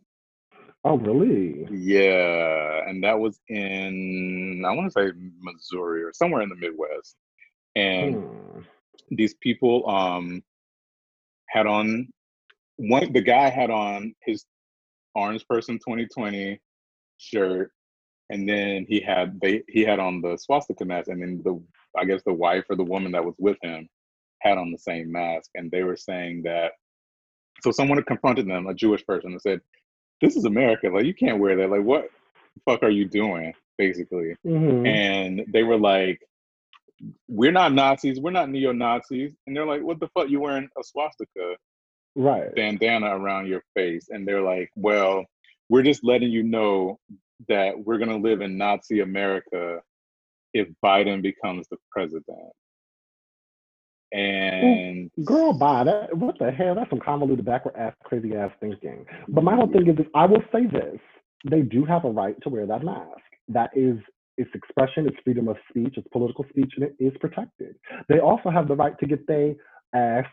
Oh, 0.85 0.97
really? 0.97 1.65
Yeah, 1.71 2.87
and 2.87 3.03
that 3.03 3.17
was 3.17 3.39
in 3.47 4.63
I 4.65 4.71
want 4.71 4.91
to 4.91 4.91
say 4.91 5.11
Missouri 5.41 6.03
or 6.03 6.11
somewhere 6.13 6.41
in 6.41 6.49
the 6.49 6.55
Midwest, 6.55 7.15
and 7.75 8.15
hmm. 8.15 8.59
these 9.11 9.35
people 9.35 9.89
um 9.89 10.43
had 11.47 11.67
on 11.67 12.07
one 12.77 13.13
the 13.13 13.21
guy 13.21 13.49
had 13.49 13.69
on 13.69 14.13
his 14.23 14.45
Orange 15.15 15.45
Person 15.47 15.75
2020 15.75 16.59
shirt, 17.17 17.71
and 18.29 18.47
then 18.47 18.85
he 18.87 18.99
had 18.99 19.39
they 19.41 19.63
he 19.67 19.81
had 19.81 19.99
on 19.99 20.21
the 20.21 20.37
swastika 20.37 20.85
mask, 20.85 21.09
and 21.09 21.21
then 21.21 21.41
the 21.43 21.61
I 21.97 22.05
guess 22.05 22.21
the 22.25 22.33
wife 22.33 22.65
or 22.69 22.75
the 22.75 22.83
woman 22.83 23.11
that 23.11 23.25
was 23.25 23.35
with 23.37 23.57
him 23.61 23.87
had 24.39 24.57
on 24.57 24.71
the 24.71 24.77
same 24.77 25.11
mask, 25.11 25.49
and 25.55 25.71
they 25.71 25.83
were 25.83 25.97
saying 25.97 26.43
that. 26.43 26.73
So 27.61 27.71
someone 27.71 27.97
had 27.97 28.07
confronted 28.07 28.47
them, 28.47 28.67
a 28.67 28.73
Jewish 28.73 29.05
person, 29.05 29.31
and 29.31 29.41
said, 29.41 29.61
"This 30.21 30.35
is 30.35 30.45
America. 30.45 30.89
Like 30.89 31.05
you 31.05 31.13
can't 31.13 31.39
wear 31.39 31.55
that. 31.57 31.69
Like 31.69 31.83
what 31.83 32.09
fuck 32.65 32.83
are 32.83 32.89
you 32.89 33.05
doing?" 33.05 33.53
Basically, 33.77 34.35
mm-hmm. 34.45 34.85
and 34.85 35.43
they 35.51 35.63
were 35.63 35.77
like, 35.77 36.19
"We're 37.27 37.51
not 37.51 37.73
Nazis. 37.73 38.19
We're 38.19 38.31
not 38.31 38.49
neo 38.49 38.71
Nazis." 38.71 39.31
And 39.45 39.55
they're 39.55 39.65
like, 39.65 39.81
"What 39.81 39.99
the 39.99 40.09
fuck? 40.09 40.29
You 40.29 40.41
wearing 40.41 40.69
a 40.77 40.83
swastika?" 40.83 41.55
Right. 42.15 42.53
bandana 42.55 43.17
around 43.17 43.47
your 43.47 43.61
face 43.75 44.07
and 44.09 44.27
they're 44.27 44.41
like 44.41 44.69
well 44.75 45.25
we're 45.69 45.83
just 45.83 46.03
letting 46.03 46.29
you 46.29 46.43
know 46.43 46.99
that 47.47 47.73
we're 47.77 47.97
going 47.97 48.09
to 48.09 48.17
live 48.17 48.41
in 48.41 48.57
nazi 48.57 48.99
america 48.99 49.81
if 50.53 50.67
biden 50.83 51.21
becomes 51.21 51.67
the 51.69 51.77
president. 51.91 52.53
And 54.11 55.09
girl 55.25 55.53
bye 55.53 55.83
that 55.83 56.15
what 56.15 56.37
the 56.37 56.51
hell? 56.51 56.75
That's 56.75 56.89
some 56.89 56.99
convoluted 56.99 57.45
backward 57.45 57.75
ass 57.75 57.93
crazy 58.03 58.35
ass 58.35 58.51
thinking. 58.59 59.05
But 59.27 59.43
my 59.43 59.55
whole 59.55 59.67
thing 59.67 59.81
mm-hmm. 59.81 59.91
is 59.91 59.97
this, 59.97 60.07
i 60.13 60.25
will 60.25 60.43
say 60.51 60.67
this 60.67 60.99
they 61.49 61.61
do 61.61 61.83
have 61.83 62.05
a 62.05 62.09
right 62.09 62.35
to 62.43 62.49
wear 62.49 62.65
that 62.67 62.83
mask. 62.83 63.09
That 63.47 63.71
is 63.75 63.97
it's 64.37 64.51
expression 64.53 65.07
it's 65.07 65.17
freedom 65.23 65.47
of 65.47 65.57
speech 65.69 65.93
it's 65.97 66.07
political 66.11 66.45
speech 66.49 66.73
and 66.75 66.85
it 66.85 66.95
is 66.99 67.13
protected. 67.19 67.75
They 68.07 68.19
also 68.19 68.49
have 68.51 68.67
the 68.67 68.75
right 68.75 68.97
to 68.99 69.07
get 69.07 69.25
their 69.25 69.55
ass 69.95 70.27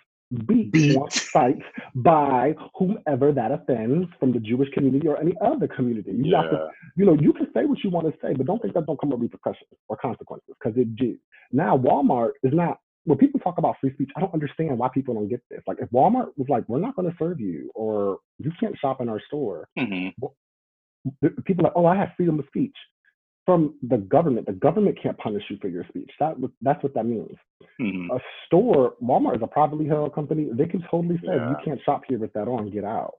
beat, 0.46 0.70
beat. 0.72 0.96
site 1.32 1.58
by 1.94 2.54
whomever 2.76 3.32
that 3.32 3.50
offends 3.50 4.08
from 4.18 4.32
the 4.32 4.38
Jewish 4.38 4.70
community 4.70 5.08
or 5.08 5.18
any 5.20 5.34
other 5.44 5.66
community. 5.66 6.12
You 6.12 6.30
yeah. 6.30 6.42
have 6.42 6.50
to, 6.50 6.68
you 6.96 7.04
know, 7.04 7.14
you 7.14 7.32
can 7.32 7.48
say 7.54 7.64
what 7.64 7.82
you 7.82 7.90
want 7.90 8.06
to 8.06 8.12
say, 8.22 8.34
but 8.34 8.46
don't 8.46 8.62
think 8.62 8.74
that 8.74 8.86
don't 8.86 9.00
come 9.00 9.10
with 9.10 9.20
repercussions 9.20 9.70
or 9.88 9.96
consequences 9.96 10.54
because 10.62 10.78
it 10.78 10.94
do. 10.96 11.16
Now 11.52 11.76
Walmart 11.76 12.32
is 12.42 12.52
not 12.54 12.78
when 13.04 13.18
people 13.18 13.40
talk 13.40 13.58
about 13.58 13.76
free 13.80 13.92
speech, 13.94 14.10
I 14.16 14.20
don't 14.20 14.34
understand 14.34 14.78
why 14.78 14.88
people 14.92 15.14
don't 15.14 15.28
get 15.28 15.40
this. 15.50 15.62
Like, 15.66 15.78
if 15.80 15.88
Walmart 15.90 16.28
was 16.36 16.48
like, 16.48 16.68
"We're 16.68 16.80
not 16.80 16.94
going 16.96 17.10
to 17.10 17.16
serve 17.18 17.40
you," 17.40 17.70
or 17.74 18.18
"You 18.38 18.52
can't 18.60 18.76
shop 18.78 19.00
in 19.00 19.08
our 19.08 19.20
store," 19.26 19.68
hmm 19.78 20.08
people 21.46 21.64
are 21.64 21.68
like, 21.68 21.72
"Oh, 21.76 21.86
I 21.86 21.96
have 21.96 22.10
freedom 22.16 22.38
of 22.38 22.46
speech." 22.46 22.76
From 23.50 23.74
the 23.82 23.96
government, 23.96 24.46
the 24.46 24.52
government 24.52 24.96
can't 25.02 25.18
punish 25.18 25.42
you 25.50 25.58
for 25.60 25.66
your 25.66 25.84
speech. 25.88 26.08
That 26.20 26.36
that's 26.62 26.80
what 26.84 26.94
that 26.94 27.04
means. 27.04 27.36
hmm 27.80 28.08
A 28.12 28.20
store, 28.46 28.94
Walmart 29.02 29.34
is 29.38 29.42
a 29.42 29.48
privately 29.48 29.88
held 29.88 30.14
company. 30.14 30.48
They 30.52 30.66
can 30.66 30.82
totally 30.88 31.16
say 31.26 31.32
you 31.34 31.56
can't 31.64 31.80
shop 31.82 32.02
here 32.06 32.20
with 32.20 32.32
that 32.34 32.46
on. 32.46 32.70
Get 32.70 32.84
out. 32.84 33.14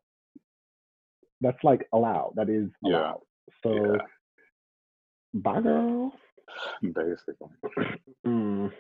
That's 1.42 1.62
like 1.64 1.86
allowed. 1.92 2.32
That 2.38 2.48
is 2.48 2.70
Yeah. 2.82 2.96
allowed. 2.96 3.22
So, 3.62 3.74
Yeah. 3.96 3.98
bye, 5.34 5.60
girl. 5.60 6.14
Basically. 6.82 7.50
Mm. 8.26 8.72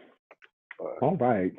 All 1.01 1.17
right. 1.17 1.51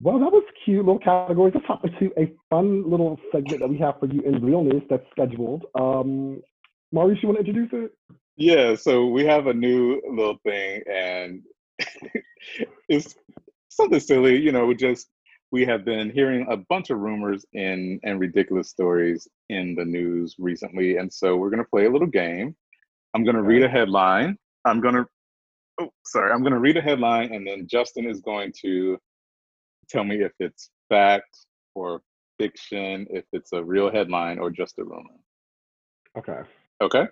Well, 0.00 0.20
that 0.20 0.30
was 0.30 0.44
cute 0.64 0.84
little 0.84 1.00
categories. 1.00 1.54
Let's 1.56 1.66
hop 1.66 1.84
into 1.84 2.12
a 2.16 2.32
fun 2.48 2.88
little 2.88 3.18
segment 3.32 3.58
that 3.58 3.68
we 3.68 3.78
have 3.78 3.98
for 3.98 4.06
you 4.06 4.20
in 4.22 4.44
realness 4.44 4.84
that's 4.88 5.04
scheduled. 5.10 5.64
Um, 5.74 6.42
Maurice, 6.92 7.18
you 7.22 7.28
want 7.28 7.40
to 7.40 7.46
introduce 7.46 7.72
it? 7.72 7.96
Yeah, 8.42 8.74
so 8.74 9.06
we 9.06 9.24
have 9.24 9.46
a 9.46 9.54
new 9.54 10.02
little 10.10 10.38
thing, 10.42 10.82
and 10.90 11.42
it's 12.88 13.14
something 13.68 14.00
silly. 14.00 14.36
You 14.36 14.50
know, 14.50 14.66
we 14.66 14.74
just 14.74 15.08
we 15.52 15.64
have 15.66 15.84
been 15.84 16.10
hearing 16.10 16.46
a 16.50 16.56
bunch 16.56 16.90
of 16.90 16.98
rumors 16.98 17.46
and 17.54 18.00
and 18.02 18.18
ridiculous 18.18 18.68
stories 18.68 19.28
in 19.48 19.76
the 19.76 19.84
news 19.84 20.34
recently, 20.40 20.96
and 20.96 21.12
so 21.12 21.36
we're 21.36 21.50
gonna 21.50 21.64
play 21.64 21.84
a 21.84 21.90
little 21.90 22.08
game. 22.08 22.56
I'm 23.14 23.24
gonna 23.24 23.42
read 23.42 23.62
a 23.62 23.68
headline. 23.68 24.36
I'm 24.64 24.80
gonna 24.80 25.06
oh 25.80 25.90
sorry, 26.04 26.32
I'm 26.32 26.42
gonna 26.42 26.58
read 26.58 26.76
a 26.76 26.82
headline, 26.82 27.32
and 27.32 27.46
then 27.46 27.68
Justin 27.70 28.10
is 28.10 28.20
going 28.22 28.52
to 28.62 28.98
tell 29.88 30.02
me 30.02 30.20
if 30.20 30.32
it's 30.40 30.68
fact 30.88 31.46
or 31.76 32.02
fiction, 32.40 33.06
if 33.08 33.24
it's 33.32 33.52
a 33.52 33.62
real 33.62 33.88
headline 33.88 34.40
or 34.40 34.50
just 34.50 34.80
a 34.80 34.84
rumor. 34.84 35.14
Okay. 36.18 36.40
Okay. 36.80 37.06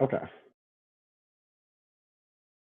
Okay. 0.00 0.18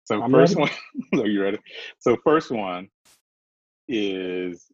So 0.06 0.22
I'm 0.22 0.32
first 0.32 0.56
ready. 0.56 0.72
one, 1.14 1.22
are 1.22 1.28
you 1.28 1.42
ready? 1.42 1.60
So 2.00 2.18
first 2.24 2.52
one 2.52 2.90
is 3.88 4.66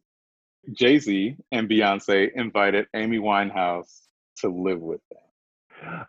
Jay 0.72 0.98
Z 0.98 1.36
and 1.52 1.68
Beyonce 1.68 2.30
invited 2.34 2.86
Amy 2.94 3.18
Winehouse 3.18 4.06
to 4.38 4.48
live 4.48 4.80
with 4.80 5.00
them. 5.10 6.06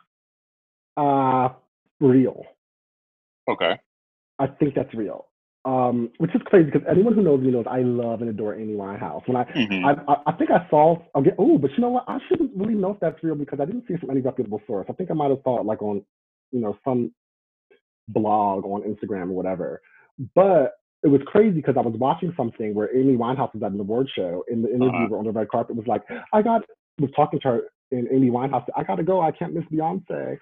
Uh, 0.98 1.50
real. 2.00 2.44
Okay. 3.50 3.80
I 4.40 4.48
think 4.48 4.76
that's 4.76 4.94
real. 4.94 5.26
Um, 5.66 6.10
which 6.18 6.34
is 6.34 6.42
crazy 6.46 6.72
because 6.72 6.88
anyone 6.90 7.14
who 7.14 7.22
knows 7.22 7.42
me 7.42 7.52
knows 7.52 7.66
I 7.70 7.82
love 7.82 8.22
and 8.22 8.30
adore 8.30 8.56
Amy 8.56 8.74
Winehouse. 8.74 9.28
When 9.28 9.36
I, 9.38 9.44
Mhm. 9.44 9.84
I, 9.86 10.12
I, 10.14 10.22
I 10.28 10.32
think 10.38 10.52
I 10.52 10.68
saw. 10.70 10.98
Okay, 11.16 11.32
oh, 11.38 11.58
but 11.58 11.72
you 11.72 11.82
know 11.82 11.90
what? 11.90 12.06
I 12.08 12.18
shouldn't 12.28 12.52
really 12.56 12.76
know 12.76 12.92
if 12.92 13.00
that's 13.00 13.22
real 13.24 13.36
because 13.36 13.60
I 13.60 13.66
didn't 13.66 13.86
see 13.88 13.94
it 13.94 14.00
from 14.00 14.10
any 14.10 14.22
reputable 14.22 14.62
source. 14.66 14.88
I 14.90 14.94
think 14.94 15.12
I 15.12 15.14
might 15.14 15.30
have 15.30 15.42
saw 15.44 15.60
it 15.60 15.66
like 15.66 15.82
on, 15.82 16.04
you 16.52 16.60
know, 16.62 16.78
some 16.84 17.12
blog 18.08 18.66
on 18.66 18.82
Instagram 18.84 19.24
or 19.24 19.34
whatever. 19.34 19.82
But 20.36 20.74
it 21.04 21.08
was 21.08 21.22
crazy 21.26 21.56
because 21.56 21.76
I 21.78 21.82
was 21.82 21.96
watching 21.98 22.34
something 22.36 22.74
where 22.74 22.96
Amy 22.96 23.16
Winehouse 23.16 23.54
was 23.54 23.64
at 23.64 23.72
an 23.72 23.80
award 23.80 24.10
show. 24.14 24.44
In 24.50 24.62
the 24.62 24.70
interview 24.70 25.06
Uh-huh. 25.06 25.16
on 25.16 25.26
the 25.26 25.32
red 25.32 25.48
carpet, 25.50 25.76
was 25.76 25.88
like, 25.88 26.04
I 26.34 26.42
got 26.42 26.64
was 27.00 27.12
talking 27.16 27.40
to 27.42 27.48
her, 27.48 27.62
and 27.92 28.08
Amy 28.12 28.30
Winehouse, 28.30 28.66
said, 28.66 28.74
I 28.76 28.84
gotta 28.84 29.04
go. 29.04 29.22
I 29.22 29.32
can't 29.32 29.54
miss 29.54 29.64
Beyonce. 29.72 30.38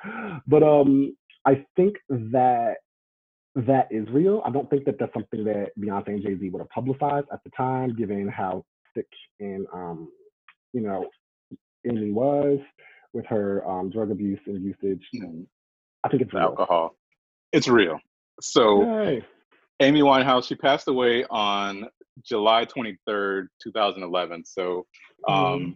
But 0.47 0.63
um, 0.63 1.15
I 1.45 1.63
think 1.75 1.97
that 2.09 2.77
that 3.55 3.87
is 3.91 4.07
real. 4.09 4.41
I 4.45 4.49
don't 4.49 4.69
think 4.69 4.85
that 4.85 4.97
that's 4.99 5.13
something 5.13 5.43
that 5.43 5.71
Beyonce 5.79 6.07
and 6.07 6.23
Jay 6.23 6.37
Z 6.37 6.49
would 6.49 6.59
have 6.59 6.69
publicized 6.69 7.27
at 7.31 7.43
the 7.43 7.51
time, 7.55 7.95
given 7.95 8.27
how 8.27 8.63
sick 8.95 9.07
and 9.39 9.67
um, 9.73 10.09
you 10.73 10.81
know, 10.81 11.07
Amy 11.85 12.11
was 12.11 12.59
with 13.13 13.25
her 13.27 13.67
um, 13.69 13.89
drug 13.91 14.09
abuse 14.11 14.39
and 14.47 14.63
usage. 14.63 15.03
Mhm. 15.15 15.45
I 16.07 16.09
think 16.09 16.23
it's 16.23 16.33
real. 16.33 16.43
alcohol. 16.43 16.95
It's 17.51 17.67
real. 17.67 17.99
So 18.41 18.81
Yay. 19.01 19.25
Amy 19.79 20.01
Winehouse, 20.01 20.47
she 20.47 20.55
passed 20.55 20.87
away 20.87 21.25
on 21.29 21.87
July 22.23 22.65
23rd, 22.65 23.47
2011. 23.61 24.43
So, 24.45 24.85
um, 25.27 25.35
Mhm. 25.35 25.75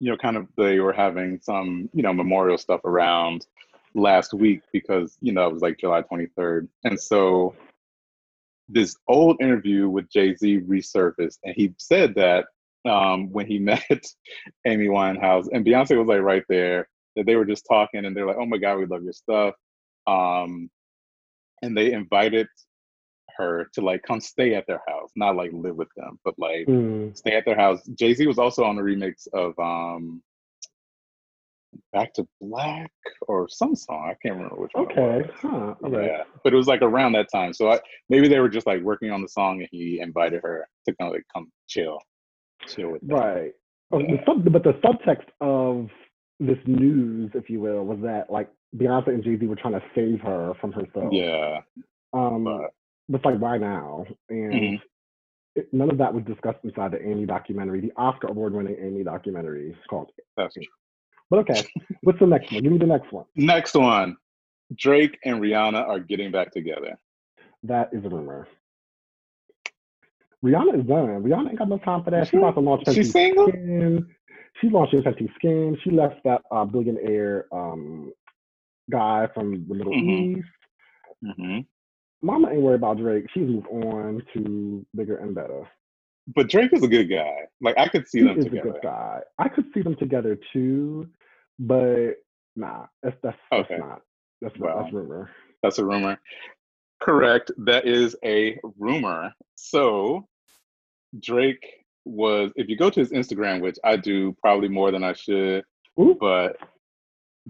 you 0.00 0.10
know, 0.10 0.16
kind 0.16 0.36
of 0.36 0.48
they 0.56 0.80
were 0.80 0.92
having 0.92 1.40
some, 1.40 1.88
you 1.92 2.02
know, 2.02 2.12
memorial 2.12 2.58
stuff 2.58 2.84
around 2.84 3.46
last 3.94 4.34
week 4.34 4.62
because, 4.72 5.16
you 5.20 5.32
know, 5.32 5.46
it 5.46 5.52
was 5.52 5.62
like 5.62 5.78
July 5.78 6.02
23rd. 6.02 6.68
And 6.84 7.00
so 7.00 7.54
this 8.68 8.96
old 9.08 9.40
interview 9.40 9.88
with 9.88 10.10
Jay 10.10 10.34
Z 10.34 10.60
resurfaced, 10.62 11.38
and 11.44 11.54
he 11.54 11.72
said 11.78 12.14
that 12.16 12.46
um, 12.84 13.30
when 13.32 13.46
he 13.46 13.58
met 13.72 14.06
Amy 14.66 14.88
Winehouse, 14.88 15.46
and 15.52 15.64
Beyonce 15.64 15.96
was 15.96 16.08
like 16.08 16.20
right 16.20 16.44
there, 16.48 16.88
that 17.16 17.26
they 17.26 17.36
were 17.36 17.44
just 17.44 17.66
talking 17.68 18.04
and 18.04 18.16
they're 18.16 18.26
like, 18.26 18.36
oh 18.38 18.46
my 18.46 18.58
God, 18.58 18.78
we 18.78 18.86
love 18.86 19.02
your 19.02 19.12
stuff. 19.12 19.54
Um, 20.06 20.70
and 21.62 21.76
they 21.76 21.92
invited 21.92 22.46
her 23.36 23.68
to 23.74 23.80
like 23.80 24.02
come 24.02 24.20
stay 24.20 24.54
at 24.54 24.66
their 24.66 24.82
house, 24.88 25.10
not 25.16 25.36
like 25.36 25.50
live 25.52 25.76
with 25.76 25.88
them, 25.96 26.18
but 26.24 26.34
like 26.38 26.66
Mm. 26.68 27.16
stay 27.16 27.36
at 27.36 27.44
their 27.44 27.56
house. 27.56 27.82
Jay 27.98 28.14
Z 28.14 28.26
was 28.26 28.38
also 28.38 28.64
on 28.64 28.76
the 28.76 28.82
remix 28.82 29.26
of 29.32 29.58
um 29.58 30.22
Back 31.92 32.12
to 32.14 32.26
Black 32.40 32.90
or 33.22 33.48
some 33.48 33.74
song. 33.74 34.08
I 34.10 34.14
can't 34.22 34.36
remember 34.36 34.56
which 34.56 34.70
one. 34.74 34.86
it 34.90 34.98
Okay. 34.98 35.30
Huh. 35.40 35.74
Right. 35.80 36.06
Yeah, 36.06 36.22
but 36.42 36.52
it 36.52 36.56
was 36.56 36.66
like 36.66 36.82
around 36.82 37.12
that 37.12 37.28
time. 37.32 37.52
So 37.52 37.70
I, 37.70 37.80
maybe 38.08 38.28
they 38.28 38.40
were 38.40 38.48
just 38.48 38.66
like 38.66 38.82
working 38.82 39.10
on 39.10 39.22
the 39.22 39.28
song, 39.28 39.60
and 39.60 39.68
he 39.70 40.00
invited 40.00 40.42
her 40.42 40.66
to 40.86 40.94
kind 40.96 41.08
of 41.10 41.14
like 41.14 41.24
come 41.34 41.50
chill, 41.68 41.98
chill 42.66 42.90
with 42.92 43.02
them. 43.02 43.16
Right. 43.18 43.52
Oh, 43.92 43.98
the 43.98 44.18
sub, 44.26 44.50
but 44.52 44.64
the 44.64 44.72
subtext 44.74 45.26
of 45.40 45.88
this 46.40 46.58
news, 46.66 47.30
if 47.34 47.48
you 47.48 47.60
will, 47.60 47.84
was 47.84 47.98
that 48.02 48.30
like 48.30 48.50
Beyonce 48.76 49.08
and 49.08 49.24
Jay 49.24 49.38
Z 49.38 49.46
were 49.46 49.56
trying 49.56 49.74
to 49.74 49.82
save 49.94 50.20
her 50.20 50.52
from 50.60 50.72
herself. 50.72 51.12
Yeah, 51.12 51.60
Um, 52.12 52.44
but 52.44 52.70
but 53.08 53.24
like 53.24 53.38
why 53.40 53.58
now? 53.58 54.04
And 54.28 54.78
Mhm. 54.78 54.82
it, 55.54 55.72
none 55.72 55.90
of 55.90 55.98
that 55.98 56.12
was 56.12 56.24
discussed 56.24 56.58
inside 56.64 56.92
the 56.92 57.02
Amy 57.06 57.24
documentary, 57.26 57.80
the 57.80 57.92
Oscar 57.96 58.28
award-winning 58.28 58.76
Amy 58.80 59.04
documentary. 59.04 59.70
It's 59.70 59.86
called. 59.88 60.10
that's 60.36 60.54
true. 60.54 60.64
But 61.30 61.40
okay, 61.40 61.62
what's 62.02 62.18
the 62.20 62.26
next 62.26 62.52
one? 62.52 62.62
Give 62.62 62.72
me 62.72 62.78
the 62.78 62.86
next 62.86 63.10
one. 63.12 63.24
Next 63.34 63.74
one, 63.74 64.16
Drake 64.74 65.18
and 65.24 65.40
Rihanna 65.40 65.86
are 65.86 65.98
getting 66.00 66.30
back 66.30 66.52
together. 66.52 66.98
That 67.62 67.88
is 67.92 68.04
a 68.04 68.08
rumor. 68.08 68.46
Rihanna 70.44 70.80
is 70.80 70.86
done. 70.86 71.22
Rihanna 71.22 71.48
ain't 71.50 71.58
got 71.58 71.68
no 71.68 71.78
time 71.78 72.04
for 72.04 72.10
that. 72.10 72.26
She's 72.28 72.34
Mhm. 72.34 72.38
about 72.38 72.54
to 72.54 72.60
launch 72.60 72.84
She's 72.86 73.10
single. 73.10 73.48
Skin. 73.48 74.15
She's 74.60 74.72
launching 74.72 75.02
Fenty 75.02 75.32
Skin. 75.36 75.76
She 75.84 75.90
left 75.90 76.16
that 76.24 76.42
uh, 76.50 76.64
billionaire 76.64 77.46
um, 77.52 78.12
guy 78.90 79.28
from 79.34 79.66
the 79.68 79.74
Middle 79.74 79.92
Mhm. 79.92 80.38
East. 80.38 80.48
hmm 81.22 81.60
Mama 82.22 82.50
ain't 82.50 82.62
worried 82.62 82.76
about 82.76 82.96
Drake. 82.98 83.26
She's 83.34 83.46
moved 83.48 83.66
on 83.68 84.22
to 84.34 84.84
bigger 84.96 85.18
and 85.18 85.34
better. 85.34 85.68
But 86.34 86.48
Drake 86.48 86.72
is 86.72 86.82
a 86.82 86.88
good 86.88 87.08
guy. 87.08 87.46
Like 87.60 87.78
I 87.78 87.88
could 87.88 88.08
see 88.08 88.18
He 88.20 88.24
them 88.24 88.38
is 88.38 88.46
a 88.46 88.48
together. 88.48 88.72
good 88.72 88.82
guy. 88.82 89.20
I 89.38 89.48
could 89.48 89.66
see 89.74 89.82
them 89.82 89.96
together 89.96 90.36
too, 90.52 91.08
but 91.58 92.14
nah, 92.56 92.86
that's 93.02 93.16
that's, 93.22 93.36
that's 93.50 93.70
not. 93.78 94.00
That's 94.40 94.58
Well. 94.58 94.80
that's 94.82 94.92
rumor. 94.92 95.30
That's 95.62 95.78
a 95.78 95.84
rumor. 95.84 96.18
Correct. 97.00 97.50
That 97.58 97.86
is 97.86 98.16
a 98.24 98.58
rumor. 98.78 99.32
So 99.56 100.26
Drake 101.20 101.64
was, 102.06 102.52
if 102.56 102.68
you 102.68 102.76
go 102.76 102.88
to 102.88 103.00
his 103.00 103.10
Instagram, 103.10 103.60
which 103.60 103.76
I 103.84 103.96
do 103.96 104.34
probably 104.40 104.68
more 104.68 104.90
than 104.90 105.04
I 105.04 105.12
should, 105.12 105.64
Ooh. 106.00 106.16
but 106.18 106.56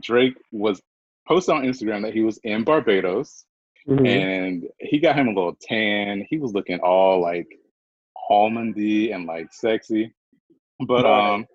Drake 0.00 0.34
was 0.50 0.80
posted 1.28 1.54
on 1.54 1.62
Instagram 1.64 2.02
that 2.02 2.14
he 2.14 2.22
was 2.22 2.38
in 2.44 2.64
Barbados 2.64 3.44
Mhm. 3.88 4.07
and 4.07 4.68
he 4.80 4.98
got 4.98 5.16
him 5.16 5.28
a 5.28 5.32
little 5.32 5.57
tan. 5.61 6.26
He 6.28 6.38
was 6.38 6.52
looking 6.52 6.80
all 6.80 7.20
like 7.20 7.46
almondy 8.30 9.14
and 9.14 9.26
like 9.26 9.52
sexy. 9.52 10.12
But 10.86 11.07
um 11.07 11.46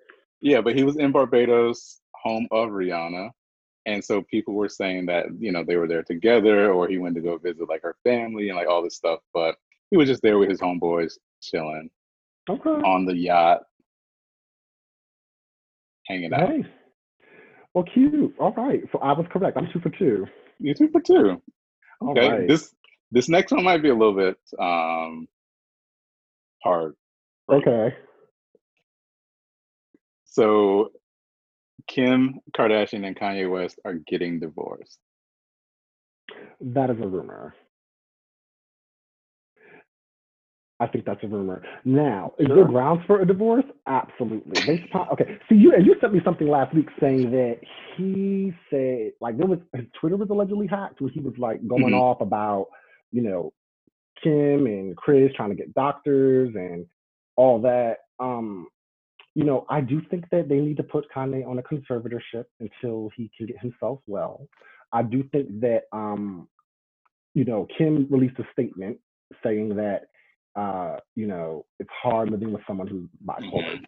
yeah, 0.41 0.61
but 0.61 0.75
he 0.75 0.83
was 0.83 0.97
in 0.97 1.11
Barbados, 1.11 1.99
home 2.15 2.47
of 2.51 2.69
Rihanna. 2.69 3.31
And 3.85 4.03
so 4.03 4.21
people 4.23 4.53
were 4.53 4.69
saying 4.69 5.07
that, 5.07 5.25
you 5.39 5.51
know, 5.51 5.63
they 5.63 5.75
were 5.75 5.87
there 5.87 6.03
together 6.03 6.71
or 6.71 6.87
he 6.87 6.97
went 6.97 7.15
to 7.15 7.21
go 7.21 7.37
visit 7.37 7.67
like 7.67 7.81
her 7.83 7.95
family 8.03 8.49
and 8.49 8.57
like 8.57 8.67
all 8.67 8.81
this 8.81 8.95
stuff. 8.95 9.19
But 9.33 9.55
he 9.89 9.97
was 9.97 10.07
just 10.07 10.21
there 10.21 10.37
with 10.37 10.49
his 10.49 10.61
homeboys 10.61 11.13
chilling 11.41 11.89
Okay. 12.49 12.69
on 12.69 13.05
the 13.05 13.15
yacht, 13.15 13.61
hanging 16.07 16.33
out. 16.33 16.49
Hey. 16.49 16.65
Well, 17.73 17.85
cute. 17.93 18.33
All 18.39 18.53
right. 18.53 18.81
So 18.91 18.99
I 18.99 19.13
was 19.13 19.25
correct. 19.31 19.57
I'm 19.57 19.69
two 19.71 19.79
for 19.79 19.89
two. 19.89 20.25
You're 20.59 20.75
two 20.75 20.89
for 20.89 21.01
two. 21.01 21.41
Okay. 22.01 22.29
right. 22.29 22.47
This 22.47 22.73
this 23.11 23.29
next 23.29 23.51
one 23.51 23.63
might 23.63 23.81
be 23.81 23.89
a 23.89 23.95
little 23.95 24.15
bit 24.15 24.37
um 24.59 25.27
hard. 26.63 26.95
Okay. 27.49 27.95
So 30.25 30.91
Kim 31.87 32.39
Kardashian 32.57 33.05
and 33.05 33.15
Kanye 33.15 33.49
West 33.49 33.79
are 33.85 33.95
getting 33.95 34.39
divorced. 34.39 34.99
That 36.61 36.89
is 36.89 36.97
a 37.01 37.07
rumor. 37.07 37.53
I 40.81 40.87
think 40.87 41.05
that's 41.05 41.23
a 41.23 41.27
rumor. 41.27 41.61
Now, 41.85 42.33
is 42.39 42.47
there 42.47 42.65
grounds 42.65 43.03
for 43.05 43.21
a 43.21 43.25
divorce? 43.25 43.63
Absolutely. 43.85 44.59
Based 44.65 44.83
upon, 44.89 45.09
okay, 45.09 45.37
so 45.47 45.53
you 45.53 45.73
and 45.75 45.85
you 45.85 45.95
sent 46.01 46.11
me 46.11 46.21
something 46.25 46.47
last 46.47 46.73
week 46.73 46.87
saying 46.99 47.29
that 47.29 47.59
he 47.95 48.51
said 48.71 49.11
like 49.21 49.37
there 49.37 49.45
was 49.45 49.59
his 49.75 49.85
Twitter 49.99 50.17
was 50.17 50.31
allegedly 50.31 50.65
hacked 50.65 50.99
where 50.99 51.11
he 51.11 51.19
was 51.19 51.35
like 51.37 51.65
going 51.67 51.93
Mhm. 51.93 52.01
off 52.01 52.19
about 52.19 52.67
you 53.11 53.21
know 53.21 53.53
Kim 54.23 54.65
and 54.65 54.97
Chris 54.97 55.31
trying 55.35 55.49
to 55.51 55.55
get 55.55 55.71
doctors 55.75 56.55
and 56.55 56.87
all 57.35 57.61
that. 57.61 57.97
Um, 58.19 58.67
you 59.35 59.43
know, 59.43 59.65
I 59.69 59.81
do 59.81 60.01
think 60.09 60.27
that 60.31 60.49
they 60.49 60.59
need 60.59 60.77
to 60.77 60.83
put 60.83 61.05
Kanye 61.15 61.47
on 61.47 61.59
a 61.59 61.63
conservatorship 61.63 62.45
until 62.59 63.11
he 63.15 63.29
can 63.37 63.45
get 63.45 63.59
himself 63.59 63.99
well. 64.07 64.47
I 64.91 65.03
do 65.03 65.21
think 65.31 65.59
that 65.59 65.83
um, 65.93 66.49
you 67.35 67.45
know, 67.45 67.67
Kim 67.77 68.07
released 68.09 68.39
a 68.39 68.47
statement 68.51 68.97
saying 69.43 69.75
that 69.75 70.07
uh, 70.55 70.97
you 71.15 71.27
know, 71.27 71.65
it's 71.79 71.89
hard 72.01 72.29
living 72.29 72.51
with 72.51 72.61
someone 72.67 72.87
who's 72.87 73.07
bipolar 73.25 73.79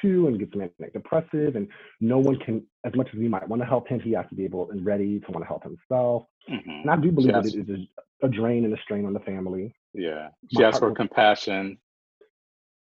two 0.00 0.26
and 0.26 0.38
gets 0.38 0.54
manic 0.54 0.92
depressive 0.94 1.54
and 1.54 1.68
no 2.00 2.18
one 2.18 2.36
can 2.38 2.62
as 2.84 2.94
much 2.94 3.08
as 3.12 3.18
we 3.18 3.28
might 3.28 3.46
want 3.46 3.60
to 3.60 3.66
help 3.66 3.86
him, 3.86 4.00
he 4.00 4.12
has 4.12 4.24
to 4.30 4.34
be 4.34 4.42
able 4.44 4.70
and 4.70 4.84
ready 4.86 5.20
to 5.20 5.30
want 5.30 5.42
to 5.44 5.46
help 5.46 5.62
himself. 5.62 6.24
Mhm. 6.48 6.82
And 6.82 6.90
I 6.90 6.96
do 6.96 7.12
believe 7.12 7.34
that 7.34 7.44
it 7.46 7.68
is 7.68 7.68
a, 8.22 8.26
a 8.26 8.28
drain 8.30 8.64
and 8.64 8.72
a 8.72 8.80
strain 8.82 9.04
on 9.04 9.12
the 9.12 9.20
family. 9.20 9.74
Yeah. 9.92 10.30
She 10.50 10.62
My 10.62 10.72
for 10.72 10.92
compassion. 10.92 11.78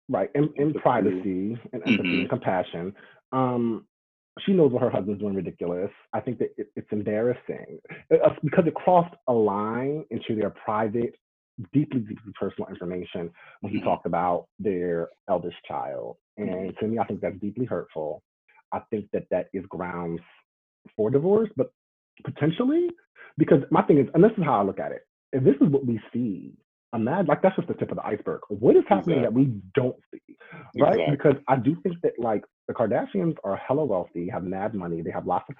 right 0.10 0.30
and, 0.36 0.50
and 0.58 0.76
privacy 0.76 1.58
and 1.74 1.82
empathy 1.86 2.10
Mhm. 2.10 2.20
and 2.22 2.30
compassion 2.30 2.94
um 3.32 3.86
she 4.40 4.52
knows 4.54 4.72
what 4.72 4.82
her 4.82 4.90
husband's 4.90 5.22
doing 5.22 5.34
ridiculous 5.36 5.92
i 6.14 6.20
think 6.20 6.40
that 6.40 6.50
it, 6.58 6.68
it's 6.76 6.92
embarrassing 6.92 7.80
Uh, 8.12 8.18
uh, 8.18 8.36
because 8.44 8.66
it 8.68 8.74
crossed 8.76 9.16
a 9.28 9.34
line 9.34 10.04
into 10.10 10.36
their 10.36 10.50
private 10.50 11.16
deeply 11.74 12.02
deeply 12.02 12.34
personal 12.40 12.70
information 12.70 13.32
when 13.62 13.72
he 13.72 13.80
Mhm. 13.80 13.84
talked 13.84 14.06
about 14.06 14.48
their 14.60 15.10
eldest 15.30 15.58
child 15.68 16.18
and 16.38 16.76
to 16.80 16.88
me 16.88 16.98
i 17.00 17.04
think 17.06 17.22
that's 17.22 17.38
deeply 17.40 17.66
hurtful 17.66 18.24
i 18.72 18.80
think 18.90 19.10
that 19.12 19.28
that 19.30 19.50
is 19.54 19.66
grounds 19.68 20.22
for 20.96 21.10
divorce 21.12 21.50
but 21.56 21.72
potentially 22.24 22.90
because 23.38 23.64
my 23.72 23.84
thing 23.84 24.00
is 24.00 24.08
and 24.14 24.24
this 24.24 24.32
is 24.38 24.44
how 24.44 24.60
i 24.60 24.64
look 24.64 24.80
at 24.80 24.92
it 24.92 25.08
if 25.32 25.44
this 25.44 25.56
is 25.62 25.68
what 25.70 25.86
we 25.86 26.02
see 26.12 26.54
imagine 26.94 27.28
like 27.28 27.42
that's 27.42 27.56
just 27.56 27.68
the 27.68 27.74
tip 27.76 27.92
of 27.92 27.98
the 27.98 28.06
iceberg 28.06 28.42
what 28.50 28.76
is 28.76 28.84
happening 28.88 29.22
that 29.22 29.34
we 29.34 29.46
don't 29.76 29.96
see 30.12 30.20
right? 30.80 30.94
Exactly. 30.94 31.16
Because 31.16 31.36
I 31.48 31.56
do 31.56 31.76
think 31.84 31.96
that 32.02 32.14
like 32.18 32.44
the 32.68 32.74
Kardashians 32.74 33.36
are 33.44 33.56
hella 33.58 33.86
wealthy, 33.86 34.30
have 34.30 34.44
mad 34.44 34.74
money, 34.74 35.02
they 35.02 35.12
have 35.12 35.28
lots 35.28 35.46
of 35.50 35.56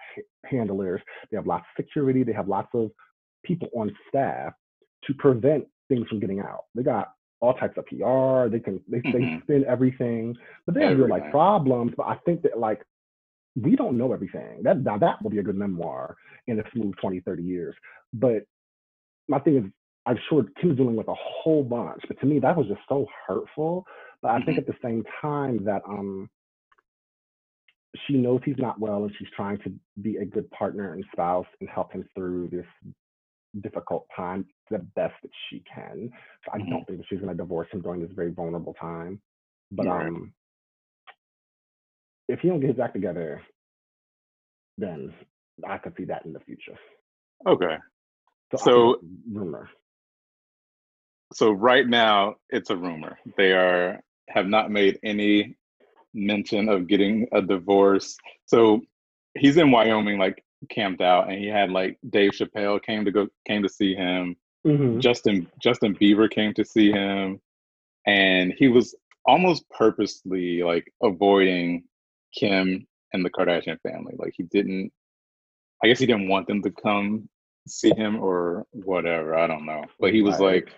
handlers, 0.46 1.02
they 1.32 1.38
have 1.38 1.48
lots 1.48 1.66
of 1.78 1.84
security, 1.86 2.24
they 2.24 2.34
have 2.34 2.48
lots 2.48 2.70
of 2.74 2.92
people 3.44 3.70
on 3.76 3.96
staff 4.08 4.54
to 5.06 5.14
prevent 5.16 5.66
things 5.90 6.08
from 6.08 6.20
getting 6.20 6.40
out. 6.40 6.66
They 6.76 6.84
got 6.84 7.14
all 7.42 7.54
types 7.54 7.78
of 7.78 7.86
PR, 7.88 8.50
they 8.50 8.60
can 8.60 8.80
they, 8.88 9.00
they 9.02 9.20
Mhm. 9.26 9.42
spin 9.44 9.66
everything, 9.66 10.36
but 10.66 10.76
they 10.76 10.82
have 10.84 10.98
real 10.98 11.10
like 11.10 11.30
problems. 11.30 11.94
But 11.98 12.08
I 12.08 12.16
think 12.26 12.42
that 12.44 12.58
like 12.58 12.86
we 13.56 13.76
don't 13.76 13.98
know 13.98 14.14
everything. 14.14 14.64
That 14.64 14.80
now 14.82 14.98
that 14.98 15.22
will 15.22 15.30
be 15.30 15.40
a 15.40 15.44
good 15.44 15.58
memoir 15.58 16.16
in 16.48 16.60
a 16.60 16.64
smooth 16.72 16.96
20, 17.02 17.20
30 17.20 17.44
years. 17.44 17.76
But 18.14 18.44
my 19.28 19.40
thing 19.40 19.58
is 19.58 19.64
I'm 20.06 20.18
sure 20.30 20.44
Kim's 20.60 20.78
dealing 20.78 20.96
with 20.96 21.08
a 21.08 21.16
whole 21.16 21.64
bunch, 21.64 22.02
but 22.08 22.20
to 22.20 22.26
me 22.26 22.40
that 22.40 22.56
was 22.58 22.68
just 22.68 22.82
so 22.90 23.08
hurtful. 23.28 23.86
But 24.22 24.32
I 24.32 24.42
think 24.42 24.58
Mhm. 24.58 24.62
at 24.62 24.68
the 24.68 24.78
same 24.82 25.04
time 25.22 25.64
that 25.66 25.82
um 25.88 26.30
she 28.08 28.14
knows 28.18 28.42
he's 28.44 28.58
not 28.58 28.80
well 28.80 29.04
and 29.04 29.16
she's 29.18 29.30
trying 29.36 29.58
to 29.60 29.72
be 30.02 30.18
a 30.18 30.26
good 30.26 30.50
partner 30.52 30.94
and 30.94 31.06
spouse 31.12 31.46
and 31.60 31.70
help 31.70 31.92
him 31.92 32.04
through 32.16 32.48
this 32.48 32.66
difficult 33.62 34.08
time 34.16 34.46
the 34.70 34.80
best 34.80 35.14
that 35.22 35.32
she 35.50 35.62
can. 35.62 36.12
So 36.46 36.52
I 36.54 36.60
Mhm. 36.60 36.70
don't 36.70 36.86
think 36.88 37.06
she's 37.08 37.20
gonna 37.20 37.36
divorce 37.36 37.70
him 37.72 37.82
during 37.82 38.02
this 38.02 38.12
very 38.12 38.32
vulnerable 38.32 38.74
time. 38.74 39.22
But 39.72 39.86
Right. 39.88 40.08
um 40.08 40.34
if 42.30 42.40
he 42.40 42.48
don't 42.48 42.62
get 42.62 42.70
his 42.70 42.80
act 42.80 42.94
together, 42.94 43.44
then 44.78 45.14
I 45.68 45.78
could 45.78 45.96
see 45.96 46.06
that 46.06 46.26
in 46.26 46.34
the 46.34 46.40
future. 46.40 46.78
Okay. 47.46 47.78
So, 48.56 48.58
So- 48.58 49.00
rumor. 49.32 49.70
So 51.34 51.52
right 51.52 51.88
now 51.88 52.36
it's 52.50 52.70
a 52.70 52.78
rumor. 52.78 53.20
They 53.38 53.54
are 53.54 54.04
have 54.30 54.48
not 54.48 54.72
made 54.72 55.00
any 55.04 55.56
mention 56.14 56.70
of 56.70 56.88
getting 56.88 57.28
a 57.34 57.42
divorce. 57.42 58.18
So 58.46 58.82
he's 59.34 59.58
in 59.58 59.72
Wyoming, 59.72 60.18
like 60.18 60.44
camped 60.70 61.02
out, 61.02 61.30
and 61.30 61.38
he 61.40 61.48
had 61.48 61.72
like 61.72 61.98
Dave 62.10 62.32
Chappelle 62.32 62.82
came 62.82 63.06
to 63.06 63.12
go 63.12 63.28
came 63.48 63.64
to 63.64 63.70
see 63.70 63.96
him. 63.96 64.36
Mhm. 64.66 65.00
Justin 65.00 65.48
Justin 65.62 65.96
Bieber 65.96 66.30
came 66.30 66.54
to 66.56 66.64
see 66.66 66.92
him, 66.92 67.40
and 68.08 68.54
he 68.58 68.68
was 68.68 68.96
almost 69.26 69.70
purposely 69.70 70.64
like 70.64 70.92
avoiding 71.02 71.84
Kim 72.34 72.86
and 73.14 73.24
the 73.26 73.30
Kardashian 73.30 73.80
family. 73.82 74.16
Like 74.18 74.34
he 74.36 74.44
didn't. 74.44 74.92
I 75.84 75.88
guess 75.88 76.00
he 76.00 76.06
didn't 76.06 76.30
want 76.30 76.48
them 76.48 76.62
to 76.64 76.72
come 76.72 77.28
see 77.68 77.94
him 77.96 78.22
or 78.22 78.66
whatever. 78.72 79.36
I 79.36 79.48
don't 79.48 79.66
know, 79.66 79.84
but 80.00 80.14
he 80.14 80.22
was 80.22 80.40
Right. 80.40 80.64
like, 80.66 80.74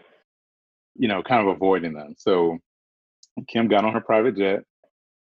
you 0.96 1.08
know, 1.08 1.22
kind 1.24 1.48
of 1.48 1.56
avoiding 1.56 1.94
them. 1.94 2.16
So 2.18 2.58
Kim 3.48 3.68
got 3.68 3.86
on 3.86 3.94
her 3.94 4.02
private 4.02 4.36
jet 4.38 4.64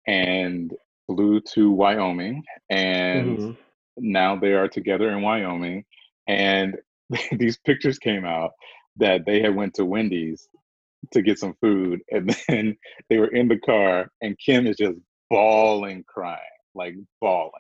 and 0.06 0.74
flew 1.06 1.40
to 1.40 1.70
Wyoming, 1.70 2.44
and 2.70 3.38
Mhm. 3.38 3.56
Now 3.99 4.36
they 4.36 4.53
are 4.53 4.68
together 4.68 5.11
in 5.11 5.22
Wyoming. 5.22 5.84
And 6.26 6.76
these 7.32 7.59
pictures 7.59 7.99
came 7.99 8.24
out 8.24 8.53
that 8.96 9.24
they 9.26 9.40
had 9.40 9.55
went 9.55 9.74
to 9.74 9.84
Wendy's 9.84 10.49
to 11.12 11.22
get 11.22 11.38
some 11.38 11.55
food, 11.61 12.01
and 12.11 12.34
then 12.49 12.76
they 13.09 13.18
were 13.18 13.28
in 13.28 13.49
the 13.49 13.59
car, 13.59 14.11
and 14.20 14.38
Kim 14.38 14.66
is 14.66 14.76
just 14.76 14.99
bawling, 15.30 16.05
crying, 16.07 16.38
like 16.74 16.94
bawling. 17.20 17.53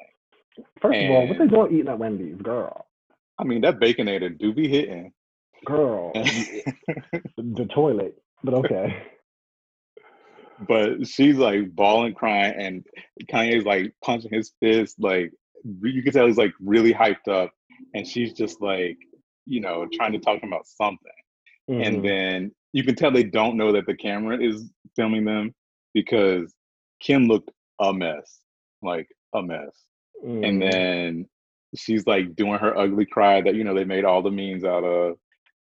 First 0.80 0.98
of 0.98 1.10
all, 1.10 1.28
what 1.28 1.38
they 1.38 1.46
going 1.46 1.72
eating 1.72 1.88
at 1.88 1.98
Wendy's, 1.98 2.40
girl? 2.42 2.86
I 3.38 3.44
mean, 3.44 3.60
that 3.60 3.78
baconator 3.78 4.36
do 4.36 4.52
be 4.52 4.68
hitting. 4.68 5.12
Girl, 5.64 6.12
eh, 6.14 6.62
the 7.36 7.68
toilet. 7.72 8.20
But 8.42 8.54
okay. 8.54 9.02
but 10.68 11.06
she's 11.06 11.36
like 11.36 11.74
bawling, 11.74 12.14
crying, 12.14 12.54
and 12.56 12.84
Kanye's 13.30 13.64
like 13.64 13.92
punching 14.04 14.32
his 14.32 14.52
fist. 14.60 14.96
Like 14.98 15.32
you 15.64 16.02
can 16.02 16.12
tell 16.12 16.26
he's 16.26 16.36
like 16.38 16.52
really 16.60 16.92
hyped 16.92 17.28
up, 17.28 17.50
and 17.94 18.06
she's 18.06 18.32
just 18.32 18.60
like, 18.60 18.98
you 19.46 19.60
know, 19.60 19.86
trying 19.92 20.12
to 20.12 20.18
talk 20.18 20.42
about 20.42 20.66
something. 20.66 21.12
Mhm. 21.70 21.86
And 21.86 22.04
then 22.04 22.52
you 22.72 22.82
can 22.84 22.94
tell 22.94 23.10
they 23.10 23.24
don't 23.24 23.56
know 23.56 23.72
that 23.72 23.86
the 23.86 23.96
camera 23.96 24.38
is 24.38 24.70
filming 24.94 25.24
them 25.24 25.54
because 25.94 26.54
Kim 27.00 27.28
looked 27.28 27.50
a 27.80 27.92
mess, 27.92 28.40
like 28.82 29.08
a 29.34 29.42
mess. 29.42 29.84
And 30.22 30.60
Mhm. 30.60 30.70
then 30.70 31.28
she's 31.76 32.06
like 32.06 32.34
doing 32.34 32.58
her 32.58 32.76
ugly 32.76 33.06
cry 33.06 33.40
that 33.40 33.54
you 33.54 33.64
know 33.64 33.74
they 33.74 33.84
made 33.84 34.04
all 34.04 34.22
the 34.22 34.30
memes 34.30 34.64
out 34.64 34.84
of. 34.84 35.18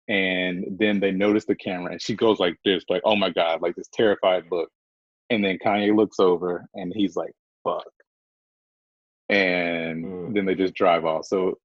And 0.09 0.79
then 0.79 1.01
they 1.01 1.13
notice 1.13 1.45
the 1.45 1.55
camera 1.55 1.93
and 1.93 2.03
she 2.03 2.15
goes 2.15 2.39
like 2.41 2.57
this, 2.65 2.85
like, 2.89 3.03
oh 3.05 3.17
my 3.17 3.31
God, 3.31 3.63
like 3.63 3.77
this 3.77 3.89
terrified 3.93 4.45
look. 4.51 4.71
And 5.31 5.45
then 5.45 5.59
Kanye 5.65 5.97
looks 5.97 6.19
over 6.19 6.69
and 6.75 6.93
he's 6.95 7.17
like, 7.17 7.33
fuck. 7.65 7.87
And 9.33 10.05
Mm. 10.05 10.35
then 10.35 10.45
they 10.47 10.55
just 10.55 10.75
drive 10.75 11.05
off. 11.05 11.25
So 11.25 11.59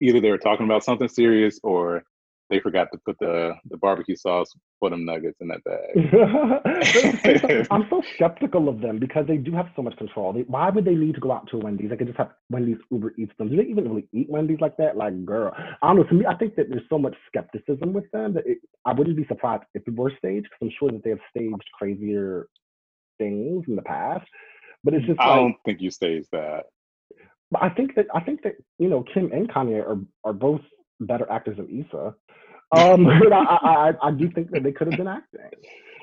either 0.00 0.20
they 0.20 0.30
were 0.30 0.38
talking 0.38 0.66
about 0.66 0.84
something 0.84 1.08
serious 1.08 1.58
or 1.62 2.04
they 2.50 2.60
forgot 2.60 2.88
to 2.92 2.98
put 3.04 3.16
the, 3.18 3.54
the 3.68 3.76
barbecue 3.76 4.16
sauce 4.16 4.50
for 4.78 4.88
them 4.88 5.04
nuggets 5.04 5.38
in 5.40 5.48
that 5.48 5.62
bag. 5.64 5.92
I'm 7.70 7.86
so 7.90 8.02
skeptical 8.14 8.68
of 8.70 8.80
them 8.80 8.98
because 8.98 9.26
they 9.26 9.36
do 9.36 9.52
have 9.52 9.68
so 9.76 9.82
much 9.82 9.96
control. 9.98 10.32
They, 10.32 10.42
why 10.42 10.70
would 10.70 10.84
they 10.86 10.94
need 10.94 11.14
to 11.16 11.20
go 11.20 11.32
out 11.32 11.46
to 11.50 11.58
Wendy's? 11.58 11.90
They 11.90 11.96
could 11.96 12.06
just 12.06 12.18
have 12.18 12.30
Wendy's 12.48 12.78
Uber 12.90 13.12
Eats 13.18 13.32
them. 13.38 13.50
Do 13.50 13.56
they 13.56 13.64
even 13.64 13.88
really 13.88 14.08
eat 14.12 14.30
Wendy's 14.30 14.60
like 14.60 14.76
that? 14.78 14.96
Like, 14.96 15.24
girl, 15.26 15.52
I 15.82 15.86
don't 15.88 15.96
know. 15.96 16.04
To 16.04 16.14
me, 16.14 16.26
I 16.26 16.36
think 16.36 16.56
that 16.56 16.70
there's 16.70 16.88
so 16.88 16.98
much 16.98 17.14
skepticism 17.26 17.92
with 17.92 18.10
them 18.12 18.32
that 18.34 18.46
it, 18.46 18.58
I 18.86 18.92
wouldn't 18.94 19.16
be 19.16 19.26
surprised 19.26 19.64
if 19.74 19.82
it 19.86 19.94
were 19.94 20.12
staged 20.16 20.44
because 20.44 20.58
I'm 20.62 20.72
sure 20.78 20.90
that 20.90 21.04
they 21.04 21.10
have 21.10 21.20
staged 21.36 21.68
crazier 21.78 22.48
things 23.18 23.64
in 23.68 23.76
the 23.76 23.82
past. 23.82 24.26
But 24.88 24.94
it's 24.94 25.06
just 25.06 25.20
I 25.20 25.28
like, 25.28 25.36
don't 25.36 25.56
think 25.66 25.82
you 25.82 25.90
stage 25.90 26.24
that. 26.32 26.64
but 27.50 27.62
I 27.62 27.68
think 27.68 27.94
that 27.96 28.06
I 28.14 28.20
think 28.20 28.42
that 28.44 28.54
you 28.78 28.88
know 28.88 29.02
Kim 29.12 29.30
and 29.32 29.46
Kanye 29.46 29.86
are 29.86 29.98
are 30.24 30.32
both 30.32 30.62
better 30.98 31.30
actors 31.30 31.58
than 31.58 31.68
Issa. 31.68 32.14
Um, 32.76 33.04
but 33.22 33.32
I, 33.32 33.42
I 33.44 33.88
I 33.90 33.92
I 34.08 34.10
do 34.12 34.30
think 34.30 34.50
that 34.52 34.62
they 34.62 34.72
could 34.72 34.88
have 34.88 34.96
been 34.96 35.08
acting. 35.08 35.40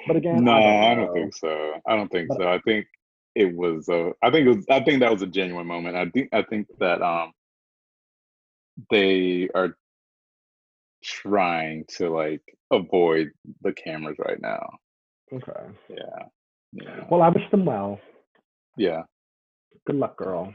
But 0.07 0.17
again, 0.17 0.43
No, 0.43 0.51
I 0.51 0.59
don't, 0.61 0.83
I 0.83 0.95
don't 0.95 1.13
think 1.13 1.36
so. 1.36 1.73
I 1.88 1.95
don't 1.95 2.11
think 2.11 2.27
But- 2.29 2.38
so. 2.38 2.47
I 2.47 2.59
think 2.59 2.86
it 3.33 3.55
was. 3.55 3.89
Uh, 3.89 4.11
I 4.23 4.29
think 4.29 4.45
it 4.47 4.55
was. 4.55 4.65
I 4.69 4.81
think 4.81 4.99
that 4.99 5.11
was 5.11 5.23
a 5.23 5.27
genuine 5.27 5.65
moment. 5.65 5.95
I 5.95 6.07
think. 6.09 6.29
I 6.31 6.43
think 6.43 6.67
that 6.79 7.01
um, 7.01 7.33
they 8.91 9.49
are 9.55 9.75
trying 11.03 11.86
to 11.97 12.09
like 12.09 12.41
avoid 12.71 13.31
the 13.63 13.73
cameras 13.73 14.17
right 14.19 14.41
now. 14.41 14.77
Okay. 15.33 15.63
Yeah. 15.89 16.25
Yeah. 16.71 17.03
Well, 17.09 17.23
I 17.23 17.29
wish 17.29 17.49
them 17.51 17.65
well. 17.65 17.99
Yeah. 18.78 19.03
Good 19.86 19.95
luck, 19.97 20.17
girl. 20.17 20.53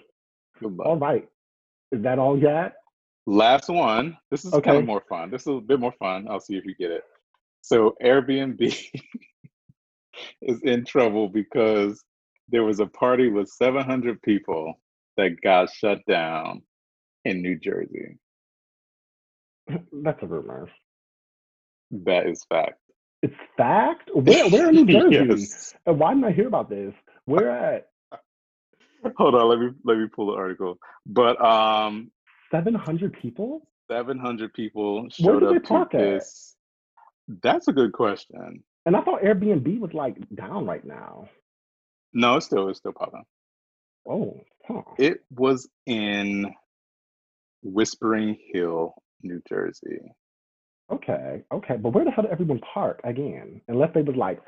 Good 0.60 0.76
luck. 0.76 0.86
All 0.86 0.98
right. 0.98 1.28
Is 1.92 2.02
that 2.02 2.18
all 2.18 2.38
yet? 2.38 2.74
Last 3.26 3.68
one. 3.68 4.16
This 4.30 4.44
is 4.44 4.52
kind 4.52 4.78
of 4.78 4.86
more 4.86 5.02
fun. 5.08 5.30
This 5.30 5.42
is 5.42 5.48
a 5.48 5.60
bit 5.60 5.78
more 5.80 5.94
fun. 5.98 6.26
I'll 6.28 6.40
see 6.40 6.56
if 6.56 6.64
you 6.64 6.74
get 6.74 6.90
it. 6.90 7.04
So 7.62 7.94
Airbnb 8.02 8.60
is 10.42 10.60
in 10.62 10.84
trouble 10.84 11.28
because 11.28 12.02
there 12.48 12.64
was 12.64 12.80
a 12.80 12.86
party 12.86 13.28
with 13.28 13.48
700 13.48 14.20
people 14.22 14.74
that 15.16 15.40
got 15.42 15.70
shut 15.72 15.98
down 16.08 16.62
in 17.24 17.42
New 17.42 17.58
Jersey. 17.58 18.18
That's 19.92 20.22
a 20.22 20.26
rumor. 20.26 20.68
That 21.90 22.26
is 22.26 22.44
fact. 22.48 22.78
It's 23.22 23.34
fact. 23.56 24.10
Where? 24.14 24.48
Where 24.48 24.70
in 24.70 24.74
New 24.86 25.10
Jersey? 25.10 25.42
yes. 25.42 25.74
Why 25.84 26.14
didn't 26.14 26.24
I 26.24 26.32
hear 26.32 26.46
about 26.48 26.70
this? 26.70 26.94
Where 27.26 27.50
at? 27.50 27.89
Hold 29.16 29.34
on, 29.34 29.48
let 29.48 29.58
me 29.58 29.70
let 29.84 29.98
me 29.98 30.06
pull 30.14 30.26
the 30.26 30.32
article. 30.38 30.78
But 31.06 31.42
um, 31.42 32.10
Seven 32.50 32.74
hundred 32.74 33.12
people. 33.14 33.62
700 33.90 34.54
people 34.54 35.02
Where 35.02 35.10
showed 35.10 35.42
up 35.42 35.90
to 35.90 35.98
this. 35.98 36.54
That's 37.42 37.68
a 37.68 37.72
good 37.72 37.92
question. 37.92 38.62
And 38.86 38.96
I 38.96 39.02
thought 39.02 39.22
Airbnb 39.22 39.80
was 39.80 39.92
like 39.92 40.16
down 40.34 40.64
right 40.64 40.84
now. 40.84 41.28
No, 42.12 42.36
it's 42.36 42.46
still 42.46 42.68
it's 42.68 42.78
still 42.78 42.92
popping. 42.92 43.24
Oh, 44.08 44.40
huh. 44.66 44.82
It 44.98 45.22
was 45.30 45.68
in 45.86 46.52
Whispering 47.62 48.36
Hill, 48.52 48.94
New 49.22 49.42
Jersey. 49.48 50.00
Okay, 50.90 51.42
okay. 51.52 51.76
But 51.76 51.90
where 51.90 52.04
the 52.04 52.10
hell 52.10 52.22
did 52.22 52.32
everyone 52.32 52.60
park 52.60 53.00
again? 53.04 53.60
Unless 53.68 53.94
they 53.94 54.02
was 54.02 54.16
like, 54.16 54.40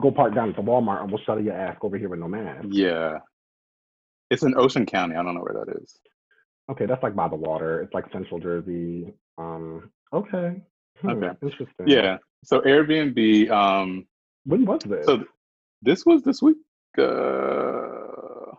go 0.00 0.10
park 0.10 0.34
down 0.34 0.50
at 0.50 0.56
the 0.56 0.62
Walmart 0.62 1.02
and 1.02 1.10
we'll 1.10 1.22
shuttle 1.24 1.44
your 1.44 1.54
ass 1.54 1.76
over 1.82 1.98
here 1.98 2.08
with 2.08 2.18
no 2.18 2.28
mask. 2.28 2.66
Yeah. 2.70 3.18
It's 4.34 4.42
in 4.42 4.54
Ocean 4.58 4.84
County. 4.84 5.14
I 5.16 5.22
don't 5.22 5.34
know 5.34 5.40
where 5.42 5.64
that 5.64 5.76
is. 5.80 5.98
Okay, 6.70 6.86
that's 6.86 7.02
like 7.02 7.14
by 7.14 7.28
the 7.28 7.36
water. 7.36 7.80
It's 7.82 7.94
like 7.94 8.10
Central 8.12 8.40
Jersey. 8.40 9.14
Um, 9.38 9.90
okay. 10.12 10.60
Hmm, 11.00 11.10
Okay. 11.10 11.30
Interesting. 11.42 11.86
Yeah. 11.88 12.18
So 12.44 12.60
Airbnb, 12.60 13.50
um, 13.50 14.06
When 14.44 14.64
was 14.66 14.80
this? 14.82 15.06
so 15.06 15.16
th- 15.18 15.28
this 15.82 16.04
was 16.04 16.22
this 16.22 16.42
week. 16.42 16.56
Uh, 16.98 18.52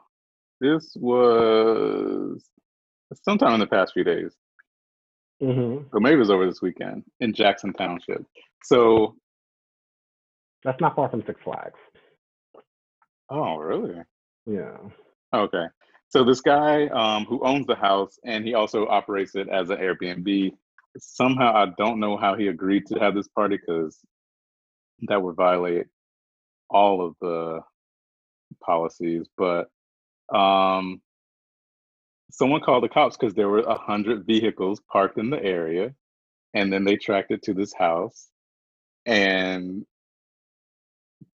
this 0.61 0.95
was 0.99 2.43
sometime 3.23 3.53
in 3.55 3.59
the 3.59 3.67
past 3.67 3.93
few 3.93 4.03
days. 4.03 4.34
hmm 5.41 5.80
Or 5.91 5.99
maybe 5.99 6.15
it 6.15 6.19
was 6.19 6.32
over 6.32 6.45
this 6.45 6.61
weekend 6.61 7.03
in 7.19 7.34
Jackson 7.34 7.73
Township. 7.73 8.23
So, 8.63 9.15
That's 10.63 10.80
not 10.82 10.95
far 10.95 11.09
from 11.09 11.23
Six 11.28 11.39
Flags. 11.43 11.80
oh, 13.30 13.57
really? 13.57 14.01
Yeah. 14.45 14.78
Okay. 15.36 15.65
So 16.09 16.23
this 16.23 16.41
guy 16.41 16.88
um, 16.88 17.25
who 17.25 17.43
owns 17.45 17.67
the 17.67 17.75
house 17.75 18.17
and 18.23 18.45
he 18.45 18.53
also 18.53 18.88
operates 18.88 19.36
it 19.36 19.49
as 19.49 19.69
an 19.69 19.77
Airbnb. 19.77 20.51
Somehow 20.97 21.53
I 21.53 21.73
don't 21.77 21.99
know 21.99 22.15
how 22.17 22.36
he 22.36 22.47
agreed 22.47 22.86
to 22.88 22.99
have 22.99 23.15
this 23.15 23.27
party 23.27 23.57
because 23.57 23.99
that 25.07 25.21
would 25.21 25.36
violate 25.36 25.88
all 26.69 27.05
of 27.05 27.15
the 27.21 27.61
policies. 28.63 29.27
But 29.38 29.67
um, 30.33 31.01
someone 32.31 32.61
called 32.61 32.83
the 32.83 32.89
cops 32.89 33.17
because 33.17 33.33
there 33.33 33.49
were 33.49 33.59
a 33.59 33.77
hundred 33.77 34.25
vehicles 34.25 34.81
parked 34.91 35.17
in 35.17 35.29
the 35.29 35.43
area, 35.43 35.93
and 36.53 36.71
then 36.71 36.86
they 36.86 36.95
tracked 36.95 37.31
it 37.31 37.43
to 37.43 37.53
this 37.53 37.73
house, 37.73 38.29
and 39.05 39.86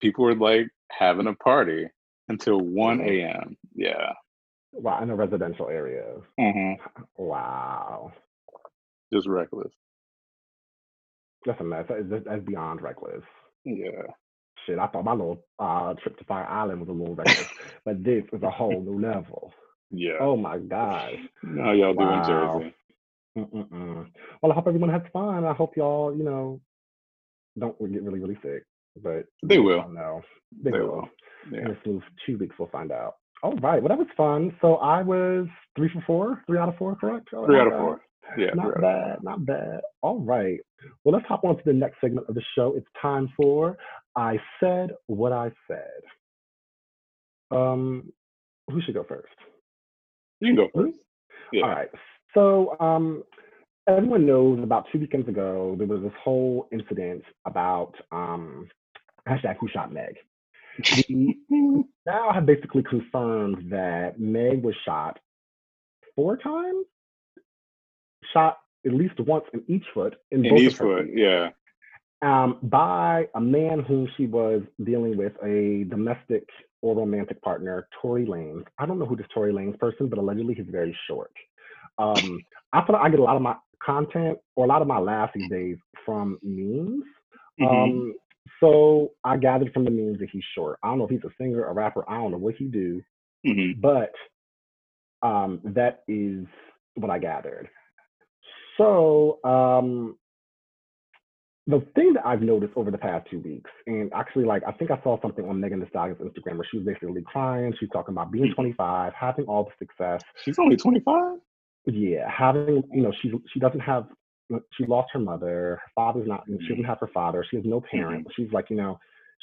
people 0.00 0.24
were 0.24 0.34
like 0.34 0.68
having 0.90 1.26
a 1.28 1.34
party 1.34 1.86
until 2.28 2.58
one 2.60 3.00
a.m. 3.00 3.56
Yeah. 3.74 4.12
Wow, 4.72 5.02
in 5.02 5.10
a 5.10 5.16
residential 5.16 5.68
area. 5.68 6.04
hmm 6.38 6.74
Wow. 7.18 8.12
Just 9.12 9.28
reckless. 9.28 9.72
That's 11.46 11.60
a 11.60 11.64
mess. 11.64 11.86
That's 11.88 12.44
beyond 12.44 12.82
reckless. 12.82 13.22
Yeah. 13.64 14.02
Shit, 14.66 14.78
I 14.78 14.86
thought 14.88 15.04
my 15.04 15.12
little 15.12 15.44
uh, 15.58 15.94
trip 16.02 16.18
to 16.18 16.24
Fire 16.24 16.46
Island 16.46 16.80
was 16.80 16.88
a 16.88 16.92
little 16.92 17.14
reckless, 17.16 17.48
but 17.84 18.04
this 18.04 18.24
is 18.32 18.42
a 18.42 18.50
whole 18.50 18.82
new 18.82 19.00
level. 19.00 19.52
Yeah. 19.90 20.20
Oh 20.20 20.36
my 20.36 20.58
gosh. 20.58 21.18
How 21.58 21.72
y'all 21.72 21.94
doing, 21.94 22.22
Wow. 22.22 22.24
Jersey? 22.24 22.74
Mm-mm-mm. 23.38 24.08
Well, 24.42 24.52
I 24.52 24.54
hope 24.54 24.68
everyone 24.68 24.90
has 24.90 25.02
fun. 25.12 25.44
I 25.44 25.54
hope 25.54 25.76
y'all, 25.76 26.16
you 26.16 26.24
know, 26.24 26.60
don't 27.58 27.78
get 27.92 28.02
really, 28.02 28.20
really 28.20 28.38
sick. 28.42 28.64
But 29.02 29.26
They 29.42 29.58
will. 29.58 29.86
don't. 29.96 30.24
They, 30.62 30.72
They 30.72 30.80
will. 30.80 31.02
will. 31.02 31.08
In 31.60 31.60
Yeah. 31.60 31.68
this 31.68 31.78
move, 31.86 32.02
two 32.26 32.38
weeks 32.38 32.56
we'll 32.58 32.68
find 32.70 32.92
out. 32.92 33.14
All 33.42 33.56
right. 33.56 33.82
Well, 33.82 33.88
that 33.88 33.98
was 33.98 34.06
fun. 34.16 34.56
So 34.60 34.76
I 34.76 35.02
was 35.02 35.46
three 35.76 35.90
for 35.92 36.02
four, 36.06 36.42
three 36.46 36.58
out 36.58 36.68
of 36.68 36.76
four, 36.76 36.94
correct? 36.96 37.28
Three 37.30 37.56
not 37.56 37.66
out 37.66 37.72
of 37.72 37.78
four. 37.78 38.00
Yeah. 38.38 38.50
Not 38.54 38.80
bad, 38.80 39.18
not 39.22 39.44
bad. 39.44 39.80
All 40.00 40.20
right. 40.20 40.60
Well, 41.04 41.14
let's 41.14 41.26
hop 41.26 41.44
on 41.44 41.56
to 41.56 41.62
the 41.64 41.72
next 41.72 42.00
segment 42.00 42.28
of 42.28 42.34
the 42.34 42.42
show. 42.54 42.74
It's 42.76 42.86
time 43.00 43.32
for 43.36 43.76
I 44.16 44.38
Said 44.60 44.90
What 45.06 45.32
I 45.32 45.50
Said. 45.68 46.00
Um, 47.50 48.12
who 48.70 48.80
should 48.80 48.94
go 48.94 49.04
first? 49.04 49.34
You 50.40 50.48
can 50.48 50.56
go 50.56 50.68
first. 50.74 50.98
Yeah. 51.52 51.62
All 51.62 51.68
right. 51.70 51.88
So, 52.34 52.76
um, 52.80 53.24
everyone 53.88 54.26
knows 54.26 54.62
about 54.62 54.86
two 54.92 54.98
weekends 54.98 55.28
ago, 55.28 55.74
there 55.76 55.86
was 55.86 56.02
this 56.02 56.12
whole 56.22 56.68
incident 56.72 57.22
about 57.46 57.92
um, 58.10 58.68
hashtag 59.28 59.56
who 59.60 59.68
shot 59.68 59.92
Meg. 59.92 60.16
We 61.08 61.38
now 62.06 62.32
have 62.32 62.46
basically 62.46 62.82
confirmed 62.82 63.70
that 63.70 64.18
Meg 64.18 64.62
was 64.62 64.74
shot 64.84 65.18
four 66.16 66.36
times, 66.36 66.86
shot 68.32 68.58
at 68.86 68.92
least 68.92 69.18
once 69.20 69.44
in 69.52 69.62
each 69.68 69.84
foot 69.94 70.16
in, 70.30 70.44
In 70.44 70.50
both 70.50 70.60
each 70.62 70.72
of 70.72 70.78
her 70.78 70.84
foot. 70.86 71.06
feet, 71.06 71.18
Yeah. 71.18 71.50
um, 72.22 72.58
by 72.62 73.28
a 73.34 73.40
man 73.40 73.80
whom 73.80 74.08
she 74.16 74.26
was 74.26 74.62
dealing 74.84 75.16
with, 75.16 75.32
a 75.44 75.84
domestic 75.84 76.44
or 76.80 76.96
romantic 76.96 77.40
partner, 77.42 77.86
Tory 78.00 78.26
Lanez. 78.26 78.64
I 78.78 78.86
don't 78.86 78.98
know 78.98 79.06
who 79.06 79.16
this 79.16 79.26
Tory 79.32 79.52
Lanez 79.52 79.78
person, 79.78 80.08
but 80.08 80.18
allegedly 80.18 80.54
he's 80.54 80.66
very 80.68 80.96
short. 81.06 81.32
Um, 81.98 82.42
I 82.72 82.84
feel 82.84 82.94
like 82.94 83.04
I 83.04 83.10
get 83.10 83.20
a 83.20 83.22
lot 83.24 83.36
of 83.36 83.42
my 83.42 83.54
content 83.84 84.38
or 84.56 84.64
a 84.64 84.68
lot 84.68 84.82
of 84.82 84.88
my 84.88 84.98
laughs 84.98 85.32
these 85.34 85.48
days 85.50 85.76
from 86.04 86.38
memes. 86.42 87.04
Mhm. 87.60 87.68
Um, 87.68 88.14
so 88.60 89.12
I 89.24 89.36
gathered 89.36 89.72
from 89.72 89.84
the 89.84 89.90
memes 89.90 90.18
that 90.20 90.30
he's 90.30 90.44
short. 90.54 90.78
I 90.82 90.88
don't 90.88 90.98
know 90.98 91.04
if 91.04 91.10
he's 91.10 91.24
a 91.24 91.34
singer, 91.38 91.64
a 91.64 91.72
rapper. 91.72 92.08
I 92.08 92.18
don't 92.18 92.30
know 92.32 92.38
what 92.38 92.54
he 92.56 92.66
do, 92.66 93.02
Mhm. 93.46 93.80
but 93.80 94.12
um, 95.22 95.60
that 95.64 96.02
is 96.08 96.46
what 96.94 97.10
I 97.10 97.18
gathered. 97.18 97.68
So 98.76 99.38
um, 99.44 100.18
the 101.66 101.80
thing 101.94 102.12
that 102.14 102.26
I've 102.26 102.42
noticed 102.42 102.72
over 102.76 102.90
the 102.90 102.98
past 102.98 103.28
two 103.30 103.38
weeks, 103.40 103.70
and 103.86 104.12
actually, 104.12 104.44
like 104.44 104.62
I 104.66 104.72
think 104.72 104.90
I 104.90 105.00
saw 105.02 105.20
something 105.20 105.48
on 105.48 105.60
Megan 105.60 105.80
Thee 105.80 105.86
Stallion's 105.90 106.18
Instagram 106.20 106.56
where 106.56 106.66
she 106.70 106.78
was 106.78 106.86
basically 106.86 107.22
crying. 107.22 107.72
She's 107.78 107.88
talking 107.90 108.14
about 108.14 108.32
being 108.32 108.52
25, 108.52 109.12
having 109.14 109.44
all 109.46 109.64
the 109.64 109.70
success, 109.78 110.22
She's 110.42 110.58
only 110.58 110.76
25? 110.76 111.38
yeah, 111.86 112.28
having 112.28 112.82
you 112.92 113.02
know, 113.02 113.12
she 113.22 113.32
she 113.52 113.60
doesn't 113.60 113.80
have 113.80 114.06
she 114.76 114.86
lost 114.86 115.10
her 115.12 115.18
mother, 115.18 115.80
her 115.82 115.90
father's 115.94 116.26
not 116.26 116.44
she 116.46 116.68
doesn't 116.68 116.84
have 116.84 117.00
her 117.00 117.10
father, 117.12 117.44
she 117.48 117.56
has 117.56 117.64
no 117.64 117.80
parent. 117.80 118.24
But 118.24 118.32
she's 118.34 118.52
like, 118.52 118.70
you 118.70 118.76
know, 118.76 118.98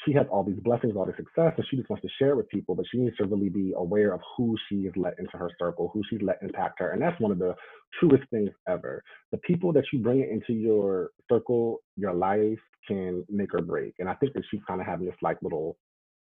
she 0.05 0.13
has 0.13 0.25
all 0.31 0.43
these 0.43 0.59
blessings, 0.61 0.95
all 0.95 1.05
this 1.05 1.15
success, 1.17 1.53
and 1.57 1.65
she 1.69 1.77
just 1.77 1.89
wants 1.89 2.03
to 2.03 2.09
share 2.17 2.31
it 2.31 2.37
with 2.37 2.49
people, 2.49 2.75
but 2.75 2.85
she 2.89 2.99
needs 2.99 3.17
to 3.17 3.25
really 3.25 3.49
be 3.49 3.73
aware 3.75 4.13
of 4.13 4.21
who 4.37 4.55
she 4.67 4.85
has 4.85 4.93
let 4.95 5.19
into 5.19 5.37
her 5.37 5.49
circle, 5.59 5.89
who 5.93 6.01
she's 6.09 6.21
let 6.21 6.39
impact 6.41 6.79
her. 6.79 6.91
And 6.91 7.01
that's 7.01 7.19
one 7.19 7.31
of 7.31 7.39
the 7.39 7.55
truest 7.99 8.23
things 8.29 8.49
ever. 8.67 9.03
The 9.31 9.37
people 9.39 9.73
that 9.73 9.83
you 9.91 9.99
bring 9.99 10.21
into 10.21 10.53
your 10.53 11.11
circle, 11.29 11.79
your 11.97 12.13
life 12.13 12.59
can 12.87 13.25
make 13.29 13.53
or 13.53 13.61
break. 13.61 13.95
And 13.99 14.07
I 14.07 14.13
think 14.15 14.33
that 14.33 14.43
she's 14.49 14.61
kind 14.67 14.79
of 14.79 14.87
having 14.87 15.05
this 15.05 15.15
like 15.21 15.37
little 15.41 15.77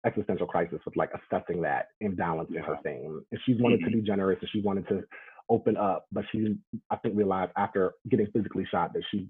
existential 0.05 0.47
crisis 0.47 0.79
with 0.84 0.95
like 0.97 1.11
assessing 1.13 1.61
that 1.61 1.88
imbalance 2.01 2.49
in 2.49 2.63
her 2.63 2.77
fame. 2.84 3.23
And 3.32 3.39
she 3.45 3.53
wanted 3.53 3.82
to 3.82 3.89
Mhm. 3.89 3.93
be 3.93 4.01
generous 4.01 4.39
and 4.41 4.49
she 4.49 4.61
wanted 4.61 4.88
to 4.88 5.05
open 5.52 5.78
up, 5.78 6.08
but 6.14 6.26
she 6.32 6.56
I 6.91 6.97
think 6.97 7.18
realized 7.18 7.54
after 7.58 7.93
getting 8.10 8.28
physically 8.34 8.68
shot 8.72 8.93
that 8.95 9.04
she 9.12 9.30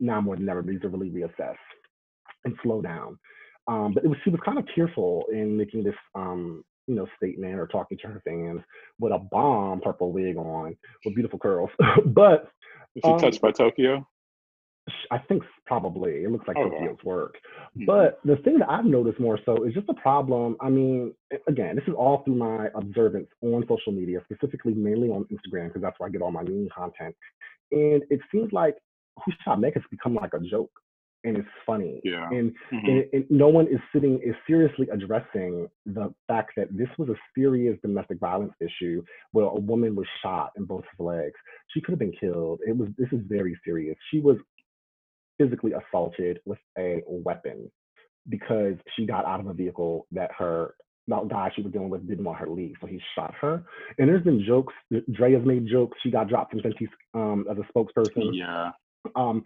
now 0.00 0.20
more 0.20 0.36
than 0.36 0.48
ever 0.48 0.62
needs 0.62 0.82
to 0.82 0.90
really 0.90 1.10
reassess 1.10 1.56
and 2.44 2.54
slow 2.62 2.82
down. 2.82 3.18
Um, 3.68 3.94
but 3.94 4.04
it 4.04 4.08
was 4.08 4.18
she 4.24 4.30
was 4.30 4.40
kind 4.44 4.58
of 4.58 4.66
tearful 4.74 5.26
in 5.32 5.56
making 5.58 5.84
this 5.84 5.94
um, 6.16 6.64
you 6.88 6.96
know 6.96 7.06
statement 7.16 7.56
or 7.60 7.68
talking 7.68 7.98
to 8.02 8.08
her 8.08 8.22
fans 8.26 8.62
with 9.00 9.12
a 9.12 9.18
bomb 9.18 9.80
purple 9.82 10.12
wig 10.12 10.36
on 10.38 10.76
with 11.04 11.14
beautiful 11.16 11.38
curls. 11.40 11.70
but 12.06 12.48
Is 12.96 13.04
she 13.06 13.14
Um, 13.14 13.16
touched 13.16 13.42
by 13.42 13.52
Tokyo? 13.52 14.06
I 15.10 15.18
think 15.18 15.42
probably 15.66 16.24
it 16.24 16.30
looks 16.30 16.46
like 16.48 16.56
Okay. 16.56 16.70
Tokyo's 16.70 17.04
work. 17.04 17.38
Mhm. 17.76 17.86
But 17.86 18.20
the 18.24 18.36
thing 18.38 18.58
that 18.58 18.70
I've 18.70 18.84
noticed 18.84 19.20
more 19.20 19.38
so 19.44 19.64
is 19.64 19.74
just 19.74 19.88
a 19.88 19.94
problem. 19.94 20.56
I 20.60 20.70
mean, 20.70 21.14
again, 21.46 21.76
this 21.76 21.86
is 21.86 21.94
all 21.94 22.18
through 22.24 22.36
my 22.36 22.68
observance 22.74 23.28
on 23.42 23.66
social 23.68 23.92
media, 23.92 24.20
specifically 24.24 24.74
mainly 24.74 25.10
on 25.10 25.24
Instagram, 25.26 25.68
because 25.68 25.82
that's 25.82 25.98
where 26.00 26.08
I 26.08 26.12
get 26.12 26.22
all 26.22 26.32
my 26.32 26.42
meme 26.42 26.68
content. 26.74 27.14
And 27.72 28.02
it 28.10 28.20
seems 28.32 28.52
like 28.52 28.76
Who 29.24 29.32
Shot 29.44 29.60
Meg 29.60 29.74
has 29.74 29.82
become 29.90 30.14
like 30.14 30.32
a 30.34 30.40
joke, 30.40 30.72
and 31.24 31.36
it's 31.36 31.48
funny. 31.66 32.00
Yeah. 32.02 32.28
And, 32.30 32.56
Mhm. 32.72 32.88
and, 32.88 33.04
and 33.12 33.30
no 33.30 33.48
one 33.48 33.66
is 33.68 33.80
sitting 33.92 34.18
is 34.22 34.34
seriously 34.46 34.88
addressing 34.90 35.68
the 35.84 36.12
fact 36.26 36.52
that 36.56 36.74
this 36.76 36.88
was 36.98 37.10
a 37.10 37.16
serious 37.36 37.78
domestic 37.82 38.18
violence 38.18 38.54
issue 38.60 39.04
where 39.32 39.44
a 39.44 39.54
woman 39.60 39.94
was 39.94 40.06
shot 40.22 40.52
in 40.56 40.64
both 40.64 40.84
of 40.98 41.04
legs. 41.04 41.38
She 41.68 41.80
could 41.80 41.92
have 41.92 41.98
been 41.98 42.12
killed. 42.12 42.60
It 42.66 42.76
was 42.76 42.88
this 42.96 43.12
is 43.12 43.20
very 43.26 43.54
serious. 43.64 43.96
She 44.10 44.20
was 44.20 44.38
physically 45.40 45.72
assaulted 45.72 46.40
with 46.44 46.58
a 46.78 47.02
weapon 47.06 47.70
because 48.28 48.74
she 48.94 49.06
got 49.06 49.24
out 49.24 49.40
of 49.40 49.46
a 49.46 49.54
vehicle 49.54 50.06
that 50.12 50.30
her 50.36 50.74
that 51.08 51.28
guy 51.28 51.50
she 51.54 51.62
was 51.62 51.72
dealing 51.72 51.90
with 51.90 52.06
didn't 52.06 52.24
want 52.24 52.38
her 52.38 52.46
to 52.46 52.52
leave, 52.52 52.74
so 52.80 52.86
he 52.86 53.00
shot 53.14 53.34
her. 53.40 53.64
And 53.98 54.08
there's 54.08 54.22
been 54.22 54.44
jokes. 54.46 54.74
Dre 55.12 55.32
has 55.32 55.44
made 55.44 55.66
jokes. 55.66 55.98
She 56.02 56.10
got 56.10 56.28
dropped 56.28 56.52
from 56.52 56.60
Fenty's 56.60 56.88
um, 57.14 57.46
as 57.50 57.56
a 57.58 57.72
spokesperson. 57.72 58.30
Yeah. 58.32 58.70
Um, 59.16 59.42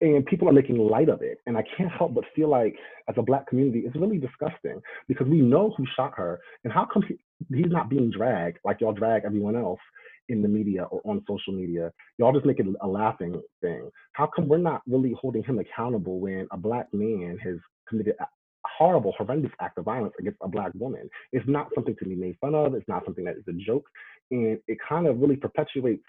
and 0.00 0.26
people 0.26 0.48
are 0.48 0.52
making 0.52 0.76
light 0.78 1.08
of 1.08 1.22
it. 1.22 1.38
And 1.46 1.56
I 1.56 1.64
can't 1.76 1.90
help 1.90 2.14
but 2.14 2.24
feel 2.34 2.48
like, 2.48 2.74
as 3.08 3.14
a 3.16 3.22
black 3.22 3.46
community, 3.46 3.84
it's 3.86 3.96
really 3.96 4.18
disgusting 4.18 4.80
because 5.06 5.28
we 5.28 5.40
know 5.40 5.72
who 5.76 5.84
shot 5.94 6.14
her. 6.16 6.40
And 6.64 6.72
how 6.72 6.86
come 6.92 7.02
he, 7.06 7.16
he's 7.54 7.70
not 7.70 7.88
being 7.88 8.10
dragged 8.10 8.58
like 8.64 8.80
y'all 8.80 8.92
drag 8.92 9.24
everyone 9.24 9.56
else 9.56 9.80
in 10.28 10.42
the 10.42 10.48
media 10.48 10.84
or 10.84 11.00
on 11.04 11.22
social 11.28 11.52
media? 11.52 11.90
Y'all 12.18 12.32
just 12.32 12.46
make 12.46 12.60
it 12.60 12.66
a 12.80 12.86
laughing 12.86 13.40
thing. 13.60 13.88
How 14.12 14.28
come 14.34 14.48
we're 14.48 14.58
not 14.58 14.82
really 14.86 15.14
holding 15.20 15.42
him 15.42 15.58
accountable 15.58 16.20
when 16.20 16.46
a 16.52 16.56
black 16.56 16.92
man 16.92 17.38
has 17.42 17.56
committed 17.88 18.14
a 18.20 18.26
horrible, 18.66 19.12
horrendous 19.18 19.52
act 19.60 19.78
of 19.78 19.84
violence 19.84 20.14
against 20.18 20.38
a 20.42 20.48
black 20.48 20.72
woman? 20.74 21.08
It's 21.32 21.48
not 21.48 21.68
something 21.74 21.96
to 21.98 22.04
be 22.04 22.14
made 22.14 22.36
fun 22.40 22.54
of. 22.54 22.74
It's 22.74 22.88
not 22.88 23.04
something 23.04 23.24
that 23.24 23.36
is 23.36 23.44
a 23.48 23.52
joke. 23.52 23.86
And 24.30 24.58
it 24.66 24.78
kind 24.86 25.06
of 25.06 25.18
really 25.20 25.36
perpetuates 25.36 26.04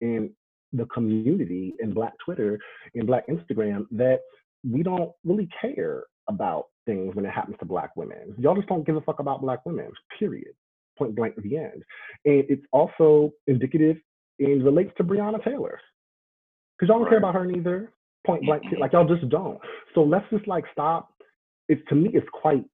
in 0.00 0.30
the 0.72 0.86
community 0.86 1.74
in 1.80 1.92
Black 1.92 2.12
Twitter, 2.24 2.58
in 2.94 3.06
Black 3.06 3.26
Instagram, 3.28 3.86
that 3.92 4.20
we 4.68 4.82
don't 4.82 5.12
really 5.24 5.48
care 5.60 6.04
about 6.28 6.66
things 6.86 7.14
when 7.14 7.24
it 7.24 7.32
happens 7.32 7.56
to 7.60 7.64
Black 7.64 7.94
women. 7.96 8.34
Y'all 8.38 8.56
just 8.56 8.68
don't 8.68 8.86
give 8.86 8.96
a 8.96 9.00
fuck 9.00 9.20
about 9.20 9.40
Black 9.40 9.64
women, 9.64 9.90
period. 10.18 10.54
Point 10.98 11.14
blank 11.14 11.34
at 11.36 11.42
the 11.42 11.56
end. 11.56 11.82
And 12.24 12.44
it's 12.48 12.64
also 12.72 13.32
indicative 13.46 13.96
and 14.38 14.64
relates 14.64 14.92
to 14.96 15.04
Breonna 15.04 15.42
Taylor. 15.42 15.80
Because 16.78 16.88
y'all 16.88 16.98
don't 16.98 17.04
right. 17.04 17.10
care 17.10 17.18
about 17.18 17.34
her 17.34 17.46
neither. 17.46 17.92
Point 18.26 18.44
blank, 18.44 18.62
like 18.78 18.92
y'all 18.92 19.06
just 19.06 19.28
don't. 19.28 19.58
So 19.94 20.02
let's 20.02 20.26
just 20.30 20.46
like 20.46 20.64
stop. 20.72 21.12
It's 21.68 21.82
to 21.88 21.94
me, 21.94 22.10
it's 22.12 22.26
quite 22.32 22.64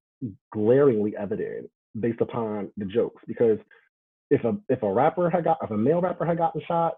glaringly 0.52 1.14
evident 1.16 1.68
based 2.00 2.20
upon 2.20 2.70
the 2.76 2.84
jokes 2.86 3.22
because 3.26 3.58
if 4.30 4.42
a 4.44 4.56
if 4.68 4.82
a 4.82 4.92
rapper 4.92 5.28
had 5.28 5.44
got 5.44 5.58
if 5.62 5.70
a 5.70 5.76
male 5.76 6.00
rapper 6.00 6.24
had 6.24 6.38
gotten 6.38 6.62
shot, 6.66 6.94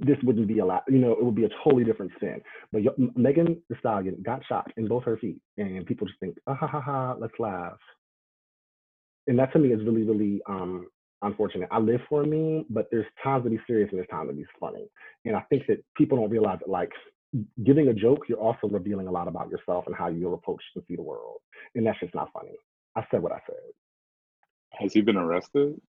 this 0.00 0.18
wouldn't 0.22 0.48
be 0.48 0.58
a 0.58 0.64
lot. 0.64 0.82
You 0.88 0.98
know, 0.98 1.12
it 1.12 1.24
would 1.24 1.34
be 1.34 1.44
a 1.44 1.50
totally 1.62 1.84
different 1.84 2.12
spin. 2.16 2.40
But 2.72 2.82
Megan 3.16 3.62
Thee 3.68 3.76
Stallion 3.78 4.22
got 4.24 4.44
shot 4.46 4.70
in 4.76 4.88
both 4.88 5.04
her 5.04 5.16
feet, 5.16 5.40
and 5.56 5.86
people 5.86 6.06
just 6.06 6.18
think, 6.20 6.36
ah 6.46 6.54
ha 6.54 6.66
ha 6.66 6.80
ha, 6.80 7.14
let's 7.18 7.38
laugh. 7.38 7.78
And 9.28 9.38
that 9.38 9.52
to 9.52 9.58
me 9.58 9.72
is 9.72 9.84
really, 9.84 10.02
really 10.02 10.40
um, 10.48 10.88
unfortunate. 11.22 11.68
I 11.70 11.78
live 11.78 12.00
for 12.08 12.22
a 12.22 12.26
meme, 12.26 12.64
but 12.70 12.88
there's 12.90 13.06
times 13.22 13.44
to 13.44 13.50
be 13.50 13.60
serious 13.66 13.90
and 13.90 13.98
there's 13.98 14.08
times 14.08 14.30
to 14.30 14.34
be 14.34 14.44
funny. 14.58 14.88
And 15.24 15.36
I 15.36 15.40
think 15.50 15.66
that 15.68 15.84
people 15.96 16.18
don't 16.18 16.30
realize 16.30 16.58
that, 16.60 16.70
like, 16.70 16.90
giving 17.64 17.88
a 17.88 17.94
joke, 17.94 18.24
you're 18.28 18.40
also 18.40 18.68
revealing 18.68 19.06
a 19.06 19.12
lot 19.12 19.28
about 19.28 19.50
yourself 19.50 19.84
and 19.86 19.94
how 19.94 20.08
you'll 20.08 20.34
approach 20.34 20.62
and 20.74 20.84
see 20.88 20.96
the 20.96 21.02
world. 21.02 21.38
And 21.74 21.86
that's 21.86 22.00
just 22.00 22.14
not 22.14 22.30
funny. 22.32 22.56
I 22.96 23.04
said 23.10 23.22
what 23.22 23.32
I 23.32 23.40
said. 23.46 23.56
Has 24.72 24.92
he 24.92 25.02
been 25.02 25.16
arrested? 25.16 25.80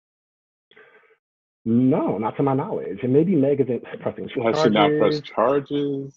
No, 1.65 2.17
not 2.17 2.35
to 2.37 2.43
my 2.43 2.53
knowledge. 2.53 2.99
And 3.03 3.13
maybe 3.13 3.35
Meg 3.35 3.61
isn't 3.61 3.83
pressing 4.01 4.29
charges. 4.29 4.59
Has 4.59 4.63
she 4.63 4.69
not 4.69 4.91
pressed 4.99 5.23
charges? 5.23 6.13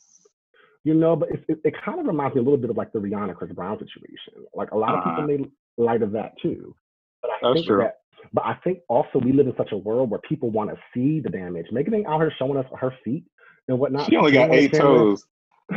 You 0.84 0.94
know, 0.94 1.14
but 1.14 1.30
it, 1.30 1.44
it, 1.48 1.58
it, 1.64 1.74
kind 1.84 2.00
of 2.00 2.06
reminds 2.06 2.34
me 2.34 2.40
a 2.40 2.44
little 2.44 2.58
bit 2.58 2.70
of 2.70 2.76
like 2.76 2.92
the 2.92 2.98
Rihanna 2.98 3.36
Chris 3.36 3.52
Brown 3.52 3.78
situation. 3.78 4.44
Like 4.52 4.72
a 4.72 4.76
lot 4.76 4.94
of 4.94 5.00
uh-huh. 5.00 5.10
people 5.10 5.26
made 5.28 5.50
light 5.76 6.02
of 6.02 6.12
that 6.12 6.32
too. 6.42 6.74
But 7.22 7.30
I 7.30 7.34
That's 7.42 7.54
think 7.54 7.66
true. 7.66 7.78
That, 7.78 7.98
but 8.32 8.44
I 8.44 8.54
think 8.64 8.80
also 8.88 9.18
we 9.18 9.32
live 9.32 9.46
in 9.46 9.54
such 9.56 9.72
a 9.72 9.76
world 9.76 10.10
where 10.10 10.20
people 10.20 10.50
want 10.50 10.70
to 10.70 10.76
see 10.94 11.20
the 11.20 11.30
damage. 11.30 11.66
Megan 11.72 11.94
ain't 11.94 12.06
out 12.06 12.20
here 12.20 12.32
showing 12.38 12.56
us 12.56 12.66
her 12.78 12.94
feet 13.04 13.24
and 13.68 13.78
whatnot. 13.78 14.08
She 14.08 14.16
only 14.16 14.32
got 14.32 14.50
eight 14.52 14.72
toes. 14.72 15.24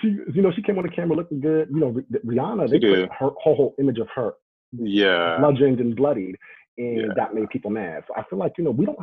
she, 0.00 0.08
you 0.34 0.42
know, 0.42 0.52
she 0.54 0.62
came 0.62 0.78
on 0.78 0.84
the 0.84 0.92
camera 0.94 1.16
looking 1.16 1.40
good. 1.40 1.68
You 1.70 1.80
know, 1.80 1.96
Rihanna, 2.24 2.70
they 2.70 2.78
put 2.78 3.10
her 3.18 3.30
whole, 3.42 3.56
whole 3.56 3.74
image 3.78 3.98
of 3.98 4.08
her, 4.14 4.34
yeah, 4.72 5.38
bludgeoned 5.40 5.80
and 5.80 5.96
bloodied, 5.96 6.36
and 6.78 6.98
yeah. 6.98 7.06
that 7.16 7.34
made 7.34 7.48
people 7.50 7.70
mad. 7.70 8.04
So 8.06 8.14
I 8.16 8.22
feel 8.28 8.38
like 8.38 8.52
you 8.58 8.64
know 8.64 8.70
we 8.70 8.86
don't. 8.86 8.98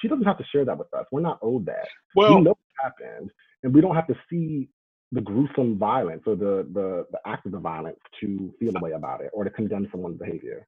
She 0.00 0.08
doesn't 0.08 0.24
have 0.24 0.38
to 0.38 0.44
share 0.52 0.64
that 0.64 0.76
with 0.76 0.92
us. 0.92 1.06
We're 1.10 1.20
not 1.20 1.38
owed 1.40 1.66
that. 1.66 1.88
Well, 2.14 2.36
we 2.36 2.42
know 2.42 2.50
what 2.50 2.58
happened, 2.82 3.30
and 3.62 3.74
we 3.74 3.80
don't 3.80 3.94
have 3.94 4.06
to 4.08 4.16
see 4.28 4.68
the 5.12 5.20
gruesome 5.20 5.78
violence 5.78 6.22
or 6.26 6.34
the 6.34 6.66
the 6.72 7.06
the 7.12 7.18
act 7.26 7.46
of 7.46 7.52
the 7.52 7.58
violence 7.58 7.98
to 8.20 8.52
feel 8.58 8.76
a 8.76 8.80
way 8.80 8.92
about 8.92 9.20
it 9.20 9.30
or 9.32 9.44
to 9.44 9.50
condemn 9.50 9.88
someone's 9.90 10.18
behavior. 10.18 10.66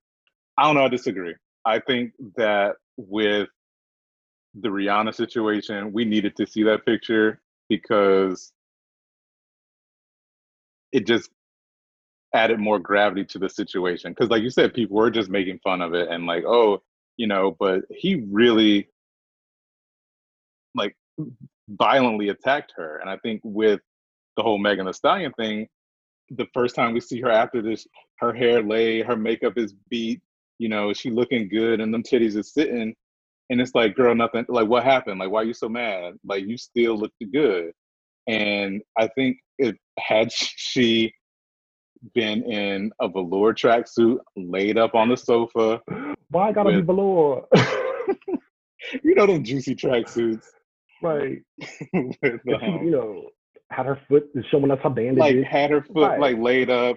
I 0.56 0.64
don't 0.64 0.76
know. 0.76 0.84
I 0.84 0.88
disagree. 0.88 1.34
I 1.64 1.80
think 1.80 2.12
that 2.36 2.76
with 2.96 3.48
the 4.54 4.68
Rihanna 4.68 5.14
situation, 5.14 5.92
we 5.92 6.04
needed 6.04 6.36
to 6.36 6.46
see 6.46 6.62
that 6.64 6.86
picture 6.86 7.40
because 7.68 8.52
it 10.92 11.06
just 11.06 11.30
added 12.34 12.58
more 12.58 12.78
gravity 12.78 13.24
to 13.24 13.38
the 13.38 13.48
situation 13.48 14.12
because 14.12 14.28
like 14.28 14.42
you 14.42 14.50
said 14.50 14.74
people 14.74 14.96
were 14.96 15.10
just 15.10 15.30
making 15.30 15.58
fun 15.64 15.80
of 15.80 15.94
it 15.94 16.08
and 16.10 16.26
like 16.26 16.44
oh 16.46 16.82
you 17.16 17.26
know 17.26 17.56
but 17.58 17.80
he 17.90 18.22
really 18.30 18.86
like 20.74 20.94
violently 21.70 22.28
attacked 22.28 22.72
her 22.76 22.98
and 22.98 23.08
i 23.08 23.16
think 23.18 23.40
with 23.44 23.80
the 24.38 24.42
whole 24.42 24.58
megan 24.58 24.86
Thee 24.86 24.92
stallion 24.92 25.32
thing 25.32 25.66
the 26.30 26.46
first 26.54 26.74
time 26.74 26.94
we 26.94 27.00
see 27.00 27.20
her 27.20 27.30
after 27.30 27.60
this 27.60 27.86
her 28.20 28.32
hair 28.32 28.62
lay 28.62 29.02
her 29.02 29.16
makeup 29.16 29.58
is 29.58 29.74
beat 29.90 30.20
you 30.58 30.68
know 30.68 30.92
she 30.92 31.10
looking 31.10 31.48
good 31.48 31.80
and 31.80 31.92
them 31.92 32.02
titties 32.02 32.36
is 32.36 32.54
sitting 32.54 32.94
and 33.50 33.60
it's 33.60 33.74
like 33.74 33.94
girl 33.96 34.14
nothing 34.14 34.46
like 34.48 34.68
what 34.68 34.84
happened 34.84 35.18
like 35.18 35.30
why 35.30 35.40
are 35.40 35.44
you 35.44 35.54
so 35.54 35.68
mad 35.68 36.14
like 36.24 36.46
you 36.46 36.56
still 36.56 36.96
looked 36.96 37.22
good 37.32 37.72
and 38.28 38.80
i 38.98 39.08
think 39.16 39.36
it 39.58 39.76
had 39.98 40.32
she 40.32 41.12
been 42.14 42.42
in 42.44 42.92
a 43.00 43.08
velour 43.08 43.54
tracksuit, 43.54 44.18
laid 44.36 44.78
up 44.78 44.94
on 44.94 45.08
the 45.08 45.16
sofa. 45.16 45.80
Why 46.30 46.52
gotta 46.52 46.70
with, 46.70 46.76
be 46.76 46.82
velour? 46.82 47.46
you 49.02 49.14
know 49.14 49.26
them 49.26 49.44
juicy 49.44 49.74
tracksuits, 49.74 50.44
right? 51.02 51.38
with, 51.92 52.62
um, 52.62 52.84
you 52.84 52.90
know, 52.90 53.28
had 53.70 53.86
her 53.86 54.00
foot 54.08 54.30
showing 54.50 54.70
us 54.70 54.78
how 54.82 54.90
bandaged. 54.90 55.18
Like 55.18 55.42
had 55.44 55.70
her 55.70 55.82
foot 55.82 56.10
right. 56.10 56.20
like 56.20 56.38
laid 56.38 56.70
up 56.70 56.96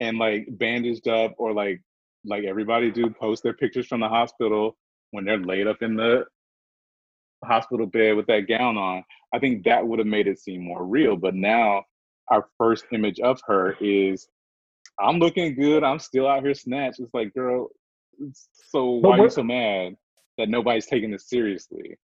and 0.00 0.18
like 0.18 0.46
bandaged 0.50 1.08
up, 1.08 1.34
or 1.38 1.52
like 1.52 1.80
like 2.24 2.44
everybody 2.44 2.90
do 2.90 3.10
post 3.10 3.42
their 3.42 3.54
pictures 3.54 3.86
from 3.86 4.00
the 4.00 4.08
hospital 4.08 4.76
when 5.10 5.24
they're 5.24 5.38
laid 5.38 5.66
up 5.66 5.82
in 5.82 5.96
the 5.96 6.24
hospital 7.44 7.86
bed 7.86 8.16
with 8.16 8.26
that 8.26 8.48
gown 8.48 8.76
on. 8.76 9.04
I 9.34 9.38
think 9.38 9.64
that 9.64 9.86
would 9.86 9.98
have 9.98 10.06
made 10.06 10.28
it 10.28 10.38
seem 10.38 10.64
more 10.64 10.84
real. 10.84 11.16
But 11.16 11.34
now 11.34 11.84
our 12.28 12.46
first 12.58 12.84
image 12.92 13.18
of 13.20 13.40
her 13.46 13.76
is 13.80 14.28
I'm 15.00 15.18
looking 15.18 15.54
good. 15.54 15.82
I'm 15.82 15.98
still 15.98 16.28
out 16.28 16.42
here 16.42 16.54
snatched. 16.54 17.00
It's 17.00 17.14
like, 17.14 17.32
girl, 17.34 17.68
so 18.70 18.90
why 18.90 19.18
are 19.18 19.24
you 19.24 19.30
so 19.30 19.42
mad 19.42 19.96
that 20.38 20.48
nobody's 20.48 20.86
taking 20.86 21.10
this 21.10 21.28
seriously? 21.28 21.96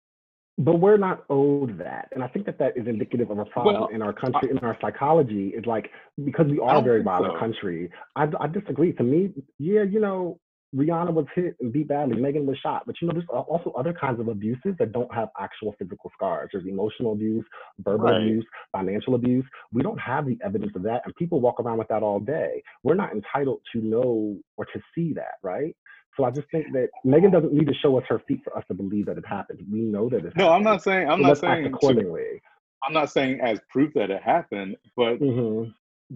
But 0.58 0.80
we're 0.80 0.96
not 0.96 1.24
owed 1.28 1.78
that, 1.78 2.08
and 2.12 2.24
I 2.24 2.28
think 2.28 2.46
that 2.46 2.58
that 2.60 2.78
is 2.78 2.86
indicative 2.86 3.30
of 3.30 3.38
a 3.38 3.44
problem 3.44 3.74
well, 3.74 3.88
in 3.88 4.00
our 4.00 4.14
country, 4.14 4.50
in 4.50 4.58
our 4.60 4.76
psychology. 4.80 5.48
Is 5.48 5.66
like 5.66 5.90
because 6.24 6.46
we 6.46 6.58
are 6.58 6.78
a 6.78 6.82
very 6.82 7.02
violent 7.02 7.34
so. 7.34 7.38
country. 7.38 7.90
I, 8.16 8.26
I 8.40 8.46
disagree. 8.46 8.92
To 8.94 9.02
me, 9.02 9.34
yeah, 9.58 9.82
you 9.82 10.00
know, 10.00 10.40
Rihanna 10.74 11.12
was 11.12 11.26
hit 11.34 11.56
and 11.60 11.72
beat 11.72 11.88
badly. 11.88 12.20
Megan 12.20 12.46
was 12.46 12.58
shot. 12.58 12.82
But 12.86 12.96
you 13.00 13.08
know, 13.08 13.14
there's 13.14 13.26
also 13.28 13.70
other 13.78 13.92
kinds 13.92 14.20
of 14.20 14.28
abuses 14.28 14.74
that 14.78 14.92
don't 14.92 15.12
have 15.14 15.28
actual 15.38 15.74
physical 15.78 16.10
scars. 16.14 16.50
There's 16.52 16.66
emotional 16.66 17.12
abuse, 17.12 17.44
verbal 17.78 18.06
right. 18.06 18.22
abuse, 18.22 18.44
financial 18.72 19.14
abuse. 19.14 19.44
We 19.72 19.82
don't 19.82 19.98
have 19.98 20.26
the 20.26 20.38
evidence 20.44 20.72
of 20.74 20.82
that. 20.82 21.02
And 21.04 21.14
people 21.16 21.40
walk 21.40 21.60
around 21.60 21.78
with 21.78 21.88
that 21.88 22.02
all 22.02 22.20
day. 22.20 22.62
We're 22.82 22.94
not 22.94 23.12
entitled 23.12 23.60
to 23.72 23.80
know 23.80 24.36
or 24.56 24.64
to 24.66 24.80
see 24.94 25.12
that, 25.14 25.34
right? 25.42 25.76
So 26.16 26.24
I 26.24 26.30
just 26.30 26.50
think 26.50 26.72
that 26.72 26.88
Megan 27.04 27.30
doesn't 27.30 27.52
need 27.52 27.66
to 27.66 27.74
show 27.74 27.98
us 27.98 28.04
her 28.08 28.22
feet 28.26 28.40
for 28.42 28.56
us 28.56 28.64
to 28.68 28.74
believe 28.74 29.06
that 29.06 29.18
it 29.18 29.26
happened. 29.26 29.60
We 29.70 29.80
know 29.80 30.08
that 30.08 30.18
it 30.18 30.24
happened. 30.24 30.36
No, 30.38 30.50
I'm 30.50 30.62
not 30.62 30.82
saying 30.82 31.08
I'm 31.08 31.20
so 31.20 31.26
not 31.28 31.38
saying 31.38 31.66
accordingly. 31.66 32.20
To, 32.20 32.40
I'm 32.86 32.94
not 32.94 33.10
saying 33.10 33.40
as 33.42 33.60
proof 33.68 33.92
that 33.94 34.10
it 34.10 34.22
happened, 34.22 34.76
but 34.96 35.20
mm-hmm. 35.20 35.70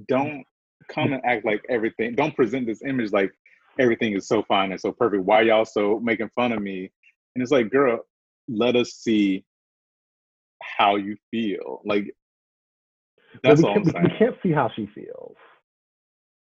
don't 0.09 0.45
come 0.89 1.13
and 1.13 1.23
act 1.25 1.45
like 1.45 1.63
everything. 1.69 2.15
Don't 2.15 2.35
present 2.35 2.67
this 2.67 2.83
image 2.83 3.13
like 3.13 3.31
everything 3.79 4.15
is 4.15 4.27
so 4.27 4.43
fine 4.45 4.73
and 4.73 4.81
so 4.81 4.91
perfect. 4.91 5.25
Why 5.25 5.43
y'all 5.43 5.65
so 5.65 6.01
making 6.01 6.31
fun 6.31 6.53
of 6.53 6.63
me? 6.63 6.91
And 7.35 7.43
it's 7.43 7.53
like, 7.53 7.71
girl, 7.71 8.01
let 8.49 8.77
us 8.77 8.93
see 8.93 9.45
how 10.63 10.97
you 10.97 11.17
feel. 11.31 11.83
Like 11.85 12.15
that's 13.43 13.63
all 13.63 13.77
I'm 13.77 13.85
saying. 13.85 14.05
We 14.05 14.19
can't 14.19 14.37
see 14.43 14.53
how 14.53 14.71
she 14.75 14.89
feels. 14.95 15.37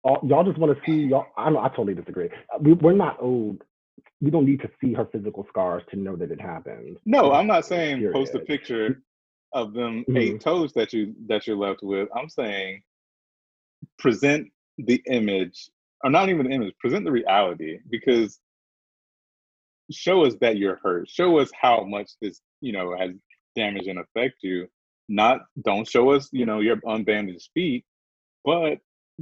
All, 0.03 0.19
y'all 0.23 0.43
just 0.43 0.57
want 0.57 0.77
to 0.77 0.85
see 0.85 1.07
y'all. 1.07 1.25
I 1.37 1.49
know. 1.49 1.59
I 1.59 1.69
totally 1.69 1.95
disagree. 1.95 2.29
We, 2.59 2.73
we're 2.73 2.93
not 2.93 3.17
old. 3.21 3.61
We 4.21 4.29
don't 4.29 4.45
need 4.45 4.61
to 4.61 4.69
see 4.81 4.93
her 4.93 5.07
physical 5.11 5.45
scars 5.49 5.83
to 5.91 5.97
know 5.97 6.15
that 6.15 6.31
it 6.31 6.41
happened. 6.41 6.97
No, 7.05 7.31
I'm 7.33 7.47
not 7.47 7.65
saying 7.65 7.97
period. 7.97 8.13
post 8.13 8.35
a 8.35 8.39
picture 8.39 9.01
of 9.53 9.73
them 9.73 10.01
mm-hmm. 10.01 10.17
eight 10.17 10.41
toes 10.41 10.73
that 10.73 10.93
you 10.93 11.13
that 11.27 11.47
you're 11.47 11.57
left 11.57 11.79
with. 11.83 12.09
I'm 12.15 12.29
saying 12.29 12.81
present 13.97 14.49
the 14.77 15.01
image 15.07 15.69
or 16.03 16.09
not 16.09 16.29
even 16.29 16.47
the 16.47 16.53
image, 16.53 16.73
present 16.79 17.05
the 17.05 17.11
reality 17.11 17.79
because 17.89 18.39
show 19.91 20.25
us 20.25 20.35
that 20.41 20.57
you're 20.57 20.79
hurt. 20.83 21.09
Show 21.09 21.39
us 21.39 21.49
how 21.59 21.83
much 21.83 22.11
this, 22.21 22.41
you 22.61 22.73
know, 22.73 22.95
has 22.97 23.11
damaged 23.55 23.87
and 23.87 23.99
affect 23.99 24.35
you, 24.41 24.67
not 25.07 25.41
don't 25.63 25.87
show 25.87 26.11
us, 26.11 26.29
you 26.31 26.45
know, 26.45 26.59
your 26.59 26.77
unbandaged 26.77 27.49
feet, 27.53 27.85
but 28.43 28.79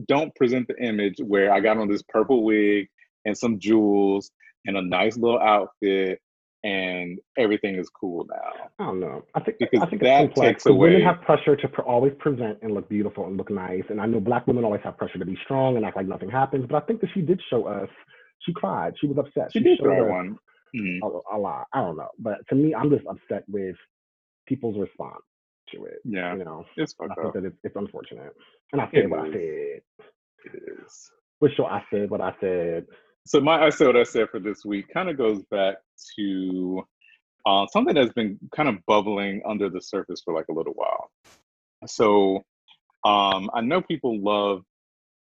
don't 0.08 0.34
present 0.36 0.68
the 0.68 0.78
image 0.84 1.16
where 1.20 1.52
I 1.54 1.60
got 1.60 1.78
on 1.78 1.90
this 1.90 2.04
purple 2.10 2.44
wig 2.44 2.88
and 3.26 3.38
some 3.38 3.60
jewels 3.60 4.32
and 4.66 4.78
a 4.78 4.82
nice 4.82 5.18
little 5.18 5.40
outfit 5.40 6.20
and 6.64 7.20
everything 7.38 7.76
is 7.76 7.90
cool 7.90 8.28
now. 8.30 8.70
I 8.80 8.86
don't 8.86 9.00
know. 9.00 9.24
I 9.34 9.40
think 9.40 9.58
Because 9.60 9.82
I 9.82 9.86
think 9.90 10.02
that 10.04 10.26
it's 10.26 10.34
complex. 10.36 10.48
takes 10.50 10.64
'cause 10.64 10.78
Women 10.78 11.02
have 11.02 11.22
pressure 11.22 11.56
to 11.56 11.68
pr- 11.68 11.82
always 11.82 12.14
present 12.20 12.60
and 12.62 12.74
look 12.74 12.88
beautiful 12.88 13.26
and 13.26 13.36
look 13.36 13.50
nice, 13.50 13.84
and 13.90 14.00
I 14.00 14.06
know 14.06 14.20
black 14.20 14.46
women 14.46 14.64
always 14.64 14.82
have 14.84 14.96
pressure 14.98 15.18
to 15.18 15.26
be 15.26 15.36
strong 15.44 15.78
and 15.78 15.86
act 15.86 15.98
like 15.98 16.08
nothing 16.08 16.30
happens. 16.30 16.68
But 16.70 16.84
I 16.84 16.86
think 16.86 17.02
that 17.02 17.10
she 17.14 17.22
did 17.22 17.42
show 17.50 17.66
us. 17.66 17.90
She 18.40 18.54
cried. 18.54 18.94
She 19.00 19.08
was 19.08 19.18
upset. 19.18 19.52
She 19.52 19.60
did 19.60 19.78
showed 19.80 19.86
try 19.86 20.02
us 20.02 20.10
one. 20.10 20.38
Mhm. 20.76 21.00
A, 21.04 21.36
a 21.36 21.38
lot. 21.38 21.68
I 21.74 21.82
don't 21.82 21.98
know, 21.98 22.10
but 22.20 22.48
to 22.50 22.56
me, 22.56 22.74
I'm 22.76 22.90
just 22.92 23.06
upset 23.08 23.44
with 23.50 23.76
people's 24.48 24.78
response 24.78 25.24
to 25.74 25.86
it. 25.86 26.00
Yeah, 26.04 26.36
You 26.38 26.46
know, 26.46 26.66
it's 26.78 26.96
I 27.10 27.16
think 27.16 27.30
up. 27.30 27.34
that 27.34 27.46
it's, 27.46 27.58
it's 27.64 27.76
unfortunate. 27.76 28.34
And 28.74 28.82
I 28.82 28.90
said 28.94 29.04
It 29.06 29.10
what 29.10 29.20
I 29.20 29.32
said. 29.32 29.82
It 30.46 30.64
is. 30.86 31.12
For 31.40 31.50
sure, 31.50 31.66
I 31.68 31.84
said 31.92 32.10
what 32.10 32.22
I 32.22 32.34
said. 32.40 32.86
So 33.26 33.40
my 33.40 33.64
I 33.66 33.70
said 33.70 33.88
what 33.88 33.98
I 33.98 34.04
said 34.04 34.30
for 34.30 34.40
this 34.40 34.66
week 34.66 34.86
kind 34.94 35.10
of 35.10 35.18
goes 35.18 35.44
back 35.52 35.78
to 36.18 36.84
uh, 37.46 37.66
something 37.72 37.96
that's 37.96 38.14
been 38.14 38.40
kind 38.56 38.70
of 38.70 38.78
bubbling 38.88 39.42
under 39.48 39.70
the 39.70 39.82
surface 39.82 40.22
for 40.24 40.34
like 40.34 40.48
a 40.50 40.54
little 40.54 40.74
while. 40.74 41.12
So 41.88 42.38
um, 43.06 43.50
I 43.54 43.62
know 43.62 43.82
people 43.82 44.22
love 44.22 44.64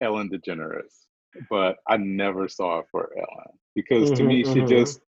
Ellen 0.03 0.31
DeGeneres, 0.31 1.07
but 1.51 1.77
I 1.89 1.97
never 1.99 2.49
saw 2.49 2.81
it 2.81 2.87
for 2.91 3.11
Ellen 3.17 3.59
because 3.75 4.11
to 4.13 4.23
Mhm, 4.23 4.25
me 4.25 4.45
she 4.45 4.61
mhm. 4.61 4.69
just 4.69 5.01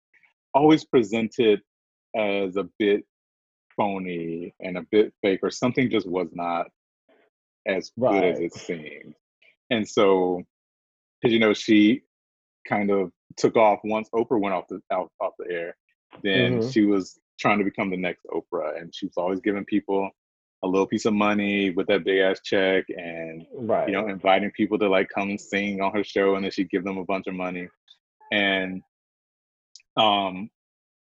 always 0.53 0.85
presented 0.85 1.61
as 2.15 2.57
a 2.57 2.67
bit 2.79 3.03
phony 3.81 4.53
and 4.59 4.77
a 4.77 4.85
bit 4.91 5.11
fake, 5.21 5.39
or 5.41 5.49
something 5.49 5.89
just 5.89 6.07
was 6.07 6.27
not 6.33 6.67
as 7.65 7.91
good 7.99 8.23
as 8.23 8.39
it 8.39 8.53
seemed. 8.53 9.15
And 9.71 9.87
so, 9.87 10.43
because 11.19 11.33
you 11.33 11.39
know, 11.39 11.53
she 11.53 12.03
kind 12.67 12.91
of 12.91 13.11
took 13.37 13.55
off 13.55 13.79
once 13.83 14.09
Oprah 14.13 14.39
went 14.39 14.53
off 14.53 14.65
the 14.69 14.81
out 14.91 15.11
off 15.19 15.33
the 15.39 15.51
air. 15.51 15.75
Then 16.23 16.59
Mhm. 16.59 16.71
she 16.71 16.85
was 16.85 17.19
trying 17.39 17.57
to 17.57 17.65
become 17.65 17.89
the 17.89 17.97
next 17.97 18.25
Oprah, 18.27 18.79
and 18.79 18.93
she 18.93 19.07
was 19.07 19.17
always 19.17 19.39
giving 19.39 19.65
people 19.65 20.09
a 20.63 20.67
little 20.67 20.85
piece 20.85 21.05
of 21.05 21.13
money 21.13 21.71
with 21.71 21.87
that 21.87 22.03
big 22.03 22.19
ass 22.19 22.39
check, 22.43 22.85
and 22.89 23.47
Right. 23.51 23.87
you 23.87 23.93
know, 23.93 24.07
inviting 24.07 24.51
people 24.51 24.77
to 24.77 24.87
like 24.87 25.09
come 25.09 25.37
sing 25.37 25.81
on 25.81 25.91
her 25.93 26.03
show, 26.03 26.35
and 26.35 26.43
then 26.43 26.51
she'd 26.51 26.69
give 26.69 26.83
them 26.83 26.99
a 26.99 27.05
bunch 27.05 27.25
of 27.25 27.33
money. 27.33 27.67
And 28.31 28.83
um, 29.97 30.51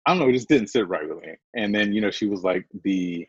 I 0.07 0.11
don't 0.11 0.21
know, 0.21 0.29
it 0.29 0.35
just 0.35 0.49
didn't 0.49 0.69
sit 0.69 0.89
right 0.89 1.09
with 1.09 1.23
me. 1.23 1.35
And 1.55 1.75
then 1.75 1.93
you 1.93 2.01
know, 2.01 2.11
she 2.11 2.27
was 2.27 2.43
like 2.43 2.67
the, 2.85 3.27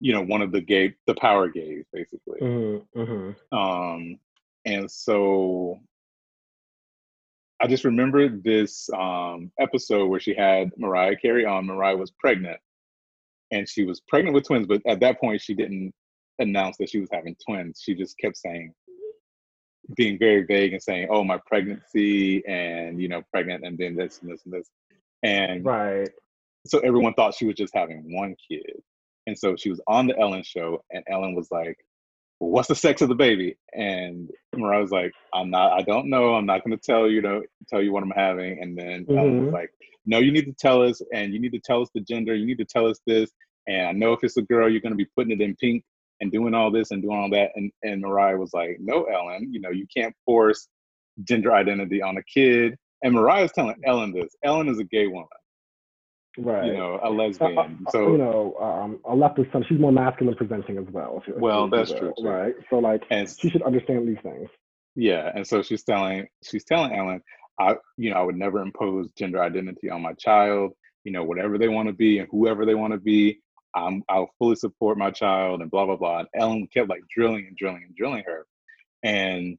you 0.00 0.12
know, 0.12 0.22
one 0.22 0.42
of 0.42 0.52
the 0.52 0.60
gay, 0.60 0.94
the 1.06 1.14
power 1.14 1.48
gays, 1.48 1.84
basically. 1.92 2.40
Mm-hmm, 2.40 3.00
mm-hmm. 3.00 3.56
Um, 3.56 4.18
and 4.64 4.90
so 4.90 5.80
I 7.62 7.68
just 7.68 7.84
remember 7.84 8.28
this 8.28 8.90
um, 8.90 9.52
episode 9.60 10.06
where 10.06 10.18
she 10.18 10.34
had 10.34 10.72
Mariah 10.76 11.16
Carey 11.16 11.46
on. 11.46 11.66
Mariah 11.66 11.96
was 11.96 12.10
pregnant, 12.10 12.58
and 13.52 13.68
she 13.68 13.84
was 13.84 14.00
pregnant 14.00 14.34
with 14.34 14.46
twins, 14.46 14.66
but 14.66 14.82
at 14.84 14.98
that 15.00 15.20
point, 15.20 15.40
she 15.40 15.54
didn't 15.54 15.92
announce 16.40 16.76
that 16.78 16.90
she 16.90 16.98
was 16.98 17.08
having 17.12 17.36
twins. 17.44 17.80
She 17.80 17.94
just 17.94 18.18
kept 18.18 18.36
saying, 18.36 18.74
being 19.96 20.18
very 20.18 20.42
vague 20.42 20.72
and 20.72 20.82
saying, 20.82 21.06
"Oh, 21.08 21.22
my 21.22 21.38
pregnancy," 21.46 22.44
and 22.46 23.00
you 23.00 23.08
know, 23.08 23.22
pregnant, 23.30 23.64
and 23.64 23.78
then 23.78 23.94
this 23.94 24.20
and 24.22 24.32
this 24.32 24.44
and 24.44 24.54
this, 24.54 24.68
and 25.22 25.64
Right. 25.64 26.08
so 26.66 26.78
everyone 26.80 27.14
thought 27.14 27.34
she 27.34 27.46
was 27.46 27.56
just 27.56 27.74
having 27.74 28.14
one 28.14 28.36
kid. 28.50 28.82
And 29.26 29.38
so 29.38 29.54
she 29.56 29.70
was 29.70 29.80
on 29.86 30.06
the 30.08 30.18
Ellen 30.18 30.42
show, 30.42 30.82
and 30.90 31.04
Ellen 31.08 31.34
was 31.34 31.48
like, 31.50 31.76
well, 32.40 32.50
"What's 32.50 32.68
the 32.68 32.74
sex 32.74 33.02
of 33.02 33.08
the 33.08 33.14
baby?" 33.14 33.56
And 33.72 34.28
Mariah 34.56 34.80
was 34.80 34.90
like, 34.90 35.14
"I'm 35.32 35.48
not. 35.50 35.72
I 35.72 35.82
don't 35.82 36.10
know. 36.10 36.34
I'm 36.34 36.46
not 36.46 36.64
going 36.64 36.76
to 36.76 36.82
tell 36.84 37.08
you. 37.08 37.22
Know 37.22 37.42
tell 37.68 37.82
you 37.82 37.92
what 37.92 38.02
I'm 38.02 38.10
having." 38.10 38.60
And 38.60 38.76
then 38.76 39.06
Ellen 39.16 39.36
was 39.36 39.48
Mhm. 39.48 39.52
like, 39.52 39.70
"No, 40.06 40.18
you 40.18 40.32
need 40.32 40.46
to 40.46 40.54
tell 40.58 40.82
us, 40.82 41.00
and 41.14 41.32
you 41.32 41.38
need 41.40 41.52
to 41.52 41.60
tell 41.60 41.82
us 41.82 41.90
the 41.94 42.00
gender. 42.00 42.34
You 42.34 42.46
need 42.46 42.58
to 42.58 42.64
tell 42.64 42.86
us 42.86 43.00
this. 43.06 43.30
And 43.68 43.86
I 43.86 43.92
know 43.92 44.12
if 44.12 44.24
it's 44.24 44.36
a 44.36 44.42
girl, 44.42 44.68
you're 44.68 44.80
going 44.80 44.92
to 44.92 44.96
be 44.96 45.08
putting 45.16 45.32
it 45.32 45.40
in 45.40 45.54
pink 45.56 45.84
and 46.20 46.32
doing 46.32 46.52
all 46.52 46.72
this 46.72 46.90
and 46.90 47.00
doing 47.00 47.16
all 47.16 47.30
that." 47.30 47.52
And 47.54 47.70
and 47.84 48.00
Mariah 48.00 48.36
was 48.36 48.52
like, 48.52 48.78
"No, 48.80 49.04
Ellen. 49.04 49.52
You 49.52 49.60
know, 49.60 49.70
you 49.70 49.86
can't 49.96 50.14
force 50.24 50.66
gender 51.22 51.52
identity 51.54 52.02
on 52.02 52.16
a 52.16 52.24
kid." 52.24 52.76
And 53.02 53.14
Mariah's 53.14 53.52
telling 53.52 53.76
Ellen 53.84 54.12
this. 54.12 54.34
Ellen 54.44 54.68
is 54.68 54.78
a 54.78 54.84
gay 54.84 55.06
woman 55.06 55.26
Right. 56.38 56.66
you 56.66 56.72
know, 56.72 56.98
a 57.02 57.08
Uh, 57.08 57.10
lesbian. 57.10 57.58
uh, 57.58 57.68
you 57.68 57.86
So 57.90 58.16
know, 58.16 58.54
um, 58.58 59.00
a 59.04 59.14
leftist 59.14 59.52
son. 59.52 59.64
She's 59.68 59.78
more 59.78 59.92
masculine 59.92 60.34
presenting 60.34 60.78
as 60.78 60.86
well. 60.90 61.18
if 61.18 61.28
you- 61.28 61.34
if 61.34 61.40
Well, 61.40 61.68
that's 61.68 61.90
will, 61.90 61.98
true, 61.98 62.14
too. 62.18 62.24
Right. 62.28 62.54
So 62.70 62.78
like, 62.78 63.04
and 63.10 63.28
she 63.28 63.50
should 63.50 63.62
understand 63.62 64.08
these 64.08 64.20
things. 64.22 64.48
yeah, 64.94 65.30
and 65.34 65.46
so 65.46 65.62
she's 65.62 65.84
telling 65.84 66.26
she's 66.42 66.64
telling 66.64 66.92
Ellen, 66.94 67.22
I 67.58 67.76
you 67.98 68.10
know, 68.10 68.16
I 68.16 68.22
would 68.22 68.36
never 68.36 68.60
impose 68.60 69.12
gender 69.12 69.42
identity 69.42 69.90
on 69.90 70.00
my 70.02 70.14
child. 70.14 70.72
You 71.04 71.12
know, 71.12 71.24
whatever 71.24 71.58
they 71.58 71.68
want 71.68 71.88
to 71.88 71.92
be 71.94 72.18
and 72.18 72.28
whoever 72.30 72.64
they 72.64 72.74
want 72.74 72.92
to 72.94 72.98
be, 73.00 73.40
I'm 73.74 74.02
I'll 74.08 74.30
fully 74.38 74.56
support 74.56 74.96
my 74.96 75.10
child 75.10 75.60
and 75.60 75.70
blah 75.70 75.84
blah 75.84 75.96
blah. 75.96 76.20
And 76.20 76.28
Ellen 76.34 76.66
kept 76.68 76.88
like 76.88 77.02
drilling 77.14 77.46
and 77.46 77.56
drilling 77.56 77.84
and 77.84 77.94
drilling 77.94 78.24
her, 78.26 78.46
and 79.02 79.58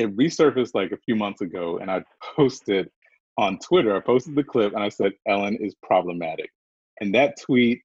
it 0.00 0.16
resurfaced 0.16 0.74
like 0.74 0.92
a 0.92 0.98
few 0.98 1.16
months 1.16 1.40
ago, 1.40 1.78
and 1.78 1.90
I 1.90 2.02
posted 2.36 2.90
on 3.38 3.58
Twitter. 3.58 3.96
I 3.96 4.00
posted 4.00 4.34
the 4.34 4.44
clip 4.44 4.74
and 4.74 4.82
I 4.82 4.88
said 4.88 5.12
Ellen 5.26 5.56
is 5.60 5.74
problematic, 5.82 6.50
and 7.00 7.14
that 7.14 7.40
tweet 7.40 7.80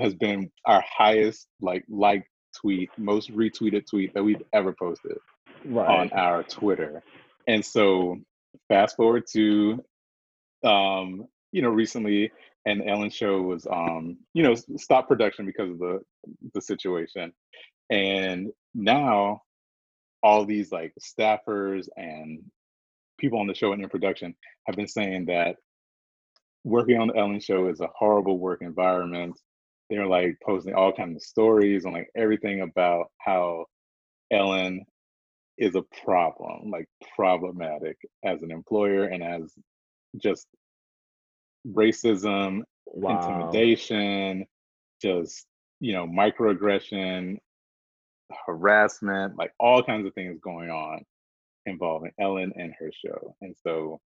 has 0.00 0.14
been 0.14 0.50
our 0.66 0.82
highest 0.86 1.48
like 1.60 1.84
like 1.88 2.24
tweet, 2.60 2.90
most 2.98 3.30
retweeted 3.32 3.86
tweet 3.88 4.14
that 4.14 4.22
we've 4.22 4.42
ever 4.52 4.74
posted 4.78 5.16
Right. 5.64 5.88
on 5.88 6.12
our 6.12 6.42
Twitter. 6.42 7.02
And 7.48 7.64
so 7.64 8.18
fast 8.68 8.96
forward 8.96 9.24
to 9.32 9.82
um, 10.64 11.26
you 11.52 11.62
know, 11.62 11.70
recently 11.70 12.32
and 12.66 12.88
Ellen 12.88 13.10
show 13.10 13.42
was 13.42 13.66
um, 13.70 14.16
you 14.32 14.42
know, 14.42 14.54
stop 14.76 15.08
production 15.08 15.46
because 15.46 15.70
of 15.70 15.78
the 15.78 16.00
the 16.54 16.60
situation. 16.60 17.32
And 17.90 18.50
now 18.74 19.42
all 20.24 20.46
these 20.46 20.72
like 20.72 20.92
staffers 20.98 21.86
and 21.96 22.42
people 23.20 23.38
on 23.38 23.46
the 23.46 23.54
show 23.54 23.72
and 23.72 23.82
in 23.82 23.88
production 23.90 24.34
have 24.66 24.74
been 24.74 24.88
saying 24.88 25.26
that 25.26 25.56
working 26.64 26.98
on 26.98 27.08
the 27.08 27.16
Ellen 27.16 27.40
show 27.40 27.68
is 27.68 27.80
a 27.80 27.90
horrible 27.94 28.38
work 28.38 28.62
environment. 28.62 29.38
They're 29.90 30.06
like 30.06 30.38
posting 30.44 30.74
all 30.74 30.92
kinds 30.94 31.16
of 31.16 31.22
stories 31.22 31.84
and 31.84 31.92
like 31.92 32.08
everything 32.16 32.62
about 32.62 33.10
how 33.18 33.66
Ellen 34.32 34.86
is 35.58 35.74
a 35.74 35.84
problem, 36.04 36.70
like 36.70 36.88
problematic 37.14 37.98
as 38.24 38.42
an 38.42 38.50
employer 38.50 39.04
and 39.04 39.22
as 39.22 39.52
just 40.16 40.46
racism, 41.68 42.62
wow. 42.86 43.18
intimidation, 43.18 44.46
just 45.02 45.44
you 45.80 45.92
know, 45.92 46.06
microaggression, 46.06 47.36
harassment, 48.46 49.36
like 49.36 49.52
all 49.58 49.82
kinds 49.82 50.06
of 50.06 50.14
things 50.14 50.38
going 50.42 50.70
on 50.70 51.04
involving 51.66 52.12
Ellen 52.20 52.52
and 52.56 52.74
her 52.78 52.90
show. 53.04 53.34
And 53.40 53.54
so 53.62 54.00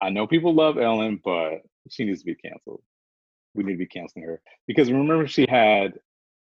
I 0.00 0.10
know 0.10 0.26
people 0.26 0.54
love 0.54 0.78
Ellen, 0.78 1.20
but 1.24 1.62
she 1.90 2.04
needs 2.04 2.20
to 2.20 2.26
be 2.26 2.34
canceled. 2.34 2.82
We 3.54 3.64
need 3.64 3.72
to 3.72 3.78
be 3.78 3.86
canceling 3.86 4.26
her 4.26 4.40
because 4.66 4.90
remember 4.92 5.26
she 5.26 5.46
had 5.48 5.94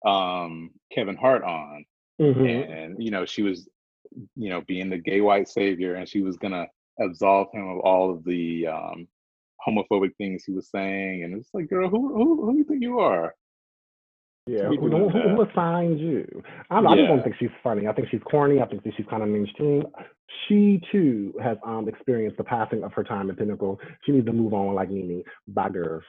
um 0.06 0.70
Kevin 0.92 1.16
Hart 1.16 1.42
on 1.42 1.84
Mhm. 2.20 2.70
and 2.84 3.02
you 3.02 3.10
know 3.10 3.24
she 3.26 3.42
was 3.42 3.68
you 4.36 4.48
know 4.50 4.60
being 4.62 4.90
the 4.90 4.98
gay 4.98 5.20
white 5.20 5.48
savior 5.48 5.94
and 5.94 6.08
she 6.08 6.20
was 6.22 6.36
gonna 6.36 6.66
absolve 7.00 7.48
him 7.52 7.68
of 7.68 7.78
all 7.80 8.10
of 8.10 8.24
the 8.24 8.66
um 8.66 9.08
homophobic 9.66 10.14
things 10.16 10.44
he 10.44 10.52
was 10.52 10.70
saying 10.70 11.24
and 11.24 11.34
it's 11.34 11.50
like 11.52 11.68
girl 11.68 11.88
who 11.88 12.14
who, 12.14 12.44
who 12.44 12.52
do 12.52 12.58
you 12.58 12.64
think 12.64 12.82
you 12.82 12.98
are 13.00 13.34
Yeah. 14.50 14.68
Who, 14.68 15.10
who, 15.10 15.42
assigned 15.42 16.00
you? 16.00 16.42
I, 16.70 16.80
don't 16.80 16.86
I 16.88 16.96
just 16.96 17.08
don't 17.08 17.22
think 17.22 17.36
she's 17.38 17.50
funny. 17.62 17.86
I 17.86 17.92
think 17.92 18.08
she's 18.10 18.22
corny. 18.28 18.60
I 18.60 18.66
think 18.66 18.82
she's 18.96 19.06
kind 19.08 19.22
of 19.22 19.28
mainstream. 19.28 19.84
She 20.48 20.80
too 20.90 21.34
has 21.42 21.56
um 21.64 21.88
experienced 21.88 22.36
the 22.38 22.44
passing 22.44 22.82
of 22.82 22.92
her 22.94 23.04
time 23.04 23.30
at 23.30 23.38
Pinnacle. 23.38 23.78
She 24.04 24.12
needs 24.12 24.26
to 24.26 24.32
move 24.32 24.52
on 24.54 24.74
like 24.74 24.90
Nene. 24.90 25.22
Bye, 25.46 25.68
girl. 25.68 26.02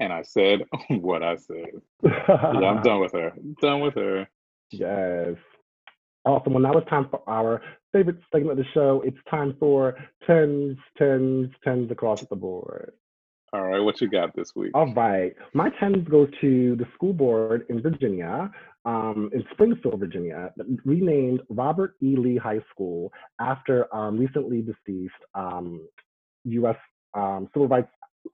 and 0.00 0.12
i 0.12 0.22
said 0.22 0.62
what 0.90 1.22
i 1.22 1.34
said 1.36 1.72
yeah 2.04 2.32
i'm 2.32 2.82
done 2.82 3.00
with 3.00 3.12
her 3.12 3.32
done 3.60 3.80
with 3.80 3.94
her 3.94 4.28
Yes. 4.70 5.34
Awesome. 6.24 6.52
Well, 6.54 6.62
now 6.62 6.72
it's 6.72 6.88
time 6.90 7.08
for 7.10 7.22
our 7.28 7.62
favorite 7.92 8.18
segment 8.30 8.58
of 8.58 8.64
the 8.64 8.70
show. 8.74 9.02
It's 9.04 9.16
time 9.30 9.56
for 9.58 9.96
tens, 10.26 10.76
tens, 10.98 11.50
tens 11.64 11.90
across 11.90 12.22
the 12.22 12.36
board. 12.36 12.92
All 13.52 13.62
right 13.66 13.80
what 13.80 14.00
you 14.00 14.08
got 14.08 14.34
this 14.36 14.54
week 14.54 14.70
All 14.74 14.92
right. 14.94 15.34
My 15.54 15.70
tens 15.80 16.06
goes 16.08 16.28
to 16.40 16.76
the 16.76 16.86
school 16.94 17.12
board 17.12 17.64
in 17.70 17.80
Virginia, 17.80 18.50
um, 18.84 19.30
in 19.32 19.42
Springfield, 19.52 19.98
Virginia, 20.00 20.50
renamed 20.84 21.40
Robert 21.48 21.96
E. 22.02 22.14
Lee 22.16 22.36
High 22.36 22.60
School 22.70 23.10
after 23.40 23.92
um, 23.94 24.18
recently 24.18 24.60
deceased 24.62 25.12
um, 25.34 25.86
U.S. 26.44 26.76
Um, 27.14 27.48
civil 27.52 27.68
rights 27.68 27.88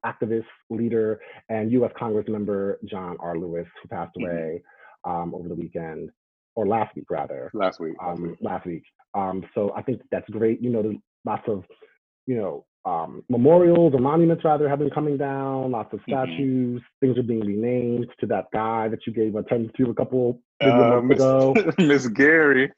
activist, 0.05 0.45
leader, 0.71 1.21
and 1.49 1.71
U.S. 1.73 1.93
Congress 1.97 2.27
member 2.29 2.79
John 2.85 3.17
R. 3.21 3.37
Lewis, 3.39 3.67
who 3.83 3.89
passed 3.89 4.17
Mhm. 4.17 4.25
away 4.25 4.63
um, 5.05 5.35
over 5.35 5.49
the 5.49 5.55
weekend, 5.55 6.11
or 6.57 6.67
last 6.67 6.95
week 6.97 7.09
rather. 7.11 7.51
Last 7.55 7.79
week. 7.81 7.95
Last 8.01 8.19
Um, 8.19 8.23
week. 8.31 8.39
last 8.41 8.67
week. 8.67 8.83
Um, 9.15 9.45
so 9.55 9.73
I 9.77 9.83
think 9.83 10.03
that's 10.11 10.29
great. 10.31 10.61
You 10.61 10.71
know, 10.71 10.83
there's 10.83 10.97
lots 11.25 11.47
of, 11.49 11.65
you 12.27 12.37
know, 12.37 12.65
um, 12.87 13.23
memorials 13.29 13.95
or 13.95 13.99
monuments 14.01 14.45
rather 14.45 14.69
have 14.69 14.79
been 14.79 14.91
coming 14.91 15.17
down. 15.17 15.71
Lots 15.71 15.93
of 15.95 16.01
Mhm. 16.01 16.05
statues. 16.09 16.83
Things 17.01 17.17
are 17.19 17.23
being 17.23 17.41
renamed 17.45 18.09
to 18.21 18.27
that 18.27 18.47
guy 18.53 18.89
that 18.89 19.07
you 19.07 19.13
gave 19.13 19.35
attention 19.37 19.73
to 19.79 19.91
a 19.91 19.95
couple 19.95 20.41
Uh, 20.61 21.01
month 21.01 21.13
ago. 21.13 21.55
Miss, 21.55 21.79
Miss 21.79 22.09
Gary. 22.09 22.71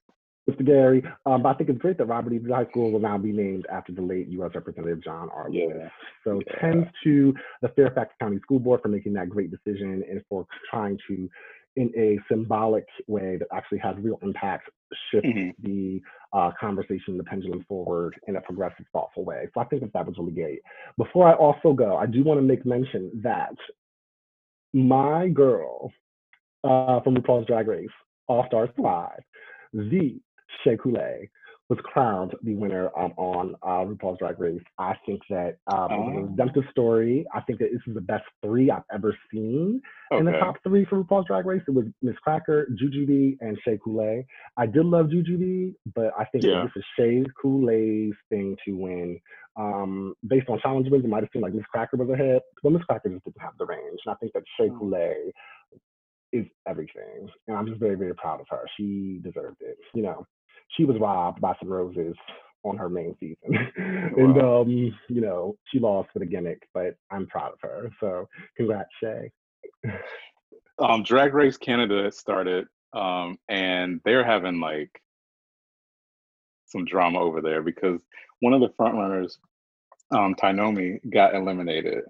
Mr. 0.49 0.65
Gary. 0.65 1.03
Um, 1.27 1.43
but 1.43 1.49
I 1.49 1.55
think 1.55 1.71
it's 1.71 1.79
great 1.81 1.99
that 1.99 2.05
Robert 2.07 2.33
E. 2.33 2.39
Lee 2.39 2.53
High 2.53 2.67
School 2.67 2.93
will 2.93 3.01
now 3.01 3.19
be 3.19 3.33
named 3.33 3.67
after 3.69 3.91
the 3.91 4.01
late 4.01 4.29
U.S. 4.29 4.53
Representative 4.55 5.03
John 5.03 5.29
R. 5.35 5.51
Lewis. 5.51 5.75
Yeah. 5.77 5.89
So 6.23 6.41
Yeah. 6.47 6.61
thanks 6.61 6.91
to 7.03 7.35
the 7.63 7.69
Fairfax 7.71 8.15
County 8.21 8.39
School 8.39 8.61
Board 8.61 8.81
for 8.81 8.87
making 8.89 9.13
that 9.15 9.29
great 9.29 9.51
decision 9.51 10.05
and 10.09 10.23
for 10.29 10.47
trying 10.71 11.01
to, 11.09 11.29
in 11.77 11.93
a 11.97 12.19
symbolic 12.29 12.87
way 13.07 13.37
that 13.37 13.49
actually 13.53 13.79
has 13.79 13.97
real 13.99 14.19
impact, 14.23 14.71
shift 15.11 15.27
Mhm. 15.27 15.55
the 15.59 16.03
uh, 16.33 16.51
conversation, 16.59 17.17
the 17.17 17.25
pendulum 17.25 17.63
forward 17.65 18.19
in 18.27 18.37
a 18.37 18.41
progressive, 18.41 18.87
thoughtful 18.93 19.25
way. 19.25 19.49
So 19.55 19.61
I 19.61 19.65
think 19.65 19.83
that 19.83 19.93
that 19.93 20.07
was 20.07 20.19
really 20.19 20.33
great. 20.33 20.61
Before 20.97 21.29
I 21.29 21.35
also 21.35 21.73
go, 21.73 21.97
I 21.97 22.07
do 22.07 22.23
want 22.25 22.39
to 22.39 22.43
make 22.43 22.65
mention 22.67 23.11
that 23.23 23.57
my 24.73 25.29
girl 25.29 25.93
uh, 26.65 27.01
from 27.01 27.17
RuPaul's 27.17 27.47
Drag 27.47 27.69
Race, 27.69 27.89
All 28.27 28.45
Stars 28.49 28.71
Live, 28.77 29.23
the 29.73 30.21
Shea 30.63 30.77
Coulee, 30.77 31.31
was 31.69 31.81
crowned 31.83 32.33
the 32.45 32.55
winner 32.55 32.91
um, 32.97 33.13
on 33.17 33.57
uh, 33.63 33.85
RuPaul's 33.85 34.19
Drag 34.21 34.39
Race. 34.39 34.63
I 34.79 34.95
think 35.05 35.21
that 35.31 35.57
um, 35.67 35.91
it 35.91 35.99
was 35.99 36.15
a 36.15 36.19
Oh. 36.19 36.23
redemptive 36.31 36.63
story. 36.71 37.27
I 37.35 37.41
think 37.41 37.59
that 37.59 37.71
this 37.73 37.81
is 37.89 37.95
the 37.95 38.01
best 38.01 38.23
three 38.41 38.71
I've 38.71 38.85
ever 38.93 39.17
seen 39.33 39.81
in 40.13 40.25
the 40.27 40.31
top 40.33 40.57
three 40.63 40.85
for 40.85 41.03
RuPaul's 41.03 41.27
Drag 41.27 41.45
Race. 41.45 41.63
It 41.67 41.73
was 41.73 41.87
Miz 42.03 42.15
Cracker, 42.23 42.69
Jujubee, 42.81 43.37
and 43.41 43.59
Shea 43.65 43.79
Coulee. 43.83 44.25
I 44.57 44.67
did 44.67 44.87
love 44.87 45.07
Jujubee, 45.07 45.75
but 45.95 46.13
I 46.17 46.25
think 46.27 46.45
Yeah. 46.45 46.63
this 46.63 46.73
is 46.77 46.85
Shea 46.97 47.25
Coulee's 47.43 48.15
thing 48.31 48.57
to 48.65 48.73
win. 48.77 49.19
Um, 49.57 50.15
based 50.29 50.49
on 50.49 50.61
challenge 50.61 50.89
wins, 50.89 51.05
it 51.05 51.09
might 51.09 51.25
have 51.25 51.31
seemed 51.33 51.43
like 51.43 51.55
Miz 51.55 51.65
Cracker 51.73 51.97
was 51.97 52.11
ahead, 52.11 52.43
but 52.63 52.71
Miz 52.71 52.83
Cracker 52.85 53.09
just 53.09 53.25
didn't 53.25 53.41
have 53.41 53.57
the 53.59 53.67
range. 53.67 53.99
And 54.07 54.13
I 54.13 54.15
think 54.17 54.33
that 54.35 54.45
Shea 54.57 54.69
Mm. 54.69 54.79
Coulee 54.79 55.33
is 56.33 56.47
everything. 56.69 57.29
And 57.49 57.57
I'm 57.57 57.67
just 57.67 57.81
very, 57.81 57.97
very 57.97 58.15
proud 58.15 58.41
of 58.41 58.47
her. 58.51 58.65
She 58.77 59.19
deserved 59.25 59.63
it. 59.63 59.79
You 59.95 60.03
know, 60.03 60.27
she 60.69 60.85
was 60.85 60.99
robbed 61.01 61.41
by 61.41 61.55
some 61.61 61.69
roses 61.69 62.15
on 62.65 62.77
her 62.77 62.89
main 62.89 63.17
season. 63.21 63.71
and, 63.77 64.37
Wow. 64.37 64.63
um, 64.63 64.69
you 65.09 65.21
know, 65.21 65.57
she 65.73 65.79
lost 65.79 66.11
for 66.13 66.19
the 66.19 66.27
gimmick, 66.27 66.69
but 66.75 66.97
I'm 67.11 67.27
proud 67.27 67.53
of 67.53 67.59
her. 67.63 67.91
So 68.01 68.29
congrats, 68.57 68.91
Shea. 69.01 69.31
um, 70.79 71.03
Drag 71.03 71.33
Race 71.35 71.57
Canada 71.57 72.11
started, 72.11 72.67
um, 72.93 73.39
and 73.49 74.01
they're 74.05 74.25
having 74.25 74.61
like 74.61 75.01
some 76.67 76.85
drama 76.85 77.21
over 77.21 77.41
there 77.41 77.63
because 77.63 78.03
one 78.41 78.53
of 78.53 78.61
the 78.61 78.71
frontrunners, 78.71 79.39
um, 80.11 80.35
Tynomi, 80.35 80.99
got 81.11 81.35
eliminated, 81.35 82.05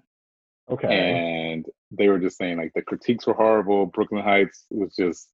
Okay. 0.69 0.87
and 1.11 1.65
they 1.91 2.09
were 2.09 2.19
just 2.19 2.37
saying 2.37 2.57
like 2.57 2.73
the 2.73 2.81
critiques 2.81 3.25
were 3.27 3.33
horrible. 3.33 3.85
Brooklyn 3.85 4.23
Hytes 4.23 4.65
was 4.69 4.95
just 4.95 5.29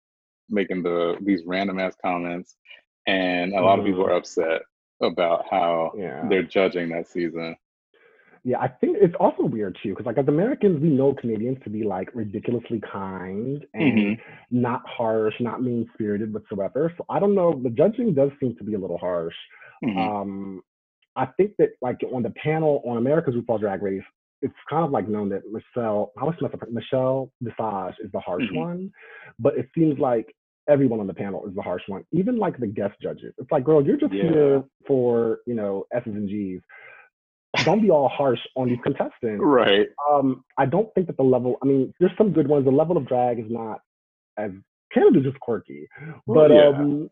making 0.50 0.84
the 0.84 1.18
these 1.22 1.44
random 1.46 1.80
ass 1.80 1.96
comments, 2.02 2.56
and 3.08 3.54
a 3.54 3.62
lot 3.62 3.80
of 3.80 3.86
people 3.86 4.04
Mhm. 4.04 4.08
are 4.10 4.14
upset 4.16 4.62
about 5.02 5.46
how 5.50 5.92
yeah. 5.98 6.28
they're 6.30 6.44
judging 6.44 6.90
that 6.90 7.08
season. 7.08 7.56
Yeah, 8.46 8.60
I 8.60 8.68
think 8.68 8.98
it's 9.00 9.16
also 9.22 9.44
weird 9.46 9.78
too, 9.82 9.90
because 9.92 10.06
like 10.06 10.18
as 10.18 10.28
Americans, 10.28 10.82
we 10.82 10.90
know 10.90 11.14
Canadians 11.14 11.58
to 11.64 11.70
be 11.70 11.84
like 11.84 12.14
ridiculously 12.14 12.82
kind 12.82 13.66
and 13.74 13.98
Mhm. 13.98 14.20
not 14.52 14.86
harsh, 14.86 15.40
not 15.40 15.62
mean 15.64 15.90
spirited 15.94 16.34
whatsoever. 16.34 16.94
So 16.98 17.06
I 17.10 17.20
don't 17.20 17.36
know. 17.36 17.54
The 17.54 17.70
judging 17.70 18.14
does 18.14 18.32
seem 18.40 18.56
to 18.58 18.64
be 18.66 18.74
a 18.74 18.80
little 18.80 18.98
harsh. 18.98 19.36
Mhm. 19.84 19.98
Um, 19.98 20.64
I 21.16 21.26
think 21.26 21.56
that 21.58 21.72
like 21.82 22.02
on 22.12 22.24
the 22.24 22.32
panel 22.32 22.82
on 22.86 22.98
America's 22.98 23.36
RuPaul 23.36 23.60
Drag 23.60 23.82
Race, 23.82 24.04
it's 24.42 24.54
kind 24.70 24.84
of 24.84 24.92
like 24.92 25.08
known 25.08 25.30
that 25.30 25.50
Michelle, 25.50 26.12
how 26.18 26.26
much 26.26 26.42
Michelle 26.70 27.32
Visage 27.40 27.96
is 28.00 28.12
the 28.12 28.20
harsh 28.20 28.44
Mhm. 28.50 28.56
one, 28.58 28.92
but 29.40 29.58
it 29.58 29.70
seems 29.74 29.98
like 30.00 30.36
everyone 30.68 31.00
on 31.00 31.08
the 31.08 31.14
panel 31.14 31.46
is 31.48 31.54
the 31.56 31.62
harsh 31.62 31.84
one, 31.88 32.04
even 32.12 32.38
like 32.38 32.58
the 32.58 32.68
guest 32.68 32.96
judges. 33.02 33.34
It's 33.38 33.52
like, 33.52 33.64
girl, 33.64 33.86
you're 33.86 33.98
just 33.98 34.14
Yeah. 34.14 34.24
here 34.32 34.64
for 34.88 35.40
you 35.46 35.54
know 35.56 35.86
S's 35.94 36.14
and 36.14 36.30
G's. 36.30 36.62
Don't 37.66 37.82
be 37.82 37.92
all 37.92 38.10
harsh 38.10 38.40
on 38.56 38.68
these 38.70 38.80
contestants. 38.84 39.40
Right. 39.44 39.88
Um, 40.12 40.44
I 40.58 40.66
don't 40.66 40.92
think 40.96 41.06
that 41.08 41.18
the 41.18 41.24
level. 41.24 41.58
I 41.62 41.66
mean, 41.68 41.94
there's 42.00 42.12
some 42.18 42.32
good 42.32 42.48
ones. 42.48 42.66
The 42.66 42.72
level 42.72 42.98
of 42.98 43.08
drag 43.08 43.40
is 43.40 43.46
not 43.50 43.80
as 44.38 44.52
Canada's 44.92 45.24
just 45.24 45.40
quirky, 45.40 45.88
but 46.26 46.50
yeah. 46.50 46.70
um, 46.70 47.10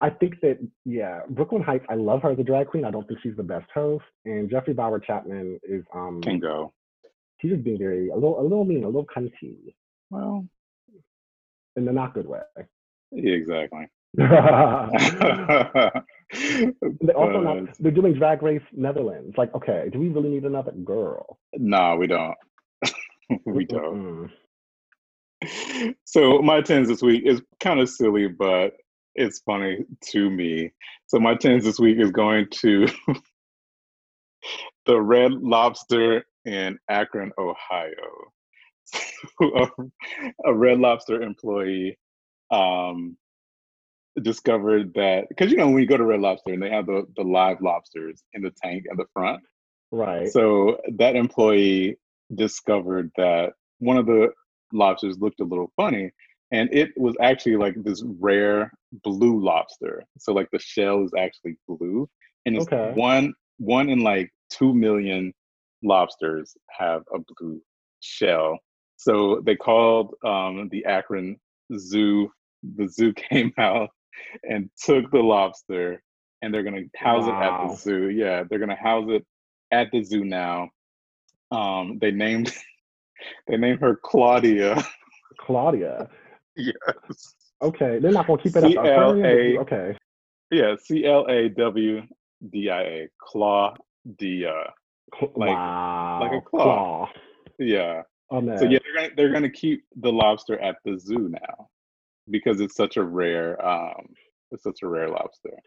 I 0.00 0.10
think 0.10 0.40
that 0.40 0.58
yeah, 0.84 1.20
Brooklyn 1.28 1.62
Hytes. 1.62 1.84
I 1.88 1.94
love 1.94 2.22
her 2.22 2.32
as 2.32 2.38
a 2.38 2.42
drag 2.42 2.66
queen. 2.68 2.84
I 2.84 2.90
don't 2.90 3.06
think 3.06 3.20
she's 3.22 3.36
the 3.36 3.42
best 3.44 3.66
host, 3.72 4.04
and 4.24 4.50
Jeffrey 4.50 4.74
Bowyer 4.74 4.98
Chapman 4.98 5.60
is 5.62 5.84
um, 5.94 6.20
Can 6.22 6.40
go. 6.40 6.72
he's 7.38 7.52
just 7.52 7.62
being 7.62 7.78
very 7.78 8.08
a 8.08 8.14
little 8.14 8.40
a 8.40 8.42
little 8.42 8.64
mean, 8.64 8.82
a 8.82 8.86
little 8.86 9.06
cunty 9.06 9.74
Well, 10.10 10.46
in 11.80 11.86
the 11.86 11.92
not 11.92 12.14
good 12.14 12.26
way. 12.26 12.40
exactly. 13.12 13.86
they 14.16 14.32
also 17.14 17.40
not, 17.40 17.76
they're 17.78 17.92
doing 17.92 18.14
Drag 18.14 18.42
Race 18.42 18.62
Netherlands. 18.72 19.34
Like, 19.36 19.54
okay, 19.54 19.88
do 19.92 19.98
we 19.98 20.08
really 20.08 20.30
need 20.30 20.44
another 20.44 20.72
girl? 20.72 21.38
nah, 21.56 21.96
we 21.96 22.06
don't. 22.06 22.36
we 23.46 23.64
don't. 23.64 24.30
Mm-mm. 25.42 25.94
So 26.04 26.42
my 26.42 26.60
tens 26.60 26.88
this 26.88 27.02
week 27.02 27.22
is 27.24 27.40
kind 27.60 27.80
of 27.80 27.88
silly, 27.88 28.28
but 28.28 28.74
it's 29.14 29.40
funny 29.40 29.78
to 30.10 30.30
me. 30.30 30.72
So 31.06 31.18
my 31.18 31.34
tens 31.34 31.64
this 31.64 31.78
week 31.78 31.98
is 31.98 32.10
going 32.10 32.48
to 32.50 32.86
the 34.86 35.00
Red 35.00 35.32
Lobster 35.32 36.24
in 36.44 36.78
Akron, 36.88 37.32
Ohio. 37.38 38.32
A, 39.42 39.66
a 40.44 40.54
Red 40.54 40.78
Lobster 40.78 41.22
employee 41.22 41.98
um, 42.50 43.16
discovered 44.22 44.92
that 44.94 45.28
because 45.28 45.50
you 45.50 45.56
know 45.56 45.68
when 45.68 45.80
you 45.80 45.86
go 45.86 45.96
to 45.96 46.04
Red 46.04 46.20
Lobster 46.20 46.52
and 46.52 46.62
they 46.62 46.70
have 46.70 46.86
the 46.86 47.06
the 47.16 47.22
live 47.22 47.60
lobsters 47.60 48.22
in 48.32 48.42
the 48.42 48.52
tank 48.62 48.84
at 48.90 48.96
the 48.96 49.06
front. 49.12 49.40
Right. 49.92 50.28
So 50.28 50.78
that 50.96 51.16
employee 51.16 51.96
discovered 52.34 53.10
that 53.16 53.52
one 53.78 53.96
of 53.96 54.06
the 54.06 54.32
lobsters 54.72 55.18
looked 55.18 55.40
a 55.40 55.44
little 55.44 55.72
funny, 55.76 56.10
and 56.52 56.68
it 56.72 56.90
was 56.96 57.16
actually 57.20 57.56
like 57.56 57.74
this 57.82 58.02
rare 58.20 58.72
blue 59.04 59.42
lobster. 59.42 60.04
So 60.18 60.32
like 60.32 60.48
the 60.52 60.58
shell 60.58 61.04
is 61.04 61.12
actually 61.16 61.56
blue, 61.68 62.08
and 62.46 62.56
it's 62.56 62.66
Okay. 62.66 62.92
one 62.94 63.34
one 63.58 63.88
in 63.88 64.00
like 64.00 64.30
two 64.50 64.74
million 64.74 65.32
lobsters 65.82 66.56
have 66.70 67.02
a 67.14 67.18
blue 67.18 67.60
shell. 68.00 68.58
So 69.00 69.40
they 69.46 69.56
called 69.56 70.14
um, 70.24 70.68
the 70.70 70.84
Akron 70.84 71.36
Zoo. 71.78 72.30
The 72.76 72.86
zoo 72.86 73.14
came 73.30 73.50
out 73.58 73.88
and 74.42 74.68
took 74.84 75.10
the 75.10 75.20
lobster, 75.20 76.02
and 76.42 76.52
they're 76.52 76.62
gonna 76.62 76.82
house 76.96 77.26
it 77.26 77.32
at 77.32 77.68
the 77.68 77.74
zoo. 77.76 78.10
Yeah, 78.10 78.44
they're 78.48 78.58
gonna 78.58 78.76
house 78.76 79.06
it 79.08 79.24
at 79.72 79.88
the 79.90 80.02
zoo 80.04 80.24
now. 80.26 80.68
Um, 81.50 81.98
they 81.98 82.10
named 82.10 82.52
they 83.48 83.56
named 83.56 83.80
her 83.80 83.98
Clawdia. 84.04 84.84
Clawdia. 85.40 86.06
yes. 86.56 87.34
Okay, 87.62 87.98
they're 88.00 88.12
not 88.12 88.26
gonna 88.26 88.42
keep 88.42 88.54
it 88.56 88.64
at 88.64 88.70
the 88.70 88.80
aquarium. 88.80 89.22
but 89.22 89.28
you- 89.28 89.54
C-L-A. 89.54 89.60
Okay. 89.62 89.98
Yeah, 90.50 90.74
C 90.82 91.06
L 91.06 91.26
A 91.30 91.48
W 91.48 92.02
D 92.52 92.68
I 92.68 92.82
A. 92.82 93.08
Clawdia. 93.22 94.72
Cl- 95.18 95.32
Like- 95.36 95.48
wow. 95.56 96.18
like 96.20 96.32
a 96.32 96.40
claw. 96.42 97.08
Yeah. 97.58 98.02
Oh 98.30 98.40
man. 98.40 98.58
So 98.58 98.64
yeah, 98.64 98.78
they're 98.84 98.94
gonna 99.02 99.14
they're 99.16 99.32
gonna 99.32 99.50
keep 99.50 99.84
the 99.96 100.12
lobster 100.12 100.58
at 100.60 100.76
the 100.84 100.98
zoo 100.98 101.28
now 101.30 101.68
because 102.30 102.60
it's 102.60 102.76
such 102.76 102.96
a 102.96 103.02
rare 103.02 103.64
um 103.66 104.08
it's 104.52 104.62
such 104.62 104.82
a 104.82 104.88
rare 104.88 105.08
lobster. 105.08 105.58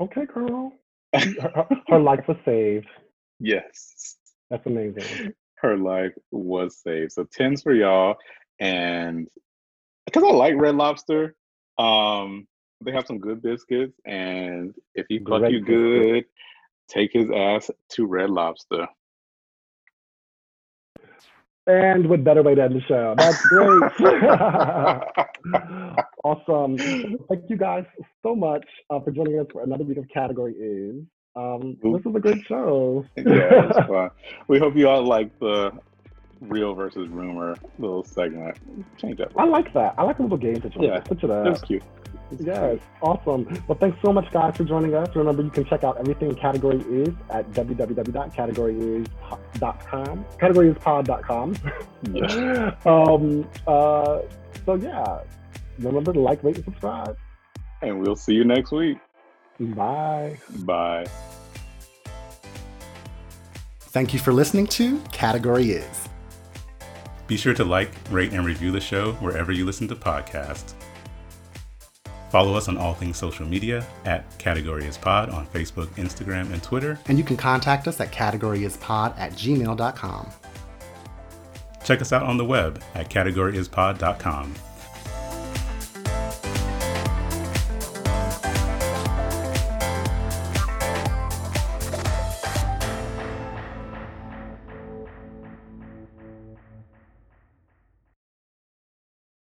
Okay, 0.00 0.24
girl. 0.26 0.72
Her, 1.14 1.50
her- 1.54 1.68
her 1.88 1.98
life 1.98 2.24
was 2.28 2.36
saved. 2.44 2.86
yes. 3.40 4.16
That's 4.50 4.66
amazing. 4.66 5.32
Her 5.56 5.76
life 5.76 6.12
was 6.30 6.78
saved. 6.82 7.12
So 7.12 7.24
tens 7.24 7.62
for 7.62 7.72
y'all. 7.74 8.16
And 8.58 9.28
because 10.06 10.22
I 10.24 10.28
like 10.30 10.54
red 10.56 10.74
lobster, 10.74 11.36
um, 11.78 12.46
they 12.84 12.92
have 12.92 13.06
some 13.06 13.18
good 13.18 13.42
biscuits. 13.42 13.98
And 14.04 14.74
if 14.94 15.06
he 15.08 15.18
fuck 15.18 15.50
you 15.50 15.60
good, 15.60 16.24
take 16.88 17.12
his 17.12 17.30
ass 17.30 17.70
to 17.90 18.06
red 18.06 18.30
lobster. 18.30 18.86
And 21.70 22.08
what 22.08 22.24
better 22.24 22.42
way 22.42 22.56
to 22.56 22.62
end 22.62 22.74
the 22.74 22.80
show? 22.82 23.14
That's 23.16 23.40
great. 23.46 23.92
awesome. 26.24 26.76
Thank 27.28 27.44
you 27.48 27.56
guys 27.56 27.84
so 28.22 28.34
much 28.34 28.64
uh, 28.90 28.98
for 29.00 29.12
joining 29.12 29.38
us 29.38 29.46
for 29.52 29.62
another 29.62 29.84
week 29.84 29.98
of 29.98 30.08
Category 30.12 30.54
Is. 30.54 31.04
Um, 31.36 31.76
this 31.82 32.02
was 32.04 32.14
a 32.16 32.20
great 32.20 32.42
show. 32.48 33.04
yeah, 33.16 33.24
it 33.24 33.68
was 33.68 33.86
fun. 33.86 34.10
We 34.48 34.58
hope 34.58 34.74
you 34.76 34.88
all 34.88 35.04
like 35.04 35.38
the 35.38 35.70
real 36.40 36.74
versus 36.74 37.08
rumor 37.08 37.56
little 37.78 38.04
segment. 38.04 38.56
Change 38.98 39.20
up. 39.20 39.32
I 39.36 39.44
like 39.44 39.72
that. 39.74 39.94
I 39.98 40.04
like 40.04 40.18
a 40.18 40.22
little 40.22 40.38
game 40.38 40.56
situation. 40.56 40.82
Yeah, 40.82 41.04
Switch 41.04 41.24
it 41.24 41.30
up. 41.30 41.46
It 41.46 41.50
was 41.50 41.62
cute. 41.62 41.82
Yes, 42.38 42.78
awesome. 43.02 43.46
Well, 43.66 43.76
thanks 43.78 43.98
so 44.02 44.12
much, 44.12 44.30
guys, 44.32 44.56
for 44.56 44.62
joining 44.64 44.94
us. 44.94 45.14
Remember, 45.16 45.42
you 45.42 45.50
can 45.50 45.64
check 45.64 45.82
out 45.82 45.98
everything 45.98 46.32
Category 46.36 46.78
Is 46.88 47.12
at 47.30 47.50
www.categoryis.com. 47.50 50.24
Categoryispod.com. 50.38 51.56
Yeah. 52.12 52.76
um, 52.86 53.48
uh, 53.66 54.20
so, 54.64 54.74
yeah, 54.74 55.22
remember 55.80 56.12
to 56.12 56.20
like, 56.20 56.44
rate, 56.44 56.54
and 56.56 56.64
subscribe. 56.64 57.16
And 57.82 58.00
we'll 58.00 58.16
see 58.16 58.34
you 58.34 58.44
next 58.44 58.70
week. 58.70 58.98
Bye. 59.58 60.38
Bye. 60.60 61.06
Thank 63.80 64.14
you 64.14 64.20
for 64.20 64.32
listening 64.32 64.68
to 64.68 65.00
Category 65.10 65.72
Is. 65.72 66.09
Be 67.30 67.36
sure 67.36 67.54
to 67.54 67.64
like, 67.64 67.92
rate, 68.10 68.32
and 68.32 68.44
review 68.44 68.72
the 68.72 68.80
show 68.80 69.12
wherever 69.12 69.52
you 69.52 69.64
listen 69.64 69.86
to 69.86 69.94
podcasts. 69.94 70.74
Follow 72.28 72.54
us 72.54 72.66
on 72.66 72.76
all 72.76 72.92
things 72.92 73.18
social 73.18 73.46
media 73.46 73.86
at 74.04 74.36
Category 74.40 74.84
is 74.84 74.98
Pod 74.98 75.30
on 75.30 75.46
Facebook, 75.46 75.86
Instagram, 75.90 76.52
and 76.52 76.60
Twitter. 76.60 76.98
And 77.06 77.16
you 77.16 77.22
can 77.22 77.36
contact 77.36 77.86
us 77.86 78.00
at 78.00 78.10
categoryispod 78.10 79.16
at 79.16 79.30
gmail.com. 79.34 80.30
Check 81.84 82.00
us 82.00 82.12
out 82.12 82.24
on 82.24 82.36
the 82.36 82.44
web 82.44 82.82
at 82.94 83.08
categoryispod.com. 83.08 84.52